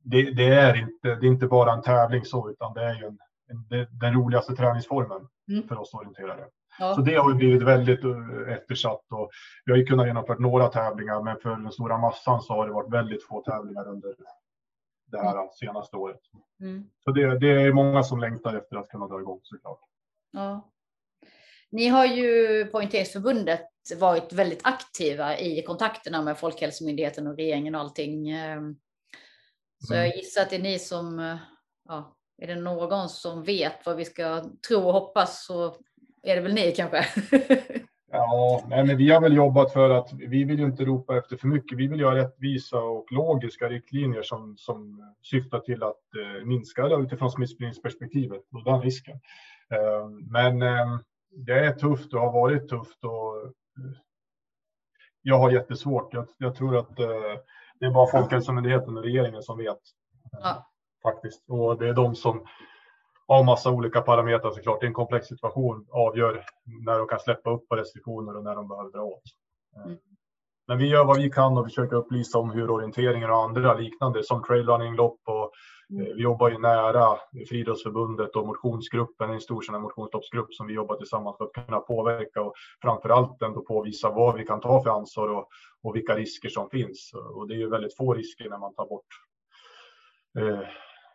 Det, 0.04 0.30
det 0.30 0.48
är 0.48 0.76
inte. 0.76 1.14
Det 1.14 1.26
är 1.26 1.30
inte 1.30 1.46
bara 1.46 1.72
en 1.72 1.82
tävling 1.82 2.24
så, 2.24 2.50
utan 2.50 2.74
det 2.74 2.84
är 2.84 2.94
ju 2.94 3.04
en, 3.04 3.18
en, 3.50 3.86
den 3.90 4.14
roligaste 4.14 4.56
träningsformen 4.56 5.28
mm. 5.50 5.68
för 5.68 5.80
oss 5.80 5.94
orienterare. 5.94 6.44
Ja. 6.78 6.94
Så 6.94 7.00
det 7.00 7.14
har 7.14 7.30
ju 7.30 7.36
blivit 7.36 7.62
väldigt 7.62 8.04
eh, 8.04 8.54
eftersatt 8.54 9.04
och 9.12 9.30
vi 9.64 9.72
har 9.72 9.78
ju 9.78 9.86
kunnat 9.86 10.06
genomföra 10.06 10.38
några 10.38 10.68
tävlingar, 10.68 11.22
men 11.22 11.36
för 11.42 11.50
den 11.50 11.72
stora 11.72 11.98
massan 11.98 12.42
så 12.42 12.54
har 12.54 12.66
det 12.66 12.72
varit 12.72 12.92
väldigt 12.92 13.26
få 13.26 13.42
tävlingar 13.42 13.88
under 13.88 14.14
det 15.06 15.18
här 15.18 15.34
mm. 15.34 15.48
senaste 15.52 15.96
året. 15.96 16.20
Mm. 16.60 16.90
Så 17.04 17.10
det, 17.10 17.38
det, 17.38 17.62
är 17.62 17.72
många 17.72 18.02
som 18.02 18.20
längtar 18.20 18.54
efter 18.54 18.76
att 18.76 18.88
kunna 18.88 19.08
dra 19.08 19.20
igång 19.20 19.40
såklart. 19.42 19.80
Ja. 20.32 20.72
Ni 21.70 21.88
har 21.88 22.06
ju 22.06 22.64
på 22.64 22.76
Orienteringsförbundet 22.76 23.68
varit 23.96 24.32
väldigt 24.32 24.60
aktiva 24.64 25.38
i 25.38 25.62
kontakterna 25.62 26.22
med 26.22 26.38
Folkhälsomyndigheten 26.38 27.26
och 27.26 27.36
regeringen 27.36 27.74
och 27.74 27.80
allting. 27.80 28.30
Ehm, 28.30 28.76
så 29.78 29.94
mm. 29.94 30.06
jag 30.06 30.16
gissar 30.16 30.42
att 30.42 30.50
det 30.50 30.56
är 30.56 30.62
ni 30.62 30.78
som, 30.78 31.38
ja, 31.88 32.16
är 32.38 32.46
det 32.46 32.56
någon 32.56 33.08
som 33.08 33.42
vet 33.42 33.86
vad 33.86 33.96
vi 33.96 34.04
ska 34.04 34.44
tro 34.68 34.80
och 34.80 34.92
hoppas 34.92 35.46
så 35.46 35.76
är 36.22 36.36
det 36.36 36.40
väl 36.40 36.54
ni 36.54 36.72
kanske? 36.72 37.06
Ja, 38.12 38.64
nej, 38.68 38.84
men 38.86 38.96
vi 38.96 39.10
har 39.10 39.20
väl 39.20 39.36
jobbat 39.36 39.72
för 39.72 39.90
att 39.90 40.12
vi 40.12 40.44
vill 40.44 40.58
ju 40.58 40.64
inte 40.64 40.84
ropa 40.84 41.18
efter 41.18 41.36
för 41.36 41.48
mycket. 41.48 41.78
Vi 41.78 41.86
vill 41.86 41.98
ju 41.98 42.04
ha 42.04 42.14
rättvisa 42.14 42.78
och 42.78 43.12
logiska 43.12 43.68
riktlinjer 43.68 44.22
som, 44.22 44.56
som 44.56 45.12
syftar 45.22 45.60
till 45.60 45.82
att 45.82 46.02
eh, 46.14 46.44
minska 46.44 46.88
det 46.88 46.96
utifrån 46.96 47.30
smittspridningsperspektivet 47.30 48.42
och 48.52 48.64
den 48.64 48.82
risken. 48.82 49.20
Eh, 49.70 50.08
men 50.30 50.62
eh, 50.62 50.98
det 51.30 51.66
är 51.66 51.72
tufft 51.72 52.14
och 52.14 52.20
har 52.20 52.32
varit 52.32 52.68
tufft 52.68 53.04
och 53.04 53.36
eh, 53.42 53.98
jag 55.22 55.38
har 55.38 55.50
jättesvårt. 55.50 56.14
Jag, 56.14 56.26
jag 56.38 56.54
tror 56.54 56.76
att 56.76 56.98
eh, 56.98 57.06
det 57.80 57.86
är 57.86 57.90
bara 57.90 58.06
Folkhälsomyndigheten 58.06 58.96
och 58.96 59.02
regeringen 59.02 59.42
som 59.42 59.58
vet. 59.58 59.80
Ja. 60.30 60.70
Faktiskt. 61.02 61.44
Och 61.48 61.78
det 61.78 61.88
är 61.88 61.94
de 61.94 62.14
som 62.14 62.46
av 63.28 63.44
massa 63.44 63.70
olika 63.70 64.00
parametrar 64.00 64.50
såklart. 64.50 64.80
Det 64.80 64.84
är 64.84 64.88
en 64.88 64.94
komplex 64.94 65.26
situation 65.26 65.86
avgör 65.90 66.44
när 66.86 66.98
de 66.98 67.08
kan 67.08 67.20
släppa 67.20 67.50
upp 67.50 67.68
på 67.68 67.76
restriktioner 67.76 68.36
och 68.36 68.44
när 68.44 68.54
de 68.54 68.68
behöver 68.68 68.90
dra 68.90 69.02
åt. 69.02 69.22
Mm. 69.84 69.98
Men 70.68 70.78
vi 70.78 70.86
gör 70.86 71.04
vad 71.04 71.16
vi 71.16 71.30
kan 71.30 71.58
och 71.58 71.64
försöker 71.64 71.96
upplysa 71.96 72.38
om 72.38 72.50
hur 72.50 72.70
orienteringar 72.70 73.28
och 73.28 73.42
andra 73.42 73.74
liknande 73.74 74.22
som 74.22 74.42
trailrunning-lopp 74.42 75.20
och 75.24 75.52
mm. 75.90 76.06
Eh, 76.06 76.14
vi 76.14 76.22
jobbar 76.22 76.50
ju 76.50 76.58
nära 76.58 77.18
Friidrottsförbundet 77.48 78.36
och 78.36 78.46
motionsgruppen, 78.46 79.30
en 79.30 79.40
stor 79.40 79.78
motionsloppsgrupp 79.78 80.54
som 80.54 80.66
vi 80.66 80.74
jobbar 80.74 80.96
tillsammans 80.96 81.36
för 81.36 81.44
att 81.44 81.52
kunna 81.52 81.80
påverka 81.80 82.42
och 82.42 82.54
framför 82.82 83.08
allt 83.08 83.42
ändå 83.42 83.60
påvisa 83.60 84.10
vad 84.10 84.36
vi 84.36 84.46
kan 84.46 84.60
ta 84.60 84.82
för 84.82 84.90
ansvar 84.90 85.28
och, 85.28 85.48
och 85.82 85.96
vilka 85.96 86.16
risker 86.16 86.48
som 86.48 86.70
finns. 86.70 87.10
Och 87.34 87.48
det 87.48 87.54
är 87.54 87.58
ju 87.58 87.70
väldigt 87.70 87.96
få 87.96 88.14
risker 88.14 88.50
när 88.50 88.58
man 88.58 88.74
tar 88.74 88.86
bort. 88.86 89.06
Eh, 90.38 90.68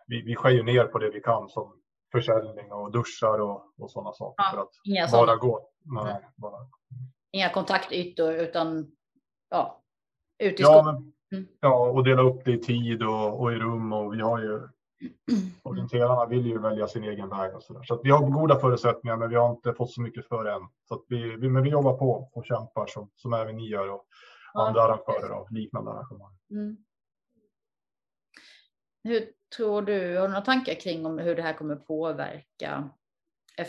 vi, 0.07 0.21
vi 0.21 0.35
skär 0.35 0.49
ju 0.49 0.63
ner 0.63 0.85
på 0.85 0.99
det 0.99 1.09
vi 1.09 1.21
kan 1.21 1.49
som 1.49 1.81
försäljning 2.11 2.71
och 2.71 2.91
duschar 2.91 3.39
och, 3.39 3.63
och 3.77 3.91
sådana 3.91 4.13
saker. 4.13 4.43
Ja, 4.43 4.51
för 4.51 4.61
att 4.61 4.69
inga 4.83 5.01
bara 5.01 5.09
sådana. 5.09 5.35
gå. 5.35 5.69
Nej, 5.83 6.21
bara. 6.35 6.57
Inga 7.31 7.49
kontaktytor 7.49 8.33
utan 8.33 8.91
ja, 9.49 9.81
ut 10.39 10.59
i 10.59 10.63
ja, 10.63 10.83
men, 10.83 11.13
mm. 11.39 11.51
ja, 11.59 11.89
och 11.89 12.03
dela 12.03 12.21
upp 12.21 12.45
det 12.45 12.51
i 12.51 12.61
tid 12.61 13.03
och, 13.03 13.41
och 13.41 13.53
i 13.53 13.55
rum 13.55 13.93
och 13.93 14.13
vi 14.13 14.21
har 14.21 14.39
ju 14.39 14.61
Orienterarna 15.63 16.25
vill 16.25 16.45
ju 16.45 16.59
välja 16.59 16.87
sin 16.87 17.03
egen 17.03 17.29
väg 17.29 17.55
och 17.55 17.63
så 17.63 17.73
där. 17.73 17.83
Så 17.83 17.93
att 17.93 17.99
vi 18.03 18.09
har 18.09 18.29
goda 18.29 18.59
förutsättningar, 18.59 19.17
men 19.17 19.29
vi 19.29 19.35
har 19.35 19.51
inte 19.51 19.73
fått 19.73 19.91
så 19.91 20.01
mycket 20.01 20.27
för 20.27 20.45
än. 20.45 20.61
Så 20.87 21.03
vi, 21.07 21.35
vi, 21.35 21.49
men 21.49 21.63
vi 21.63 21.69
jobbar 21.69 21.97
på 21.97 22.29
och 22.33 22.45
kämpar 22.45 22.85
som, 22.85 23.09
som 23.15 23.33
även 23.33 23.55
ni 23.55 23.69
gör 23.69 23.89
och 23.89 24.05
ja. 24.53 24.67
andra 24.67 24.81
arrangörer 24.81 25.29
av 25.29 25.51
liknande 25.51 25.91
arrangemang. 25.91 26.37
Mm. 26.51 26.77
Hur 29.03 29.31
tror 29.55 29.81
du, 29.81 30.17
har 30.17 30.27
du 30.27 30.33
några 30.33 30.45
tankar 30.45 30.73
kring 30.73 31.05
om 31.05 31.17
hur 31.17 31.35
det 31.35 31.41
här 31.41 31.53
kommer 31.53 31.75
påverka? 31.75 32.89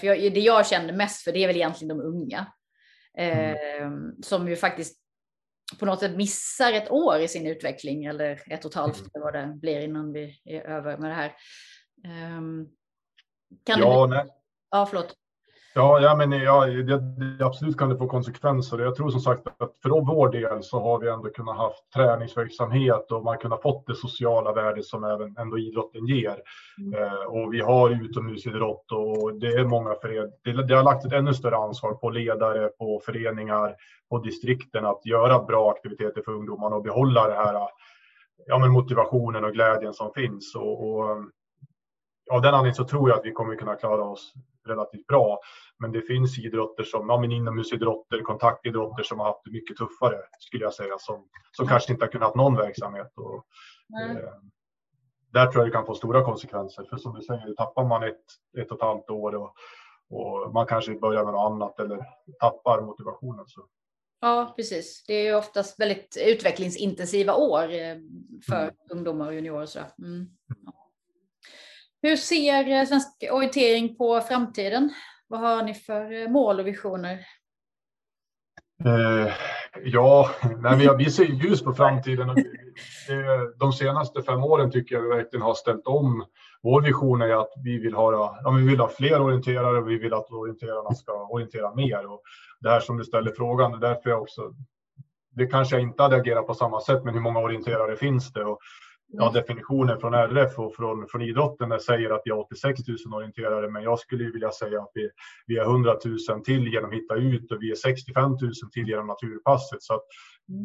För 0.00 0.06
jag, 0.06 0.34
det 0.34 0.40
jag 0.40 0.66
känner 0.66 0.92
mest 0.92 1.22
för 1.22 1.32
det 1.32 1.38
är 1.38 1.46
väl 1.46 1.56
egentligen 1.56 1.98
de 1.98 2.04
unga. 2.04 2.46
Eh, 3.18 3.90
som 4.22 4.48
ju 4.48 4.56
faktiskt 4.56 5.02
på 5.78 5.86
något 5.86 6.00
sätt 6.00 6.16
missar 6.16 6.72
ett 6.72 6.90
år 6.90 7.18
i 7.18 7.28
sin 7.28 7.46
utveckling 7.46 8.04
eller 8.04 8.42
ett 8.52 8.64
och 8.64 8.70
ett 8.70 8.74
halvt 8.74 8.98
mm. 8.98 9.10
eller 9.14 9.24
vad 9.24 9.34
det 9.34 9.54
blir 9.60 9.80
innan 9.80 10.12
vi 10.12 10.40
är 10.44 10.60
över 10.62 10.98
med 10.98 11.10
det 11.10 11.14
här. 11.14 11.36
Eh, 12.04 12.40
kan 13.64 13.80
ja, 13.80 14.06
du... 14.06 14.14
nej. 14.14 14.26
ja, 14.70 14.86
förlåt. 14.86 15.16
Ja, 15.74 16.00
ja, 16.00 16.16
men 16.16 16.32
ja, 16.32 16.66
det, 16.66 16.98
det, 17.38 17.44
absolut 17.44 17.78
kan 17.78 17.88
det 17.88 17.96
få 17.96 18.08
konsekvenser. 18.08 18.78
Jag 18.78 18.96
tror 18.96 19.10
som 19.10 19.20
sagt 19.20 19.46
att 19.46 19.76
för 19.82 19.88
vår 19.88 20.28
del 20.28 20.62
så 20.62 20.80
har 20.80 20.98
vi 20.98 21.08
ändå 21.08 21.28
kunnat 21.28 21.56
haft 21.56 21.92
träningsverksamhet 21.94 23.12
och 23.12 23.24
man 23.24 23.38
kunnat 23.38 23.62
fått 23.62 23.86
det 23.86 23.94
sociala 23.94 24.52
värde 24.52 24.82
som 24.82 25.04
även 25.04 25.36
ändå 25.38 25.58
idrotten 25.58 26.06
ger. 26.06 26.36
Mm. 26.78 27.02
Eh, 27.02 27.22
och 27.22 27.54
vi 27.54 27.60
har 27.60 27.90
utomhusidrott 27.90 28.92
och 28.92 29.34
det 29.34 29.46
är 29.46 29.64
många 29.64 29.94
föreningar. 29.94 30.30
Det, 30.44 30.66
det, 30.66 30.74
har 30.74 30.82
lagt 30.82 31.04
ett 31.04 31.12
ännu 31.12 31.34
större 31.34 31.56
ansvar 31.56 31.92
på 31.92 32.10
ledare, 32.10 32.68
på 32.68 33.00
föreningar, 33.04 33.74
på 34.10 34.18
distrikten 34.18 34.86
att 34.86 35.06
göra 35.06 35.42
bra 35.42 35.70
aktiviteter 35.70 36.22
för 36.24 36.32
ungdomarna 36.32 36.76
och 36.76 36.82
behålla 36.82 37.28
det 37.28 37.34
här 37.34 37.68
ja, 38.46 38.58
men 38.58 38.70
motivationen 38.70 39.44
och 39.44 39.52
glädjen 39.52 39.94
som 39.94 40.12
finns. 40.14 40.54
Och, 40.54 40.90
och 40.90 41.06
av 42.30 42.42
den 42.42 42.54
anledningen 42.54 42.74
så 42.74 42.84
tror 42.84 43.10
jag 43.10 43.18
att 43.18 43.26
vi 43.26 43.32
kommer 43.32 43.56
kunna 43.56 43.74
klara 43.74 44.04
oss 44.04 44.34
relativt 44.66 45.06
bra. 45.06 45.40
Men 45.78 45.92
det 45.92 46.02
finns 46.02 46.38
idrotter 46.38 46.84
som 46.84 47.08
ja, 47.08 47.20
men 47.20 47.32
inomhusidrotter, 47.32 48.22
kontaktidrotter 48.22 49.02
som 49.02 49.18
har 49.18 49.26
haft 49.26 49.44
det 49.44 49.50
mycket 49.50 49.76
tuffare 49.76 50.18
skulle 50.38 50.64
jag 50.64 50.74
säga, 50.74 50.98
som, 50.98 51.28
som 51.52 51.66
kanske 51.66 51.92
inte 51.92 52.04
har 52.04 52.12
kunnat 52.12 52.34
någon 52.34 52.56
verksamhet. 52.56 53.12
Och, 53.16 53.34
eh, 54.00 54.32
där 55.32 55.46
tror 55.46 55.64
jag 55.64 55.72
det 55.72 55.76
kan 55.76 55.86
få 55.86 55.94
stora 55.94 56.24
konsekvenser. 56.24 56.84
För 56.90 56.96
som 56.96 57.14
du 57.14 57.22
säger, 57.22 57.54
tappar 57.54 57.84
man 57.84 58.02
ett, 58.02 58.24
ett 58.58 58.70
och 58.70 58.76
ett 58.76 58.82
halvt 58.82 59.10
år 59.10 59.34
och, 59.34 59.54
och 60.10 60.52
man 60.52 60.66
kanske 60.66 60.94
börjar 60.94 61.24
med 61.24 61.32
något 61.32 61.52
annat 61.52 61.80
eller 61.80 62.04
tappar 62.40 62.82
motivationen. 62.82 63.44
Så. 63.46 63.66
Ja, 64.20 64.52
precis. 64.56 65.04
Det 65.06 65.14
är 65.14 65.24
ju 65.24 65.34
oftast 65.34 65.80
väldigt 65.80 66.16
utvecklingsintensiva 66.26 67.34
år 67.34 67.62
eh, 67.62 67.96
för 68.48 68.62
mm. 68.62 68.74
ungdomar 68.90 69.26
och 69.26 69.34
juniorer. 69.34 69.66
Så. 69.66 69.78
Mm. 69.78 70.10
mm. 70.14 70.28
Hur 72.02 72.16
ser 72.16 72.68
eh, 72.68 72.86
svensk 72.86 73.08
orientering 73.30 73.96
på 73.96 74.20
framtiden? 74.20 74.90
Vad 75.28 75.40
har 75.40 75.62
ni 75.62 75.74
för 75.74 76.22
eh, 76.22 76.28
mål 76.28 76.60
och 76.60 76.66
visioner? 76.66 77.18
Eh, 78.84 79.32
ja, 79.84 80.30
nej, 80.58 80.88
vi 80.98 81.10
ser 81.10 81.24
ljus 81.24 81.62
på 81.62 81.74
framtiden. 81.74 82.28
Eh, 82.30 83.42
de 83.58 83.72
senaste 83.72 84.22
fem 84.22 84.44
åren 84.44 84.70
tycker 84.70 84.94
jag 84.94 85.02
vi 85.02 85.08
verkligen 85.08 85.42
har 85.42 85.54
ställt 85.54 85.86
om. 85.86 86.24
Vår 86.62 86.82
vision 86.82 87.22
är 87.22 87.40
att 87.40 87.52
vi 87.64 87.78
vill 87.78 87.94
ha, 87.94 88.12
ja, 88.44 88.50
vi 88.50 88.68
vill 88.68 88.80
ha 88.80 88.88
fler 88.88 89.20
orienterare 89.20 89.78
och 89.78 89.90
vi 89.90 89.98
vill 89.98 90.14
att 90.14 90.30
orienterarna 90.30 90.94
ska 90.94 91.12
orientera 91.12 91.74
mer. 91.74 92.12
Och 92.12 92.22
det 92.60 92.70
här 92.70 92.80
som 92.80 92.96
du 92.96 93.04
ställer 93.04 93.32
frågan, 93.36 93.80
därför 93.80 94.10
jag 94.10 94.22
också 94.22 94.54
det 95.34 95.46
kanske 95.46 95.76
jag 95.76 95.82
inte 95.82 96.02
hade 96.02 96.16
agerat 96.16 96.46
på 96.46 96.54
samma 96.54 96.80
sätt, 96.80 97.04
men 97.04 97.14
hur 97.14 97.20
många 97.20 97.40
orienterare 97.40 97.96
finns 97.96 98.32
det? 98.32 98.44
Och 98.44 98.58
ja, 99.12 99.30
definitionen 99.30 100.00
från 100.00 100.14
RF 100.14 100.58
och 100.58 100.74
från, 100.74 101.06
från 101.08 101.22
idrotten 101.22 101.80
säger 101.80 102.10
att 102.10 102.22
vi 102.24 102.30
har 102.30 102.38
86 102.38 102.80
000 102.88 103.14
orienterare, 103.14 103.70
men 103.70 103.82
jag 103.82 103.98
skulle 103.98 104.30
vilja 104.30 104.50
säga 104.50 104.82
att 104.82 104.90
vi, 104.94 105.10
vi 105.46 105.58
är 105.58 105.62
100 105.62 105.96
000 106.28 106.44
till 106.44 106.68
genom 106.68 106.92
Hitta 106.92 107.14
ut 107.14 107.52
och 107.52 107.62
vi 107.62 107.70
är 107.70 107.74
65 107.74 108.30
000 108.30 108.38
till 108.72 108.88
genom 108.88 109.06
Naturpasset. 109.06 109.82
Så 109.82 109.94
att 109.94 110.02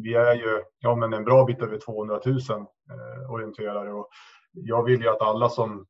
vi 0.02 0.14
är 0.14 0.34
ju 0.34 0.62
ja, 0.78 0.96
men 0.96 1.12
en 1.12 1.24
bra 1.24 1.44
bit 1.44 1.62
över 1.62 1.78
200 1.78 2.20
000 2.24 2.36
eh, 2.36 3.32
orienterare 3.32 3.92
och 3.92 4.08
jag 4.52 4.84
vill 4.84 5.00
ju 5.00 5.08
att 5.08 5.22
alla 5.22 5.48
som 5.48 5.86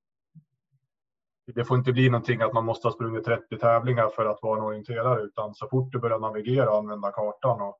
det 1.54 1.64
får 1.64 1.78
inte 1.78 1.92
bli 1.92 2.10
någonting 2.10 2.40
att 2.40 2.52
man 2.52 2.64
måste 2.64 2.86
ha 2.86 2.92
sprungit 2.92 3.24
30 3.24 3.58
tävlingar 3.58 4.08
för 4.08 4.26
att 4.26 4.38
vara 4.42 4.58
en 4.58 4.64
orienterare, 4.64 5.22
utan 5.22 5.54
så 5.54 5.68
fort 5.68 5.92
du 5.92 5.98
börjar 5.98 6.18
navigera 6.18 6.70
och 6.70 6.78
använda 6.78 7.12
kartan 7.12 7.60
och 7.60 7.78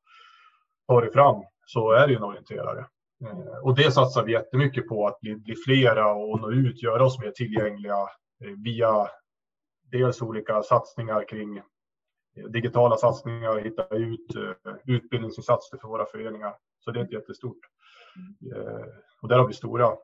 ta 0.88 1.00
dig 1.00 1.12
fram 1.12 1.42
så 1.66 1.92
är 1.92 2.08
du 2.08 2.16
en 2.16 2.22
orienterare. 2.22 2.86
Eh, 3.24 3.58
och 3.62 3.76
det 3.76 3.92
satsar 3.92 4.24
vi 4.24 4.32
jättemycket 4.32 4.88
på, 4.88 5.06
att 5.06 5.20
bli, 5.20 5.36
bli 5.36 5.54
flera 5.66 6.14
och 6.14 6.40
nå 6.40 6.50
ut, 6.50 6.82
göra 6.82 7.04
oss 7.04 7.20
mer 7.20 7.30
tillgängliga 7.30 7.98
eh, 8.44 8.50
via 8.64 9.08
dels 9.90 10.22
olika 10.22 10.62
satsningar 10.62 11.28
kring 11.28 11.56
eh, 11.56 12.44
digitala 12.48 12.96
satsningar, 12.96 13.58
hitta 13.58 13.96
ut 13.96 14.26
utbildningsinsatser 14.84 15.78
för 15.78 15.88
våra 15.88 16.06
föreningar. 16.06 16.54
Så 16.80 16.90
det 16.90 17.00
är 17.00 17.04
ett 17.04 17.12
jättestort. 17.12 17.58
Och 19.22 19.28
där 19.28 19.38
har 19.38 19.46
vi 19.46 19.54
stora 19.54 19.96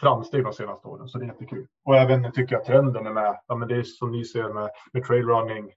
framsteg 0.00 0.44
de 0.44 0.52
senaste 0.52 0.88
åren, 0.88 1.08
så 1.08 1.18
det 1.18 1.24
är 1.24 1.26
jättekul. 1.26 1.66
Och 1.84 1.96
även 1.96 2.32
tycker 2.32 2.54
jag 2.54 2.64
trenden 2.64 3.06
är 3.06 3.12
med. 3.12 3.40
Ja, 3.46 3.56
men 3.56 3.68
det 3.68 3.76
är 3.76 3.82
som 3.82 4.12
ni 4.12 4.24
ser 4.24 4.52
med, 4.52 4.70
med 4.92 5.04
trailrunning, 5.04 5.72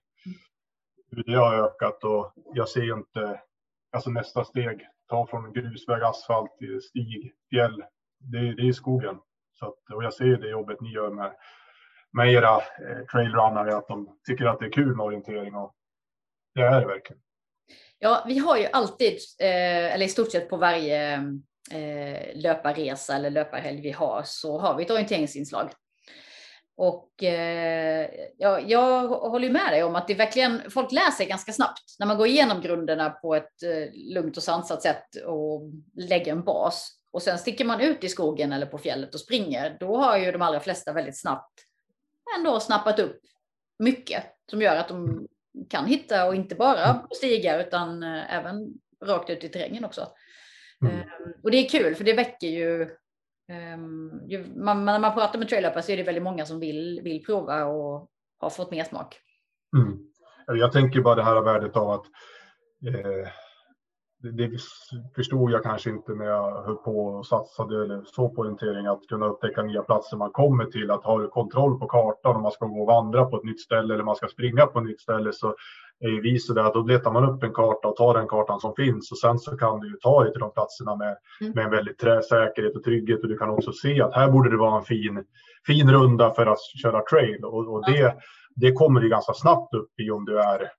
hur 1.10 1.22
det 1.22 1.34
har 1.34 1.54
ökat 1.54 2.04
och 2.04 2.32
jag 2.54 2.68
ser 2.68 2.92
inte, 2.92 3.40
alltså 3.92 4.10
nästa 4.10 4.44
steg, 4.44 4.86
ta 5.08 5.26
från 5.26 5.52
grusväg, 5.52 6.02
asfalt 6.02 6.58
till 6.58 6.80
stig, 6.82 7.32
fjäll, 7.50 7.84
det, 8.18 8.54
det 8.54 8.68
är 8.68 8.72
skogen. 8.72 9.18
Så 9.58 9.66
att, 9.66 9.94
och 9.94 10.04
jag 10.04 10.14
ser 10.14 10.36
det 10.36 10.48
jobbet 10.48 10.80
ni 10.80 10.92
gör 10.92 11.10
med, 11.10 11.32
med 12.12 12.32
era 12.32 12.56
eh, 12.56 13.04
trailrunnare, 13.12 13.76
att 13.76 13.88
de 13.88 14.18
tycker 14.26 14.44
att 14.44 14.58
det 14.58 14.66
är 14.66 14.72
kul 14.72 14.96
med 14.96 15.06
orientering 15.06 15.54
och 15.54 15.74
det 16.54 16.60
är 16.60 16.80
det 16.80 16.86
verkligen. 16.86 17.22
Ja, 17.98 18.24
vi 18.26 18.38
har 18.38 18.56
ju 18.56 18.66
alltid, 18.72 19.18
eh, 19.40 19.94
eller 19.94 20.06
i 20.06 20.08
stort 20.08 20.30
sett 20.30 20.50
på 20.50 20.56
varje 20.56 21.14
eh, 21.72 22.34
löparresa 22.34 23.16
eller 23.16 23.30
löparhelg 23.30 23.80
vi 23.80 23.90
har 23.90 24.22
så 24.24 24.58
har 24.58 24.76
vi 24.76 24.84
ett 24.84 24.90
orienteringsinslag. 24.90 25.70
Och 26.76 27.22
eh, 27.22 28.10
jag, 28.38 28.70
jag 28.70 29.08
håller 29.08 29.50
med 29.50 29.72
dig 29.72 29.82
om 29.82 29.96
att 29.96 30.08
det 30.08 30.14
verkligen, 30.14 30.70
folk 30.70 30.92
lär 30.92 31.10
sig 31.10 31.26
ganska 31.26 31.52
snabbt 31.52 31.96
när 31.98 32.06
man 32.06 32.16
går 32.16 32.26
igenom 32.26 32.60
grunderna 32.60 33.10
på 33.10 33.34
ett 33.34 33.62
eh, 33.62 34.14
lugnt 34.14 34.36
och 34.36 34.42
sansat 34.42 34.82
sätt 34.82 35.16
och 35.26 35.62
lägger 35.94 36.32
en 36.32 36.44
bas. 36.44 36.90
Och 37.10 37.22
sen 37.22 37.38
sticker 37.38 37.64
man 37.64 37.80
ut 37.80 38.04
i 38.04 38.08
skogen 38.08 38.52
eller 38.52 38.66
på 38.66 38.78
fjället 38.78 39.14
och 39.14 39.20
springer. 39.20 39.76
Då 39.80 39.96
har 39.96 40.18
ju 40.18 40.32
de 40.32 40.42
allra 40.42 40.60
flesta 40.60 40.92
väldigt 40.92 41.20
snabbt 41.20 41.64
ändå 42.38 42.60
snappat 42.60 42.98
upp 42.98 43.20
mycket 43.78 44.24
som 44.50 44.62
gör 44.62 44.76
att 44.76 44.88
de 44.88 45.28
kan 45.68 45.86
hitta 45.86 46.26
och 46.26 46.34
inte 46.34 46.54
bara 46.54 46.94
på 46.94 47.14
stigar 47.14 47.60
utan 47.60 48.02
eh, 48.02 48.34
även 48.34 48.74
rakt 49.04 49.30
ut 49.30 49.44
i 49.44 49.48
terrängen 49.48 49.84
också. 49.84 50.08
Mm. 50.82 50.96
Ehm, 50.96 51.32
och 51.42 51.50
det 51.50 51.56
är 51.56 51.68
kul 51.68 51.94
för 51.94 52.04
det 52.04 52.12
väcker 52.12 52.48
ju 52.48 52.96
Ehm, 53.48 54.10
man, 54.64 54.84
när 54.84 54.98
man 54.98 55.14
pratar 55.14 55.38
med 55.38 55.48
trailöpare 55.48 55.82
så 55.82 55.92
är 55.92 55.96
det 55.96 56.02
väldigt 56.02 56.22
många 56.22 56.46
som 56.46 56.60
vill, 56.60 57.00
vill 57.04 57.24
prova 57.24 57.64
och 57.64 58.10
har 58.38 58.50
fått 58.50 58.70
mer 58.70 58.84
smak. 58.84 59.20
Mm. 59.76 59.98
Eh, 60.48 60.54
jag 60.54 60.72
tänker 60.72 61.00
bara 61.00 61.14
det 61.14 61.22
här 61.22 61.40
värdet 61.40 61.76
av 61.76 61.90
att 61.90 62.04
eh, 62.86 63.30
det 64.32 64.50
förstod 65.14 65.50
jag 65.50 65.62
kanske 65.62 65.90
inte 65.90 66.14
när 66.14 66.24
jag 66.24 66.62
höll 66.62 66.76
på 66.76 67.06
och 67.06 67.26
satsade 67.26 67.82
eller 67.82 68.04
såg 68.04 68.34
på 68.34 68.40
orientering 68.40 68.86
att 68.86 69.06
kunna 69.08 69.26
upptäcka 69.26 69.62
nya 69.62 69.82
platser 69.82 70.16
man 70.16 70.30
kommer 70.30 70.64
till, 70.64 70.90
att 70.90 71.04
ha 71.04 71.28
kontroll 71.28 71.78
på 71.78 71.86
kartan 71.86 72.36
om 72.36 72.42
man 72.42 72.52
ska 72.52 72.66
gå 72.66 72.80
och 72.80 72.86
vandra 72.86 73.24
på 73.24 73.36
ett 73.36 73.44
nytt 73.44 73.60
ställe 73.60 73.94
eller 73.94 74.04
man 74.04 74.16
ska 74.16 74.28
springa 74.28 74.66
på 74.66 74.78
ett 74.78 74.84
nytt 74.84 75.00
ställe 75.00 75.32
så 75.32 75.54
är 76.00 76.08
ju 76.08 76.20
vi 76.20 76.38
så 76.38 76.54
där 76.54 76.64
att 76.64 76.74
då 76.74 76.82
letar 76.82 77.12
man 77.12 77.24
upp 77.24 77.42
en 77.42 77.52
karta 77.52 77.88
och 77.88 77.96
tar 77.96 78.14
den 78.14 78.28
kartan 78.28 78.60
som 78.60 78.74
finns 78.74 79.12
och 79.12 79.18
sen 79.18 79.38
så 79.38 79.56
kan 79.56 79.80
du 79.80 79.88
ju 79.88 79.96
ta 79.96 80.22
dig 80.22 80.32
till 80.32 80.40
de 80.40 80.52
platserna 80.52 80.96
med, 80.96 81.16
mm. 81.40 81.52
med 81.52 81.64
en 81.64 81.70
väldigt 81.70 82.00
säkerhet 82.28 82.76
och 82.76 82.84
trygghet 82.84 83.22
och 83.22 83.28
du 83.28 83.38
kan 83.38 83.50
också 83.50 83.72
se 83.72 84.02
att 84.02 84.14
här 84.14 84.30
borde 84.30 84.50
det 84.50 84.56
vara 84.56 84.76
en 84.78 84.84
fin, 84.84 85.24
fin 85.66 85.90
runda 85.90 86.34
för 86.34 86.46
att 86.46 86.58
köra 86.82 87.02
trail 87.02 87.44
och, 87.44 87.68
och 87.68 87.84
det, 87.86 88.14
det 88.56 88.72
kommer 88.72 89.00
du 89.00 89.08
ganska 89.08 89.32
snabbt 89.32 89.74
upp 89.74 90.00
i 90.00 90.10
om 90.10 90.24
du 90.24 90.38
är 90.38 90.70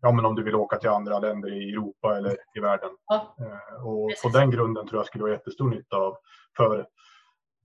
ja, 0.00 0.12
men 0.12 0.24
om 0.24 0.34
du 0.34 0.42
vill 0.42 0.54
åka 0.54 0.76
till 0.76 0.88
andra 0.88 1.18
länder 1.18 1.52
i 1.52 1.72
Europa 1.72 2.16
eller 2.16 2.36
i 2.56 2.60
världen. 2.60 2.90
Ja. 3.06 3.36
Eh, 3.40 3.86
och 3.86 4.10
på 4.22 4.38
den 4.38 4.50
grunden 4.50 4.86
tror 4.86 4.98
jag 4.98 5.06
skulle 5.06 5.24
vara 5.24 5.32
jättestor 5.32 5.70
nytta 5.70 5.96
av 5.96 6.16
för 6.56 6.86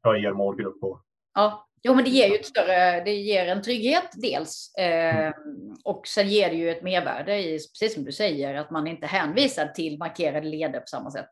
ja, 0.03 0.17
er 0.17 0.33
målgrupp. 0.33 0.83
Och... 0.83 1.01
Ja, 1.33 1.67
jo, 1.83 1.95
men 1.95 2.03
det 2.03 2.09
ger 2.09 2.27
ju 2.27 2.35
ett 2.35 2.45
större, 2.45 3.03
det 3.03 3.13
ger 3.13 3.47
en 3.47 3.61
trygghet 3.61 4.09
dels 4.13 4.73
eh, 4.77 5.25
mm. 5.25 5.75
och 5.83 6.07
sen 6.07 6.29
ger 6.29 6.49
det 6.49 6.55
ju 6.55 6.71
ett 6.71 6.83
mervärde 6.83 7.39
i, 7.39 7.51
precis 7.51 7.93
som 7.93 8.03
du 8.03 8.11
säger, 8.11 8.55
att 8.55 8.71
man 8.71 8.87
inte 8.87 9.05
är 9.05 9.09
hänvisad 9.09 9.73
till 9.73 9.97
markerade 9.97 10.47
leder 10.47 10.79
på 10.79 10.87
samma 10.87 11.11
sätt. 11.11 11.29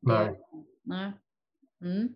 Nej. 0.00 0.40
Nej. 0.82 1.12
Mm. 1.82 2.14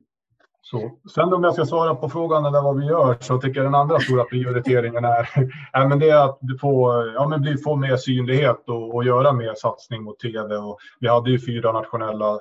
Så. 0.71 0.99
Sen 1.14 1.33
om 1.33 1.45
jag 1.45 1.55
ska 1.55 1.64
svara 1.64 1.95
på 1.95 2.09
frågan 2.09 2.45
eller 2.45 2.62
vad 2.62 2.79
vi 2.79 2.87
gör 2.87 3.17
så 3.21 3.41
tycker 3.41 3.61
jag 3.61 3.67
den 3.67 3.81
andra 3.81 4.01
stora 4.01 4.25
prioriteringen 4.25 5.05
är, 5.05 5.29
är 5.73 5.89
men 5.89 5.99
det 5.99 6.11
är 6.11 6.25
att 6.25 6.39
få, 6.61 7.05
ja, 7.14 7.29
men 7.29 7.41
bli, 7.41 7.57
få 7.57 7.77
mer 7.77 7.97
synlighet 7.97 8.69
och, 8.69 8.95
och, 8.95 9.05
göra 9.05 9.33
mer 9.33 9.55
satsning 9.57 10.03
mot 10.03 10.19
tv. 10.19 10.57
Och 10.57 10.79
vi 11.01 11.09
hade 11.09 11.31
ju 11.31 11.39
fyra 11.47 11.73
nationella 11.73 12.41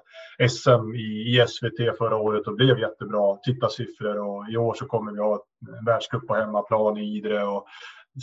SM 0.50 0.96
i, 0.96 1.40
i 1.40 1.46
SVT 1.48 1.98
förra 1.98 2.18
året 2.18 2.48
och 2.48 2.56
blev 2.56 2.80
jättebra 2.80 3.36
tittarsiffror 3.36 4.18
och 4.18 4.50
i 4.50 4.58
år 4.58 4.74
så 4.74 4.86
kommer 4.86 5.12
vi 5.12 5.20
ha 5.20 5.34
en 5.80 5.86
världscup 5.86 6.28
på 6.28 6.36
hemmaplan 6.36 6.98
i 6.98 7.18
Idre. 7.18 7.44
Och, 7.44 7.66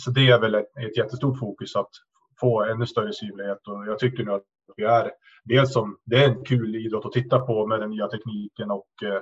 så 0.05 0.11
det 0.11 0.29
är 0.29 0.39
väl 0.39 0.55
ett, 0.55 0.77
ett 0.77 0.97
jättestort 0.97 1.39
fokus 1.39 1.75
att 1.75 1.91
få 2.39 2.63
ännu 2.63 2.85
större 2.85 3.13
synlighet 3.13 3.67
och 3.67 3.87
jag 3.87 3.99
tycker 3.99 4.23
nu 4.23 4.31
att 4.31 4.43
vi 4.77 4.83
är 4.83 5.11
dels 5.43 5.73
som 5.73 5.97
det 6.05 6.23
är 6.23 6.29
en 6.29 6.45
kul 6.45 6.75
idrott 6.75 7.05
att 7.05 7.11
titta 7.11 7.39
på 7.39 7.67
med 7.67 7.79
den 7.79 7.89
nya 7.89 8.07
tekniken 8.07 8.71
och 8.71 8.87
eh, 9.03 9.21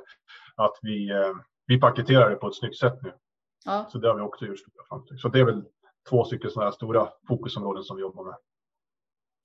att 0.55 0.77
vi, 0.81 1.09
eh, 1.09 1.33
vi 1.67 1.79
paketerar 1.79 2.29
det 2.29 2.35
på 2.35 2.47
ett 2.47 2.55
snyggt 2.55 2.77
sätt 2.77 2.99
nu. 3.03 3.13
Ja. 3.65 3.87
Så 3.91 3.97
det 3.97 4.07
har 4.07 4.15
vi 4.15 4.21
också 4.21 4.45
gjort 4.45 4.59
stora 4.59 4.85
framsteg. 4.89 5.19
Så 5.19 5.27
det 5.27 5.39
är 5.39 5.45
väl 5.45 5.63
två 6.09 6.23
stycken 6.23 6.51
sådana 6.51 6.69
här 6.69 6.75
stora 6.75 7.09
fokusområden 7.27 7.83
som 7.83 7.95
vi 7.95 8.01
jobbar 8.01 8.23
med. 8.23 8.35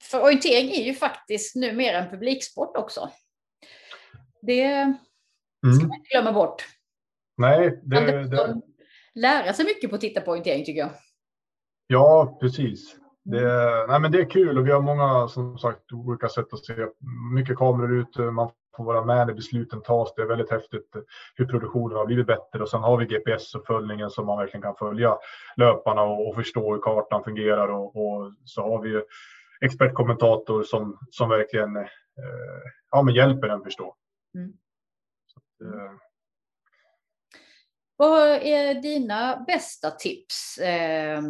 För 0.02 0.22
orientering 0.22 0.70
är 0.70 0.84
ju 0.84 0.94
faktiskt 0.94 1.56
numera 1.56 1.98
en 1.98 2.10
publiksport 2.10 2.76
också. 2.76 3.10
Det 4.42 4.96
ska 5.60 5.68
mm. 5.68 5.88
man 5.88 5.98
inte 5.98 6.08
glömma 6.12 6.32
bort. 6.32 6.64
Nej, 7.36 7.80
det, 7.82 8.28
det... 8.28 8.60
lära 9.14 9.52
sig 9.52 9.64
mycket 9.64 9.90
på 9.90 9.96
att 9.96 10.00
titta 10.00 10.20
på 10.20 10.30
orientering 10.30 10.64
tycker 10.64 10.80
jag. 10.80 10.90
Ja, 11.86 12.38
precis. 12.40 12.96
Det, 13.24 13.42
nej 13.88 14.00
men 14.00 14.12
det 14.12 14.20
är 14.20 14.30
kul 14.30 14.58
och 14.58 14.66
vi 14.66 14.70
har 14.70 14.80
många 14.80 15.28
som 15.28 15.58
sagt 15.58 15.92
olika 15.92 16.28
sätt 16.28 16.52
att 16.52 16.64
se. 16.64 16.74
Mycket 17.34 17.56
kameror 17.56 18.00
ute, 18.00 18.20
man 18.20 18.50
får 18.76 18.84
vara 18.84 19.04
med 19.04 19.26
när 19.26 19.34
besluten 19.34 19.82
tas. 19.82 20.14
Det 20.14 20.22
är 20.22 20.26
väldigt 20.26 20.50
häftigt 20.50 20.96
hur 21.34 21.46
produktionen 21.46 21.96
har 21.96 22.06
blivit 22.06 22.26
bättre 22.26 22.62
och 22.62 22.68
sen 22.68 22.82
har 22.82 22.98
vi 22.98 23.06
GPS-uppföljningen 23.06 24.10
som 24.10 24.26
man 24.26 24.38
verkligen 24.38 24.62
kan 24.62 24.76
följa 24.76 25.18
löparna 25.56 26.02
och, 26.02 26.28
och 26.28 26.34
förstå 26.34 26.72
hur 26.72 26.80
kartan 26.80 27.24
fungerar 27.24 27.68
och, 27.68 27.96
och 27.96 28.32
så 28.44 28.62
har 28.62 28.82
vi 28.82 29.02
expertkommentator 29.60 30.62
som, 30.62 30.98
som 31.10 31.28
verkligen 31.28 31.76
eh, 31.76 31.86
ja, 32.90 33.02
men 33.02 33.14
hjälper 33.14 33.48
en 33.48 33.62
förstå. 33.62 33.96
Mm. 34.34 34.52
Så, 35.26 35.64
eh. 35.64 35.92
Vad 37.96 38.28
är 38.28 38.74
dina 38.74 39.44
bästa 39.46 39.90
tips? 39.90 40.58
Eh, 40.58 41.22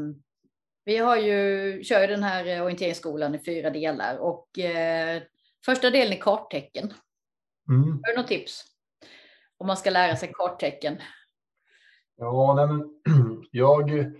vi 0.84 0.96
har 0.96 1.16
ju, 1.16 1.82
kör 1.84 2.00
ju 2.00 2.06
den 2.06 2.22
här 2.22 2.62
orienteringsskolan 2.62 3.34
i 3.34 3.38
fyra 3.38 3.70
delar 3.70 4.18
och 4.18 4.58
eh, 4.58 5.22
första 5.64 5.90
delen 5.90 6.12
är 6.12 6.20
karttecken. 6.20 6.94
Mm. 7.68 8.00
Har 8.02 8.14
du 8.14 8.20
något 8.20 8.28
tips? 8.28 8.64
Om 9.58 9.66
man 9.66 9.76
ska 9.76 9.90
lära 9.90 10.16
sig 10.16 10.32
karttecken? 10.34 10.96
Ja, 12.16 12.54
nej 12.54 12.66
men, 12.66 12.90
jag, 13.50 14.12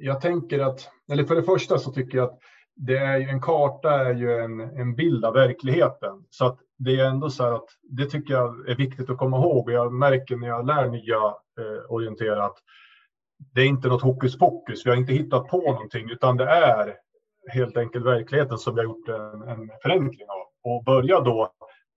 jag 0.00 0.20
tänker 0.20 0.58
att, 0.58 0.88
eller 1.12 1.24
för 1.24 1.34
det 1.34 1.42
första 1.42 1.78
så 1.78 1.92
tycker 1.92 2.18
jag 2.18 2.24
att 2.24 2.38
det 2.74 2.96
är 2.96 3.18
ju, 3.18 3.28
en 3.28 3.40
karta 3.40 3.90
är 3.90 4.14
ju 4.14 4.40
en, 4.40 4.60
en 4.60 4.94
bild 4.94 5.24
av 5.24 5.34
verkligheten. 5.34 6.24
Så 6.30 6.46
att 6.46 6.58
det 6.78 7.00
är 7.00 7.04
ändå 7.04 7.30
så 7.30 7.44
här 7.44 7.52
att 7.52 7.68
det 7.82 8.06
tycker 8.06 8.34
jag 8.34 8.68
är 8.68 8.74
viktigt 8.74 9.10
att 9.10 9.18
komma 9.18 9.36
ihåg. 9.36 9.70
Jag 9.70 9.92
märker 9.92 10.36
när 10.36 10.48
jag 10.48 10.66
lär 10.66 10.88
nya 10.88 11.16
eh, 11.58 11.90
orientera 11.90 12.44
att 12.44 12.58
det 13.54 13.60
är 13.60 13.66
inte 13.66 13.88
något 13.88 14.02
hokus 14.02 14.38
pokus. 14.38 14.86
Vi 14.86 14.90
har 14.90 14.96
inte 14.96 15.12
hittat 15.12 15.48
på 15.48 15.72
någonting, 15.72 16.10
utan 16.10 16.36
det 16.36 16.44
är 16.44 16.96
helt 17.52 17.76
enkelt 17.76 18.06
verkligheten 18.06 18.58
som 18.58 18.74
vi 18.74 18.80
har 18.80 18.84
gjort 18.84 19.08
en, 19.08 19.42
en 19.42 19.70
förenkling 19.82 20.26
av. 20.28 20.72
Och 20.72 20.84
börja 20.84 21.20
då 21.20 21.52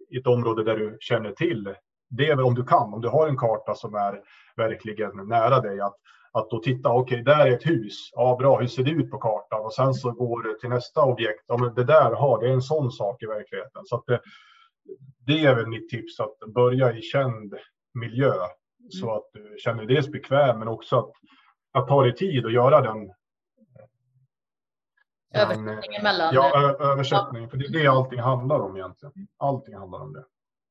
i 0.09 0.17
ett 0.17 0.27
område 0.27 0.63
där 0.63 0.77
du 0.77 0.97
känner 0.99 1.31
till. 1.31 1.75
Det 2.09 2.29
är 2.29 2.35
väl 2.35 2.45
om 2.45 2.55
du 2.55 2.63
kan, 2.63 2.93
om 2.93 3.01
du 3.01 3.07
har 3.07 3.27
en 3.27 3.37
karta 3.37 3.75
som 3.75 3.95
är 3.95 4.21
verkligen 4.55 5.27
nära 5.27 5.61
dig, 5.61 5.81
att, 5.81 5.95
att 6.31 6.49
då 6.49 6.59
titta, 6.59 6.89
okej, 6.89 7.21
okay, 7.21 7.33
där 7.35 7.47
är 7.47 7.51
ett 7.51 7.65
hus. 7.65 8.09
Ja, 8.11 8.35
bra, 8.39 8.59
hur 8.59 8.67
ser 8.67 8.83
det 8.83 8.91
ut 8.91 9.11
på 9.11 9.17
kartan? 9.17 9.65
Och 9.65 9.73
sen 9.73 9.93
så 9.93 10.11
går 10.11 10.41
du 10.41 10.53
till 10.53 10.69
nästa 10.69 11.03
objekt. 11.03 11.43
Ja, 11.47 11.57
men 11.57 11.73
det 11.73 11.83
där 11.83 12.11
har, 12.11 12.41
det 12.41 12.49
är 12.49 12.53
en 12.53 12.61
sån 12.61 12.91
sak 12.91 13.23
i 13.23 13.25
verkligheten. 13.25 13.81
Så 13.85 14.03
det, 14.07 14.19
det 15.25 15.45
är 15.45 15.55
väl 15.55 15.67
mitt 15.67 15.89
tips 15.89 16.19
att 16.19 16.53
börja 16.53 16.93
i 16.93 17.01
känd 17.01 17.53
miljö 17.93 18.33
mm. 18.33 18.91
så 19.01 19.15
att 19.15 19.29
du 19.33 19.55
känner 19.59 19.85
dig 19.85 19.95
dels 19.95 20.11
bekväm 20.11 20.59
men 20.59 20.67
också 20.67 20.99
att, 20.99 21.11
att 21.73 21.87
ta 21.87 22.01
dig 22.01 22.15
tid 22.15 22.45
och 22.45 22.51
göra 22.51 22.81
den. 22.81 23.11
Översättningen 25.34 26.03
mellan. 26.03 26.34
Ja, 26.34 26.76
översättning. 26.80 27.49
För 27.49 27.57
det 27.57 27.65
är 27.65 27.71
det 27.71 27.88
allting 27.88 28.19
handlar 28.19 28.59
om 28.59 28.78
egentligen. 28.78 29.28
Allting 29.38 29.76
handlar 29.76 29.99
om 29.99 30.13
det. 30.13 30.26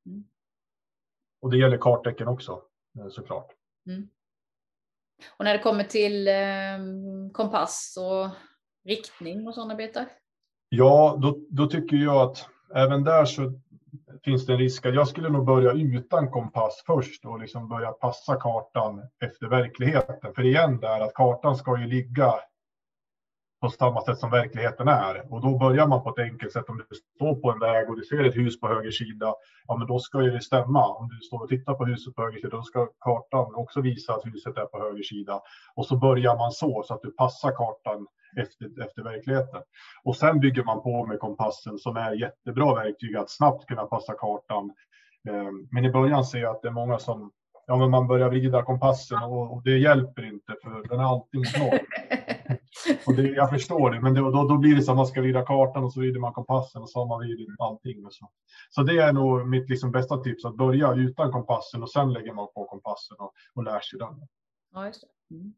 Mm. 0.07 0.25
Och 1.41 1.51
det 1.51 1.57
gäller 1.57 1.79
karttecken 1.79 2.29
också 2.29 2.63
eh, 2.99 3.09
såklart. 3.09 3.53
Mm. 3.87 4.09
Och 5.37 5.45
när 5.45 5.53
det 5.53 5.63
kommer 5.63 5.85
till 5.85 6.29
eh, 6.29 6.35
kompass 7.33 7.99
och 8.01 8.31
riktning 8.85 9.49
och 9.49 9.55
sådana 9.55 9.75
bitar? 9.75 10.07
Ja, 10.69 11.19
då, 11.23 11.39
då 11.51 11.67
tycker 11.67 11.97
jag 11.97 12.17
att 12.17 12.49
även 12.75 13.05
där 13.05 13.25
så 13.25 13.53
finns 14.25 14.47
det 14.47 14.53
en 14.53 14.59
risk 14.59 14.87
att 14.87 14.95
jag 14.95 15.09
skulle 15.09 15.29
nog 15.29 15.47
börja 15.47 15.73
utan 15.73 16.31
kompass 16.31 16.83
först 16.87 17.25
och 17.25 17.41
liksom 17.41 17.69
börja 17.69 17.93
passa 17.93 18.37
kartan 18.37 19.09
efter 19.25 19.47
verkligheten. 19.47 20.35
För 20.35 20.45
igen 20.45 20.81
där 20.81 21.01
att 21.01 21.15
kartan 21.15 21.57
ska 21.57 21.81
ju 21.81 21.87
ligga 21.87 22.35
på 23.65 23.71
samma 23.71 24.01
sätt 24.01 24.19
som 24.19 24.31
verkligheten 24.31 24.89
är. 24.89 25.33
Och 25.33 25.41
då 25.41 25.59
börjar 25.59 25.87
man 25.87 26.03
på 26.03 26.11
ett 26.11 26.19
enkelt 26.19 26.53
sätt. 26.53 26.69
Om 26.69 26.77
du 26.77 26.97
står 27.17 27.35
på 27.35 27.51
en 27.51 27.59
väg 27.59 27.91
och 27.91 27.97
du 27.97 28.03
ser 28.03 28.25
ett 28.25 28.37
hus 28.37 28.61
på 28.61 28.69
höger 28.69 28.91
sida, 28.91 29.35
ja 29.67 29.77
men 29.77 29.87
då 29.87 29.99
ska 29.99 30.23
ju 30.23 30.31
det 30.31 30.41
stämma. 30.41 30.89
Om 30.89 31.09
du 31.09 31.21
står 31.21 31.43
och 31.43 31.49
tittar 31.49 31.75
på 31.75 31.85
huset 31.85 32.15
på 32.15 32.23
höger 32.23 32.39
sida, 32.39 32.57
då 32.57 32.63
ska 32.63 32.89
kartan 33.01 33.55
också 33.55 33.81
visa 33.81 34.15
att 34.15 34.27
huset 34.27 34.57
är 34.57 34.65
på 34.65 34.79
höger 34.79 35.03
sida. 35.03 35.41
Och 35.75 35.87
så 35.87 35.97
börjar 35.97 36.37
man 36.37 36.53
så, 36.53 36.83
så 36.87 36.95
att 36.95 37.03
du 37.03 37.11
passar 37.11 37.51
kartan 37.51 38.07
efter, 38.37 38.85
efter 38.85 39.03
verkligheten. 39.03 39.63
Och 40.05 40.17
sen 40.17 40.41
bygger 40.41 40.65
man 40.65 40.83
på 40.83 41.07
med 41.07 41.19
kompassen 41.19 41.79
som 41.79 41.97
är 41.97 42.13
jättebra 42.13 42.75
verktyg 42.75 43.17
att 43.17 43.31
snabbt 43.31 43.67
kunna 43.67 43.87
passa 43.87 44.15
kartan. 44.15 44.73
Eh, 45.29 45.51
men 45.71 45.85
i 45.85 45.91
början 45.91 46.25
ser 46.25 46.39
jag 46.39 46.57
att 46.57 46.63
det 46.63 46.69
är 46.69 46.73
många 46.73 46.99
som 46.99 47.31
ja, 47.67 47.77
men 47.77 47.91
man 47.91 48.07
börjar 48.07 48.29
vrida 48.29 48.63
kompassen 48.63 49.23
och, 49.23 49.53
och 49.53 49.63
det 49.63 49.79
hjälper 49.79 50.25
inte 50.25 50.55
för 50.63 50.89
den 50.89 51.01
är 51.01 51.05
alltid 51.05 51.41
mot 51.41 51.59
noll. 51.59 51.79
och 53.07 53.15
det, 53.15 53.23
jag 53.23 53.51
förstår 53.51 53.91
det, 53.91 54.01
men 54.01 54.15
det, 54.15 54.21
då, 54.21 54.49
då 54.49 54.59
blir 54.59 54.75
det 54.77 54.83
så 54.83 54.91
att 54.91 54.97
man 54.97 55.07
ska 55.07 55.21
vrida 55.21 55.43
kartan 55.43 55.85
och 55.85 55.93
så 55.93 56.01
vrider 56.01 56.21
man 56.21 56.33
kompassen 56.33 56.83
och 56.83 56.91
så 56.91 56.99
har 56.99 57.07
man 57.07 57.19
vridit 57.19 57.49
allting. 57.59 58.07
Och 58.07 58.15
så. 58.15 58.31
så 58.71 58.83
det 58.83 58.99
är 58.99 59.13
nog 59.13 59.49
mitt 59.49 59.69
liksom 59.69 59.93
bästa 59.93 60.17
tips, 60.17 60.45
att 60.45 60.57
börja 60.57 60.95
utan 60.95 61.33
kompassen 61.33 61.83
och 61.83 61.91
sen 61.91 62.13
lägger 62.13 62.33
man 62.33 62.47
på 62.55 62.65
kompassen 62.65 63.17
och, 63.19 63.33
och 63.55 63.65
lär 63.65 63.81
sig 63.81 63.99
den. 63.99 64.29
Ja, 64.73 64.87
just 64.87 65.01
det. 65.01 65.35
Mm. 65.35 65.55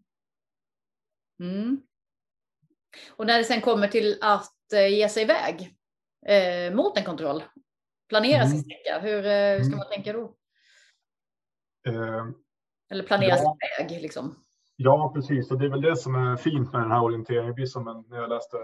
Mm. 1.41 1.81
Och 3.11 3.27
när 3.27 3.39
det 3.39 3.45
sen 3.45 3.61
kommer 3.61 3.89
till 3.89 4.19
att 4.21 4.73
eh, 4.73 4.89
ge 4.89 5.09
sig 5.09 5.23
iväg 5.23 5.77
eh, 6.27 6.75
mot 6.75 6.99
en 6.99 7.05
kontroll, 7.05 7.43
planera 8.09 8.43
mm. 8.43 8.49
sin 8.49 8.61
sträcka, 8.61 8.99
hur 8.99 9.19
eh, 9.19 9.57
ska 9.59 9.67
mm. 9.67 9.79
man 9.79 9.89
tänka 9.89 10.13
då? 10.13 10.37
Eh, 11.89 12.27
Eller 12.91 13.03
planera 13.03 13.31
ja. 13.31 13.37
sin 13.37 13.87
väg 13.89 14.03
liksom? 14.03 14.46
Ja, 14.77 15.13
precis. 15.15 15.51
Och 15.51 15.59
det 15.59 15.65
är 15.65 15.71
väl 15.71 15.81
det 15.81 15.97
som 15.97 16.15
är 16.15 16.37
fint 16.37 16.73
med 16.73 16.83
den 16.83 16.91
här 16.91 17.03
orienteringen. 17.03 17.47
Det 17.47 17.53
blir 17.53 17.67
som 17.67 18.05
när 18.09 18.17
jag 18.17 18.29
läste 18.29 18.57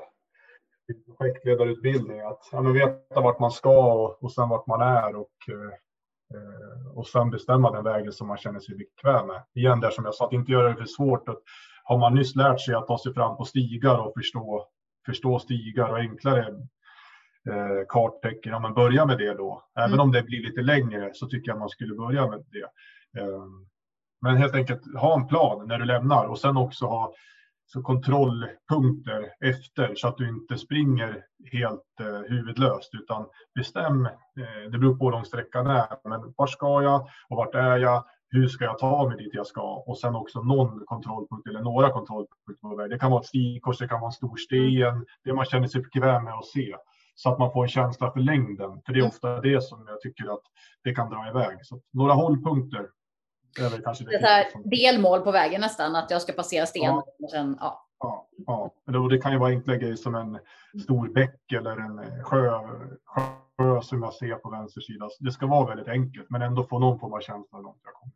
projektledarutbildning, 1.07 2.21
att 2.21 2.49
ja, 2.53 2.63
men 2.63 2.73
veta 2.73 3.21
vart 3.21 3.41
man 3.41 3.51
ska 3.51 3.93
och, 3.93 4.23
och 4.23 4.33
sen 4.33 4.49
vart 4.49 4.67
man 4.67 4.81
är 4.81 5.17
och, 5.17 5.37
eh, 5.49 6.97
och 6.97 7.07
sen 7.07 7.31
bestämma 7.31 7.71
den 7.71 7.85
vägen 7.85 8.13
som 8.13 8.29
man 8.29 8.37
känner 8.37 8.61
sig 8.61 8.77
bekväm 8.77 9.27
med. 9.27 9.43
Igen 9.55 9.81
där 9.81 9.91
som 9.91 10.05
jag 10.05 10.15
sa, 10.15 10.27
att 10.27 10.33
inte 10.33 10.53
göra 10.53 10.69
det 10.69 10.77
för 10.77 10.85
svårt. 10.85 11.29
Att, 11.29 11.39
har 11.85 11.99
man 11.99 12.15
nyss 12.15 12.37
lärt 12.37 12.61
sig 12.61 12.75
att 12.75 12.87
ta 12.87 12.99
sig 12.99 13.15
fram 13.15 13.37
på 13.37 13.45
stigar 13.45 13.99
och 13.99 14.13
förstå, 14.17 14.67
förstå 15.07 15.39
stigar 15.39 15.89
och 15.89 15.99
enklare 15.99 16.49
eh, 17.51 17.87
karttecken, 17.89 18.53
ja 18.53 18.59
men 18.59 18.75
börja 18.75 19.07
med 19.07 19.19
det 19.19 19.35
då. 19.35 19.63
Även 19.77 19.93
mm. 19.93 20.01
om 20.01 20.13
det 20.13 20.23
blir 20.23 20.43
lite 20.43 20.63
längre 20.63 21.11
så 21.15 21.27
tycker 21.27 21.51
jag 21.51 21.59
man 21.59 21.69
skulle 21.69 21.95
börja 21.95 22.27
med 22.27 22.45
det. 22.51 22.69
Eh, 23.21 23.45
men 24.23 24.37
helt 24.37 24.55
enkelt 24.55 24.83
ha 24.97 25.15
en 25.21 25.27
plan 25.27 25.69
när 25.69 25.79
du 25.79 25.85
lämnar 25.85 26.27
och 26.27 26.39
sen 26.39 26.57
också 26.57 26.87
ha 26.87 27.13
så 27.67 27.83
kontrollpunkter 27.83 29.33
efter 29.41 29.95
så 29.95 30.09
att 30.09 30.17
du 30.17 30.29
inte 30.29 30.59
springer 30.59 31.25
helt 31.53 32.01
eh, 32.01 32.31
huvudlöst 32.31 32.95
utan 32.95 33.27
bestäm. 33.55 34.07
Eh, 34.07 34.71
det 34.73 34.79
beror 34.79 34.97
på 34.97 35.05
hur 35.05 35.13
lång 35.13 35.25
sträckan 35.25 35.67
är, 35.67 36.09
men 36.09 36.35
var 36.37 36.47
ska 36.47 36.83
jag 36.83 37.09
och 37.29 37.37
vart 37.37 37.55
är 37.55 37.79
jag? 37.79 38.05
Hur 38.29 38.49
ska 38.49 38.65
jag 38.65 38.79
ta 38.79 39.09
mig 39.09 39.17
dit 39.17 39.35
jag 39.35 39.47
ska? 39.47 39.75
Och 39.87 39.99
sen 39.99 40.15
också 40.15 40.43
någon 40.43 40.87
kontrollpunkt 40.87 41.49
eller 41.49 41.61
några 41.61 41.91
kontrollpunkter 41.91 42.69
på 42.69 42.77
väg. 42.77 42.91
Det 42.91 42.99
kan 42.99 43.11
vara 43.11 43.21
ett 43.21 43.27
stigkors, 43.27 43.79
det 43.79 43.89
kan 43.89 44.01
vara 44.01 44.09
en 44.09 44.13
stor 44.13 44.37
sten, 44.37 45.07
det 45.25 45.35
man 45.35 45.45
känner 45.45 45.69
sig 45.69 45.83
bekväm 45.83 46.25
med 46.25 46.35
att 46.35 46.47
se 46.47 46.77
så 47.15 47.33
att 47.33 47.39
man 47.39 47.53
får 47.53 47.63
en 47.63 47.69
känsla 47.69 48.13
för 48.13 48.21
längden. 48.21 48.81
För 48.87 48.93
det 48.93 49.01
är 49.01 49.07
ofta 49.07 49.41
det 49.41 49.63
som 49.63 49.85
jag 49.89 50.01
tycker 50.01 50.35
att 50.35 50.43
det 50.85 50.95
kan 50.95 51.11
dra 51.11 51.29
iväg. 51.29 51.59
Så 51.63 51.81
några 51.93 52.13
hållpunkter 52.13 52.89
det 53.57 53.63
är 53.63 53.71
väl 53.71 53.83
kanske 53.83 54.05
det, 54.05 54.11
det 54.11 54.27
är 54.27 54.69
delmål 54.71 55.21
på 55.21 55.31
vägen 55.31 55.61
nästan, 55.61 55.97
att 55.97 56.11
jag 56.11 56.23
ska 56.23 56.33
passera 56.33 56.67
sten. 56.67 56.83
Ja. 56.83 57.05
Och 57.19 57.31
sen, 57.31 57.57
ja. 57.61 57.89
Ja, 57.99 58.29
ja. 58.47 59.09
Det 59.11 59.19
kan 59.19 59.33
ju 59.33 59.39
vara 59.39 59.51
enkla 59.51 59.77
grejer 59.77 59.97
som 59.97 60.15
en 60.15 60.39
stor 60.83 61.09
bäck 61.09 61.53
eller 61.53 61.77
en 61.77 62.25
sjö, 62.25 62.51
sjö 63.57 63.83
som 63.83 64.03
jag 64.03 64.15
ser 64.15 64.35
på 64.35 64.51
vänster 64.51 64.81
sida. 64.81 65.09
Det 65.21 65.33
ska 65.33 65.47
vara 65.47 65.67
väldigt 65.67 65.89
enkelt, 65.89 66.31
men 66.31 66.43
ändå 66.43 66.65
få 66.65 66.79
någon 66.79 66.99
form 66.99 67.13
av 67.13 67.21
känsla 67.21 67.59
långt 67.59 67.81
jag 67.85 67.95
kommer. 67.95 68.13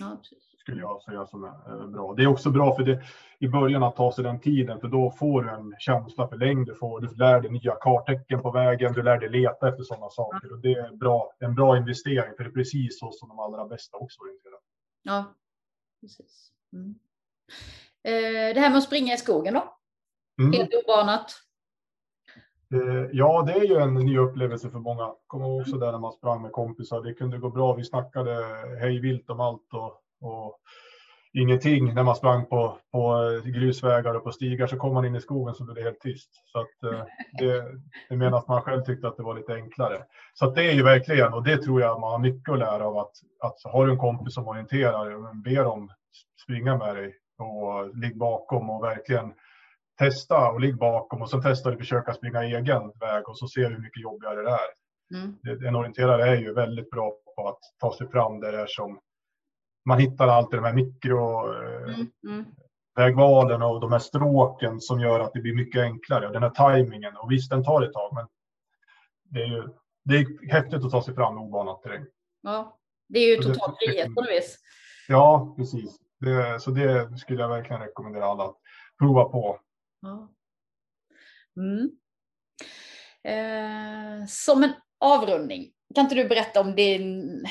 Ja, 0.00 0.16
skulle 0.58 0.80
jag 0.80 1.02
säga 1.02 1.26
som 1.26 1.44
är 1.44 1.86
bra. 1.86 2.14
Det 2.14 2.22
är 2.22 2.26
också 2.26 2.50
bra 2.50 2.76
för 2.76 2.82
det 2.82 3.02
i 3.38 3.48
början 3.48 3.82
att 3.82 3.96
ta 3.96 4.12
sig 4.12 4.24
den 4.24 4.40
tiden, 4.40 4.80
för 4.80 4.88
då 4.88 5.10
får 5.10 5.42
du 5.42 5.50
en 5.50 5.74
känsla 5.78 6.28
för 6.28 6.36
längd. 6.36 6.66
Du, 6.66 6.74
får, 6.74 7.00
du 7.00 7.14
lär 7.16 7.40
dig 7.40 7.50
nya 7.50 7.74
karttecken 7.74 8.42
på 8.42 8.50
vägen, 8.50 8.92
du 8.92 9.02
lär 9.02 9.18
dig 9.18 9.28
leta 9.28 9.68
efter 9.68 9.82
sådana 9.82 10.10
saker. 10.10 10.52
Och 10.52 10.58
det 10.58 10.72
är 10.72 10.96
bra, 10.96 11.32
en 11.38 11.54
bra 11.54 11.76
investering, 11.76 12.32
för 12.36 12.44
det 12.44 12.50
är 12.50 12.54
precis 12.54 12.98
så 12.98 13.12
som 13.12 13.28
de 13.28 13.38
allra 13.38 13.66
bästa 13.66 13.96
också 13.96 14.20
orienterar. 14.20 14.58
Ja, 15.08 15.34
precis. 16.00 16.52
Mm. 16.72 16.94
Eh, 18.02 18.54
det 18.54 18.60
här 18.60 18.70
med 18.70 18.78
att 18.78 18.84
springa 18.84 19.14
i 19.14 19.16
skogen 19.16 19.54
då? 19.54 19.78
Mm. 20.40 20.52
Helt 20.52 20.70
obanat? 20.84 21.32
Eh, 22.74 23.10
ja, 23.12 23.42
det 23.42 23.52
är 23.52 23.64
ju 23.64 23.76
en 23.76 23.94
ny 23.94 24.18
upplevelse 24.18 24.70
för 24.70 24.78
många. 24.78 25.14
Kommer 25.26 25.60
också 25.60 25.76
där 25.76 25.92
när 25.92 25.98
man 25.98 26.12
sprang 26.12 26.42
med 26.42 26.52
kompisar. 26.52 27.02
Det 27.02 27.14
kunde 27.14 27.38
gå 27.38 27.50
bra. 27.50 27.74
Vi 27.74 27.84
snackade 27.84 28.34
hej 28.80 29.00
vilt 29.00 29.30
om 29.30 29.40
allt 29.40 29.72
och, 29.72 30.02
och 30.20 30.60
ingenting 31.38 31.94
när 31.94 32.02
man 32.02 32.16
sprang 32.16 32.46
på, 32.46 32.78
på 32.92 33.30
grusvägar 33.44 34.14
och 34.14 34.24
på 34.24 34.32
stigar 34.32 34.66
så 34.66 34.76
kom 34.76 34.94
man 34.94 35.04
in 35.04 35.16
i 35.16 35.20
skogen 35.20 35.54
så 35.54 35.64
blev 35.64 35.74
det 35.74 35.82
helt 35.82 36.00
tyst. 36.00 36.30
Så 36.52 36.60
att, 36.60 36.92
eh, 36.92 37.04
det, 37.38 37.64
det 38.08 38.16
menar 38.16 38.38
att 38.38 38.48
man 38.48 38.62
själv 38.62 38.84
tyckte 38.84 39.08
att 39.08 39.16
det 39.16 39.22
var 39.22 39.34
lite 39.34 39.54
enklare. 39.54 40.02
Så 40.34 40.46
att 40.46 40.54
det 40.54 40.70
är 40.70 40.72
ju 40.72 40.82
verkligen, 40.82 41.32
och 41.34 41.44
det 41.44 41.56
tror 41.56 41.80
jag 41.80 42.00
man 42.00 42.12
har 42.12 42.18
mycket 42.18 42.52
att 42.52 42.58
lära 42.58 42.86
av 42.86 42.98
att, 42.98 43.12
att 43.40 43.72
har 43.72 43.86
du 43.86 43.92
en 43.92 43.98
kompis 43.98 44.34
som 44.34 44.48
orienterar, 44.48 45.34
ber 45.42 45.64
dem 45.64 45.90
springa 46.42 46.76
med 46.76 46.96
dig 46.96 47.14
och 47.38 47.96
ligg 47.96 48.18
bakom 48.18 48.70
och 48.70 48.84
verkligen 48.84 49.32
testa 49.98 50.50
och 50.50 50.60
ligg 50.60 50.76
bakom 50.76 51.22
och 51.22 51.30
sen 51.30 51.42
testar 51.44 51.70
du 51.70 51.76
försöka 51.76 52.12
springa 52.12 52.44
egen 52.44 52.92
väg 53.00 53.28
och 53.28 53.38
så 53.38 53.48
ser 53.48 53.60
du 53.60 53.68
hur 53.68 53.82
mycket 53.82 54.02
jobbigare 54.02 54.42
det 54.42 54.50
är. 54.50 54.70
Mm. 55.14 55.66
En 55.66 55.76
orienterare 55.76 56.22
är 56.22 56.36
ju 56.36 56.54
väldigt 56.54 56.90
bra 56.90 57.12
på 57.36 57.48
att 57.48 57.58
ta 57.80 57.92
sig 57.92 58.08
fram 58.08 58.40
där 58.40 58.52
det 58.52 58.60
är 58.60 58.66
som 58.66 58.98
man 59.88 59.98
hittar 59.98 60.28
alltid 60.28 60.58
de 60.58 60.64
här 60.64 60.74
mikrovägvalen 60.74 63.56
mm, 63.56 63.62
mm. 63.62 63.70
och 63.70 63.80
de 63.80 63.92
här 63.92 63.98
stråken 63.98 64.80
som 64.80 65.00
gör 65.00 65.20
att 65.20 65.32
det 65.32 65.40
blir 65.40 65.54
mycket 65.54 65.82
enklare. 65.82 66.32
Den 66.32 66.42
här 66.42 66.50
tajmingen 66.50 67.16
och 67.16 67.32
visst, 67.32 67.50
den 67.50 67.64
tar 67.64 67.82
ett 67.82 67.92
tag, 67.92 68.14
men 68.14 68.26
det 69.24 69.42
är 69.42 69.46
ju 69.46 69.68
det 70.04 70.16
är 70.16 70.52
häftigt 70.52 70.84
att 70.84 70.90
ta 70.90 71.02
sig 71.02 71.14
fram 71.14 71.38
i 71.38 71.40
obanat 71.40 71.82
terräng. 71.82 72.04
Ja, 72.42 72.78
det 73.08 73.18
är 73.18 73.36
ju 73.36 73.42
total 73.42 73.74
frihet 73.78 74.14
på 74.14 74.20
något 74.20 74.30
vis. 74.30 74.58
Ja, 75.08 75.54
precis. 75.56 75.98
Det, 76.20 76.60
så 76.60 76.70
det 76.70 77.18
skulle 77.18 77.42
jag 77.42 77.48
verkligen 77.48 77.82
rekommendera 77.82 78.24
alla 78.24 78.44
att 78.44 78.56
prova 78.98 79.24
på. 79.24 79.60
Ja. 80.00 80.28
Mm. 81.56 81.90
Eh, 83.22 84.26
som 84.26 84.62
en 84.62 84.72
avrundning, 84.98 85.72
kan 85.94 86.04
inte 86.04 86.14
du 86.14 86.28
berätta 86.28 86.60
om 86.60 86.74
din 86.74 87.44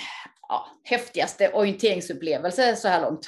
ja, 0.49 0.67
häftigaste 0.83 1.51
orienteringsupplevelse 1.53 2.75
så 2.75 2.87
här 2.87 3.01
långt? 3.01 3.27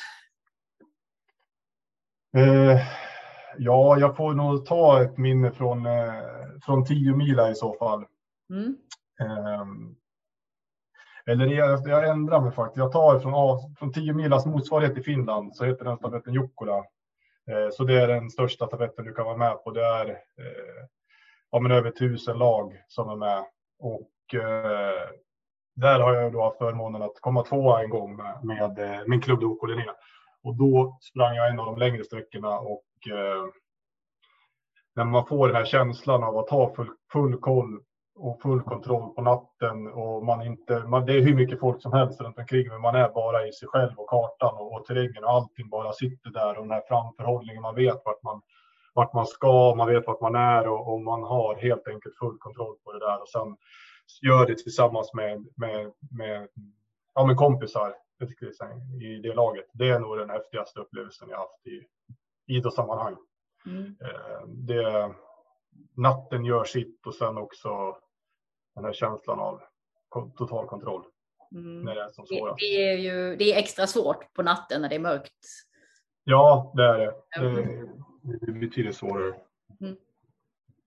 Eh, 2.38 2.82
ja, 3.58 4.00
jag 4.00 4.18
får 4.18 4.34
nog 4.34 4.66
ta 4.66 5.04
ett 5.04 5.18
minne 5.18 5.52
från, 5.52 5.86
eh, 5.86 6.14
från 6.66 6.86
10 6.86 7.16
mila 7.16 7.52
i 7.52 7.56
så 7.56 7.74
fall. 7.74 8.06
Mm. 8.50 8.78
Eh, 9.22 9.66
eller 11.26 11.46
jag, 11.46 11.88
jag 11.88 12.10
ändrar 12.10 12.42
mig 12.42 12.52
faktiskt. 12.52 12.78
Jag 12.78 12.92
tar 12.92 13.20
från, 13.20 13.76
från 13.76 13.94
10 13.94 14.14
milas 14.14 14.46
motsvarighet 14.46 14.98
i 14.98 15.04
Finland 15.04 15.56
så 15.56 15.66
heter 15.66 15.86
den 15.86 15.98
stafetten 15.98 16.34
Jukkola. 16.34 16.78
Eh, 17.52 17.70
så 17.72 17.84
det 17.84 18.02
är 18.02 18.08
den 18.08 18.30
största 18.30 18.68
stafetten 18.68 19.06
du 19.06 19.14
kan 19.14 19.26
vara 19.26 19.38
med 19.38 19.64
på. 19.64 19.72
Det 19.72 19.86
är 19.86 20.10
eh, 20.10 20.86
ja, 21.52 21.60
men 21.60 21.72
över 21.72 21.92
tusen 21.92 22.38
lag 22.38 22.84
som 22.88 23.10
är 23.10 23.16
med. 23.16 23.46
Och 23.80 24.10
eh, 24.34 25.10
där 25.76 26.00
har 26.00 26.14
jag 26.14 26.34
då 26.34 26.44
haft 26.44 26.58
förmånen 26.58 27.02
att 27.02 27.22
komma 27.22 27.44
tvåa 27.44 27.84
en 27.84 27.90
gång 27.90 28.16
med, 28.16 28.40
med 28.44 28.80
eh, 28.80 29.02
min 29.08 29.22
klubb 29.22 29.44
OK 29.44 29.70
Linné. 29.70 29.92
Och 30.44 30.56
då 30.56 30.98
sprang 31.02 31.36
jag 31.36 31.50
en 31.50 31.60
av 31.60 31.66
de 31.66 31.78
längre 31.78 32.04
sträckorna 32.04 32.60
och 32.60 32.86
eh, 33.12 33.46
när 34.96 35.04
man 35.04 35.26
får 35.26 35.48
den 35.48 35.56
här 35.56 35.66
känslan 35.66 36.24
av 36.24 36.38
att 36.38 36.50
ha 36.50 36.76
full, 36.76 36.90
full 37.14 37.38
koll 37.38 37.80
och 38.16 38.42
full 38.42 38.62
kontroll 38.62 39.14
på 39.14 39.22
natten 39.22 39.88
och 39.88 40.26
man 40.26 40.42
inte, 40.42 40.80
man, 40.80 41.06
det 41.06 41.14
är 41.14 41.22
hur 41.22 41.36
mycket 41.36 41.60
folk 41.60 41.82
som 41.82 41.94
helst 41.94 42.22
runt 42.22 42.38
omkring 42.38 42.68
men 42.68 42.82
man 42.82 42.96
är 42.96 43.10
bara 43.10 43.48
i 43.48 43.52
sig 43.52 43.68
själv 43.68 43.92
och 43.98 44.10
kartan 44.10 44.56
och, 44.56 44.74
och 44.74 44.86
terrängen 44.86 45.24
och 45.24 45.30
allting 45.30 45.70
bara 45.70 45.94
sitter 45.94 46.30
där 46.30 46.58
och 46.58 46.64
den 46.64 46.72
här 46.72 46.84
framförhållningen, 46.88 47.62
man 47.62 47.76
vet 47.76 48.02
vart 48.06 48.24
man, 48.24 48.42
vart 48.94 49.14
man 49.14 49.26
ska, 49.26 49.76
man 49.76 49.88
vet 49.88 50.08
vart 50.08 50.22
man 50.22 50.36
är 50.36 50.68
och, 50.68 50.94
och 50.94 51.02
man 51.02 51.24
har 51.24 51.56
helt 51.56 51.88
enkelt 51.88 52.18
full 52.18 52.38
kontroll 52.38 52.76
på 52.84 52.94
det 52.94 53.00
där 53.00 53.22
och 53.22 53.30
sen 53.30 53.58
gör 54.22 54.48
det 54.48 54.56
tillsammans 54.56 55.14
med, 55.14 55.46
med, 55.56 55.92
med, 56.12 56.48
ja, 57.14 57.26
med 57.26 57.38
kompisar 57.38 57.96
i 59.02 59.16
det 59.16 59.34
laget. 59.34 59.66
Det 59.74 59.90
är 59.90 60.00
nog 60.00 60.18
den 60.18 60.30
häftigaste 60.30 60.80
upplevelsen 60.80 61.30
jag 61.30 61.38
haft 61.38 61.68
i 61.68 61.88
idrottssammanhang. 62.48 63.16
Mm. 63.66 63.96
Eh, 64.02 64.48
det, 64.48 65.14
natten 65.98 66.46
gör 66.46 66.64
sitt 66.64 67.06
och 67.06 67.16
sen 67.16 67.38
också 67.38 67.98
den 68.76 68.86
här 68.86 68.94
känslan 68.94 69.40
av 69.40 69.62
total 70.38 70.68
kontroll. 70.68 71.06
Mm. 71.52 71.82
När 71.82 71.96
det, 71.96 72.04
är 72.04 72.10
som 72.10 72.26
svårast. 72.26 72.60
Det, 72.60 72.66
det, 72.66 72.92
är 72.92 72.98
ju 72.98 73.36
det 73.36 73.54
är 73.54 73.58
extra 73.58 73.88
svårt 73.88 74.34
på 74.34 74.44
natten 74.44 74.82
när 74.82 74.90
det 74.90 74.96
är 74.96 75.00
mörkt. 75.00 75.46
Ja, 76.24 76.74
det 76.76 76.84
är 76.84 76.98
det. 76.98 77.14
Det, 77.40 77.64
det 78.22 78.52
är 78.52 78.60
betydligt 78.60 78.96
svårare. 78.96 79.36
Mm. 79.82 79.96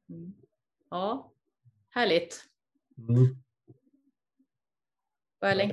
Mm. 0.08 0.34
Ja, 0.90 1.32
härligt. 1.90 2.51
Mm. 2.98 3.36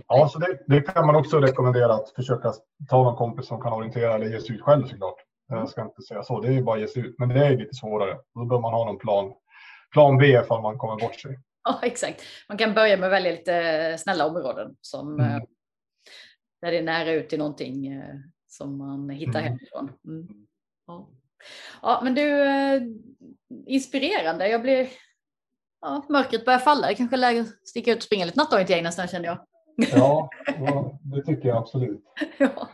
Ja, 0.08 0.30
så 0.30 0.40
det, 0.40 0.60
det, 0.68 0.82
kan 0.82 1.06
man 1.06 1.16
också 1.16 1.40
rekommendera 1.40 1.94
att 1.94 2.10
försöka 2.10 2.54
ta 2.90 3.04
någon 3.04 3.16
kompis 3.16 3.48
som 3.48 3.62
kan 3.62 3.74
orientera 3.74 4.16
eller 4.16 4.26
ge 4.26 4.42
sig 4.42 4.56
ut 4.56 4.62
själv 4.62 4.88
såklart. 4.88 5.16
Jag 5.48 5.70
ska 5.70 5.82
inte 5.82 6.02
säga 6.02 6.24
så, 6.24 6.42
det 6.42 6.48
är 6.48 6.52
ju 6.52 6.64
bara 6.64 6.76
att 6.76 6.82
ge 6.82 6.88
sig 6.88 7.06
ut, 7.06 7.16
men 7.20 7.30
det 7.30 7.46
är 7.46 7.58
lite 7.58 7.76
svårare. 7.76 8.18
Då 8.34 8.46
bör 8.46 8.60
man 8.60 8.74
ha 8.74 8.86
någon 8.86 8.98
plan, 8.98 9.34
plan 9.92 10.18
B 10.18 10.28
ifall 10.28 10.62
man 10.62 10.78
kommer 10.78 10.96
bort 10.96 11.20
sig. 11.20 11.40
Ja, 11.64 11.80
exakt. 11.84 12.22
Man 12.50 12.58
kan 12.58 12.74
börja 12.74 12.98
med 12.98 13.08
att 13.08 13.14
välja 13.14 13.32
lite 13.32 13.98
snälla 13.98 14.26
områden 14.26 14.76
som 14.82 15.20
mm. 15.20 15.36
Eh, 15.36 15.42
där 16.62 16.72
det 16.72 16.78
är 16.78 16.84
nära 16.84 17.12
ut 17.12 17.30
till 17.30 17.40
någonting 17.40 17.88
eh, 17.88 18.16
som 18.48 18.78
man 18.78 19.10
hittar 19.10 19.40
mm. 19.40 19.44
hemifrån. 19.44 19.92
Mm. 20.06 20.28
Ja. 20.88 21.10
ja, 21.82 22.02
men 22.04 22.16
du, 22.16 22.44
eh, 22.44 22.82
inspirerande. 23.66 24.50
Jag 24.50 24.62
blir, 24.62 24.90
ja, 25.82 26.06
mörkret 26.10 26.46
börjar 26.46 26.60
falla. 26.60 26.88
Det 26.88 26.96
kanske 26.96 27.16
är 27.16 27.18
läge 27.18 27.42
att 27.42 27.68
sticka 27.68 27.92
ut 27.92 27.98
och 27.98 28.04
springa 28.04 28.26
lite 28.26 28.40
nattorientering 28.40 28.84
nästan 28.84 29.08
känner 29.08 29.26
jag. 29.26 29.40
Ja, 29.92 30.30
det 31.02 31.22
tycker 31.22 31.48
jag 31.50 31.58
absolut. 31.58 32.04
ja. 32.38 32.70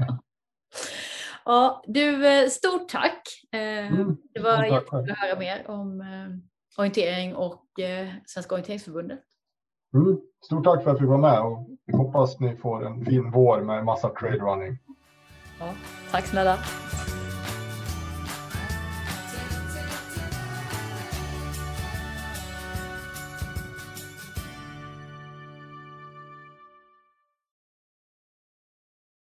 Ja, 1.46 1.84
du, 1.88 2.28
eh, 2.28 2.50
stort 2.50 2.90
tack. 2.90 3.22
Eh, 3.52 3.88
mm, 3.88 4.18
det 4.34 4.40
var 4.40 4.64
jättekul 4.64 5.12
att 5.12 5.18
höra 5.18 5.40
mer 5.40 5.70
om 5.70 6.02
eh, 6.02 6.80
orientering 6.80 7.36
och 7.36 7.64
Svenska 8.26 8.56
orienteringsförbundet. 8.56 9.20
Mm, 9.94 10.20
stort 10.46 10.64
tack 10.64 10.84
för 10.84 10.92
att 10.92 11.02
vi 11.02 11.06
var 11.06 11.18
med 11.18 11.40
och 11.40 11.68
vi 11.86 11.98
hoppas 11.98 12.40
ni 12.40 12.56
får 12.56 12.86
en 12.86 13.06
fin 13.06 13.32
vår 13.32 13.62
med 13.62 13.86
massa 13.86 14.10
trade 14.10 14.38
running. 14.38 14.78
Ja, 15.60 15.74
tack 16.12 16.26
snälla. 16.26 16.58